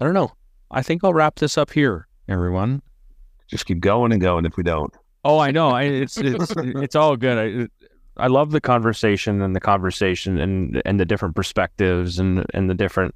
I 0.00 0.04
don't 0.04 0.14
know. 0.14 0.32
I 0.70 0.82
think 0.82 1.02
I'll 1.02 1.14
wrap 1.14 1.36
this 1.36 1.58
up 1.58 1.70
here, 1.72 2.06
everyone. 2.28 2.82
just 3.48 3.66
keep 3.66 3.80
going 3.80 4.12
and 4.12 4.20
going 4.20 4.44
if 4.46 4.56
we 4.56 4.62
don't. 4.62 4.94
Oh, 5.24 5.38
I 5.38 5.50
know. 5.50 5.70
I, 5.70 5.82
it's 5.82 6.16
it's 6.16 6.52
it's 6.56 6.94
all 6.94 7.16
good. 7.16 7.68
I 8.18 8.22
I 8.22 8.28
love 8.28 8.52
the 8.52 8.60
conversation 8.60 9.42
and 9.42 9.54
the 9.54 9.60
conversation 9.60 10.38
and 10.38 10.80
and 10.84 11.00
the 11.00 11.04
different 11.04 11.34
perspectives 11.34 12.18
and 12.18 12.44
and 12.54 12.70
the 12.70 12.74
different 12.74 13.14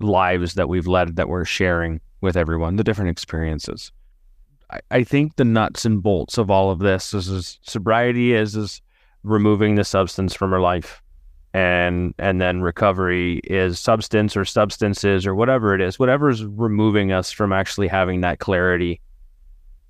lives 0.00 0.54
that 0.54 0.68
we've 0.68 0.86
led 0.86 1.16
that 1.16 1.28
we're 1.28 1.44
sharing 1.44 2.00
with 2.20 2.36
everyone, 2.36 2.76
the 2.76 2.84
different 2.84 3.10
experiences. 3.10 3.92
I, 4.70 4.80
I 4.90 5.04
think 5.04 5.36
the 5.36 5.44
nuts 5.44 5.84
and 5.84 6.02
bolts 6.02 6.38
of 6.38 6.50
all 6.50 6.70
of 6.70 6.78
this 6.78 7.14
is, 7.14 7.28
is 7.28 7.58
sobriety 7.62 8.32
is 8.32 8.56
is 8.56 8.82
removing 9.22 9.74
the 9.74 9.84
substance 9.84 10.34
from 10.34 10.52
our 10.52 10.60
life. 10.60 11.02
And 11.52 12.14
and 12.18 12.40
then 12.40 12.62
recovery 12.62 13.40
is 13.44 13.80
substance 13.80 14.36
or 14.36 14.44
substances 14.44 15.26
or 15.26 15.34
whatever 15.34 15.74
it 15.74 15.80
is, 15.80 15.98
whatever 15.98 16.30
is 16.30 16.44
removing 16.44 17.10
us 17.10 17.32
from 17.32 17.52
actually 17.52 17.88
having 17.88 18.20
that 18.20 18.38
clarity. 18.38 19.00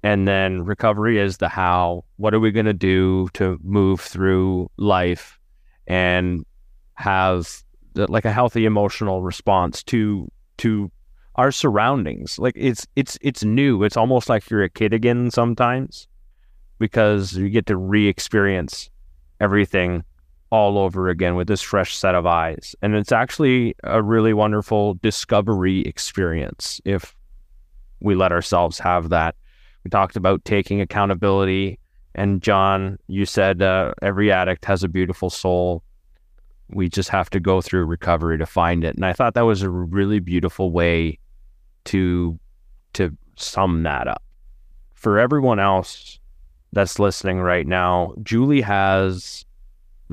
And 0.03 0.27
then 0.27 0.63
recovery 0.65 1.19
is 1.19 1.37
the 1.37 1.49
how. 1.49 2.05
What 2.17 2.33
are 2.33 2.41
we 2.41 2.51
going 2.51 2.67
to 2.67 2.73
do 2.73 3.29
to 3.35 3.59
move 3.63 4.01
through 4.01 4.71
life 4.79 5.39
and 5.87 6.47
have 6.95 7.63
the, 7.93 8.11
like 8.11 8.25
a 8.25 8.33
healthy 8.33 8.65
emotional 8.65 9.23
response 9.23 9.83
to 9.85 10.31
to 10.59 10.91
our 11.35 11.53
surroundings? 11.53 12.39
Like 12.39 12.55
it's 12.57 12.87
it's 12.97 13.19
it's 13.21 13.45
new. 13.45 13.83
It's 13.83 13.99
almost 13.99 14.31
like 14.31 14.49
you're 14.49 14.63
a 14.63 14.71
kid 14.71 14.95
again 14.95 15.31
sometimes 15.31 16.09
because 16.79 17.37
you 17.37 17.51
get 17.51 17.67
to 17.67 17.77
re-experience 17.77 18.89
everything 19.39 20.03
all 20.51 20.79
over 20.79 21.09
again 21.09 21.37
with 21.37 21.47
this 21.47 21.63
fresh 21.63 21.97
set 21.97 22.15
of 22.15 22.27
eyes 22.27 22.75
and 22.83 22.95
it's 22.95 23.13
actually 23.13 23.75
a 23.85 24.03
really 24.03 24.33
wonderful 24.35 24.95
discovery 24.95 25.81
experience 25.83 26.81
if 26.85 27.15
we 28.01 28.15
let 28.15 28.33
ourselves 28.33 28.79
have 28.79 29.11
that 29.11 29.35
we 29.85 29.91
talked 29.91 30.17
about 30.17 30.45
taking 30.45 30.81
accountability. 30.81 31.79
And 32.15 32.43
John, 32.43 32.99
you 33.09 33.25
said 33.25 33.63
uh, 33.63 33.93
every 34.03 34.31
addict 34.31 34.65
has 34.65 34.83
a 34.83 34.89
beautiful 34.89 35.31
soul. 35.31 35.83
We 36.69 36.89
just 36.89 37.09
have 37.09 37.31
to 37.31 37.41
go 37.41 37.61
through 37.61 37.85
recovery 37.87 38.39
to 38.39 38.47
find 38.47 38.85
it. 38.85 38.95
And 38.95 39.05
I 39.05 39.13
thought 39.13 39.35
that 39.35 39.43
was 39.43 39.63
a 39.63 39.71
really 39.71 40.21
beautiful 40.21 40.71
way 40.71 41.19
to 41.87 42.39
to 42.93 43.17
sum 43.37 43.85
that 43.85 44.09
up. 44.09 44.23
For 44.95 45.19
everyone 45.19 45.61
else 45.61 46.19
that's 46.73 46.99
listening 46.99 47.41
right 47.41 47.67
now, 47.67 48.15
Julie 48.23 48.61
has 48.61 49.45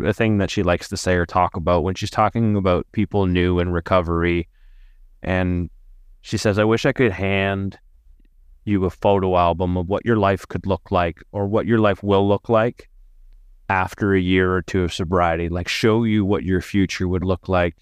a 0.03 0.13
thing 0.13 0.37
that 0.37 0.49
she 0.49 0.63
likes 0.63 0.89
to 0.89 0.97
say 0.97 1.15
or 1.15 1.25
talk 1.25 1.55
about 1.55 1.83
when 1.83 1.95
she's 1.95 2.09
talking 2.09 2.55
about 2.55 2.85
people 2.91 3.25
new 3.25 3.59
in 3.59 3.69
recovery. 3.69 4.47
And 5.23 5.69
she 6.21 6.37
says, 6.37 6.59
I 6.59 6.63
wish 6.63 6.85
I 6.85 6.93
could 6.93 7.11
hand 7.11 7.79
you 8.65 8.85
a 8.85 8.89
photo 8.89 9.37
album 9.37 9.77
of 9.77 9.87
what 9.87 10.05
your 10.05 10.17
life 10.17 10.47
could 10.47 10.65
look 10.65 10.91
like 10.91 11.21
or 11.31 11.47
what 11.47 11.65
your 11.65 11.79
life 11.79 12.03
will 12.03 12.27
look 12.27 12.49
like 12.49 12.89
after 13.69 14.13
a 14.13 14.19
year 14.19 14.53
or 14.53 14.61
two 14.61 14.83
of 14.83 14.93
sobriety 14.93 15.49
like 15.49 15.67
show 15.67 16.03
you 16.03 16.23
what 16.25 16.43
your 16.43 16.61
future 16.61 17.07
would 17.07 17.23
look 17.23 17.49
like 17.49 17.75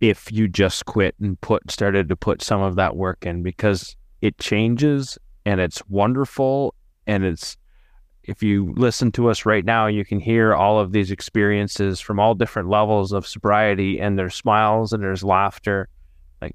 if 0.00 0.30
you 0.32 0.48
just 0.48 0.86
quit 0.86 1.14
and 1.20 1.40
put 1.40 1.70
started 1.70 2.08
to 2.08 2.16
put 2.16 2.42
some 2.42 2.62
of 2.62 2.76
that 2.76 2.96
work 2.96 3.24
in 3.26 3.42
because 3.42 3.96
it 4.20 4.36
changes 4.38 5.18
and 5.44 5.60
it's 5.60 5.82
wonderful 5.88 6.74
and 7.06 7.24
it's 7.24 7.56
if 8.30 8.44
you 8.44 8.72
listen 8.76 9.10
to 9.10 9.28
us 9.28 9.44
right 9.44 9.64
now 9.64 9.88
you 9.88 10.04
can 10.04 10.20
hear 10.20 10.54
all 10.54 10.78
of 10.78 10.92
these 10.92 11.10
experiences 11.10 11.98
from 11.98 12.20
all 12.20 12.32
different 12.34 12.68
levels 12.68 13.10
of 13.12 13.26
sobriety 13.26 14.00
and 14.00 14.16
there's 14.16 14.36
smiles 14.36 14.92
and 14.92 15.02
there's 15.02 15.24
laughter 15.24 15.88
Like, 16.40 16.54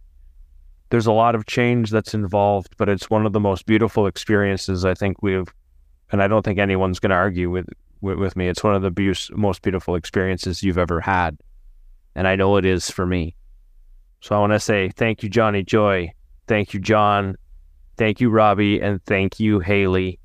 there's 0.89 1.05
a 1.07 1.11
lot 1.11 1.35
of 1.35 1.45
change 1.45 1.91
that's 1.91 2.13
involved, 2.13 2.75
but 2.77 2.87
it's 2.87 3.09
one 3.09 3.25
of 3.25 3.33
the 3.33 3.39
most 3.41 3.65
beautiful 3.65 4.07
experiences 4.07 4.85
I 4.85 4.93
think 4.93 5.21
we've, 5.21 5.51
and 6.11 6.23
I 6.23 6.27
don't 6.27 6.43
think 6.43 6.59
anyone's 6.59 6.99
going 6.99 7.09
to 7.09 7.15
argue 7.15 7.49
with, 7.49 7.67
with 8.01 8.17
with 8.19 8.35
me. 8.35 8.47
It's 8.47 8.63
one 8.63 8.75
of 8.75 8.81
the 8.81 8.91
bu- 8.91 9.35
most 9.35 9.61
beautiful 9.61 9.95
experiences 9.95 10.63
you've 10.63 10.77
ever 10.77 11.01
had, 11.01 11.37
and 12.15 12.27
I 12.27 12.35
know 12.37 12.55
it 12.57 12.65
is 12.65 12.89
for 12.89 13.05
me. 13.05 13.35
So 14.21 14.35
I 14.35 14.39
want 14.39 14.53
to 14.53 14.59
say 14.59 14.91
thank 14.95 15.23
you, 15.23 15.29
Johnny 15.29 15.63
Joy, 15.63 16.13
thank 16.47 16.73
you, 16.73 16.79
John, 16.79 17.35
thank 17.97 18.21
you, 18.21 18.29
Robbie, 18.29 18.79
and 18.79 19.03
thank 19.05 19.39
you, 19.39 19.59
Haley, 19.59 20.19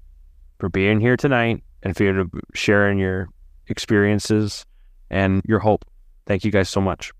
for 0.61 0.69
being 0.69 1.01
here 1.01 1.17
tonight 1.17 1.65
and 1.83 1.97
for 1.97 2.27
sharing 2.55 2.99
your 2.99 3.29
experiences 3.69 4.65
and 5.11 5.43
your 5.45 5.59
hope. 5.59 5.85
Thank 6.27 6.45
you 6.45 6.53
guys 6.53 6.69
so 6.69 6.81
much. 6.81 7.13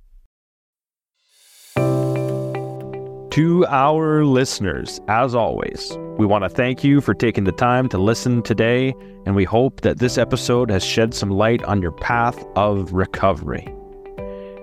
To 3.31 3.65
our 3.69 4.25
listeners, 4.25 5.01
as 5.09 5.35
always, 5.35 5.97
we 6.19 6.27
want 6.27 6.45
to 6.45 6.49
thank 6.49 6.85
you 6.85 7.01
for 7.01 7.15
taking 7.15 7.45
the 7.45 7.53
time 7.53 7.89
to 7.91 7.99
listen 7.99 8.43
today, 8.43 8.93
and 9.25 9.35
we 9.35 9.45
hope 9.45 9.81
that 9.83 10.01
this 10.01 10.19
episode 10.19 10.69
has 10.71 10.85
shed 10.85 11.15
some 11.15 11.31
light 11.31 11.63
on 11.63 11.81
your 11.81 11.93
path 11.93 12.45
of 12.57 12.93
recovery. 12.93 13.67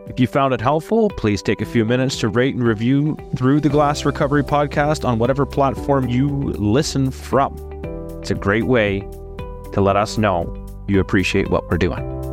If 0.08 0.20
you 0.20 0.28
found 0.28 0.54
it 0.54 0.62
helpful, 0.62 1.10
please 1.12 1.42
take 1.42 1.62
a 1.62 1.66
few 1.66 1.86
minutes 1.86 2.20
to 2.20 2.28
rate 2.28 2.56
and 2.56 2.64
review 2.64 3.18
through 3.36 3.62
the 3.62 3.70
Glass 3.70 4.06
Recovery 4.06 4.44
Podcast 4.44 5.08
on 5.08 5.18
whatever 5.18 5.46
platform 5.46 6.08
you 6.10 6.30
listen 6.30 7.10
from. 7.10 7.67
It's 8.28 8.32
a 8.34 8.36
great 8.36 8.66
way 8.66 9.00
to 9.72 9.80
let 9.80 9.96
us 9.96 10.18
know 10.18 10.54
you 10.86 11.00
appreciate 11.00 11.50
what 11.50 11.72
we're 11.72 11.78
doing. 11.78 12.27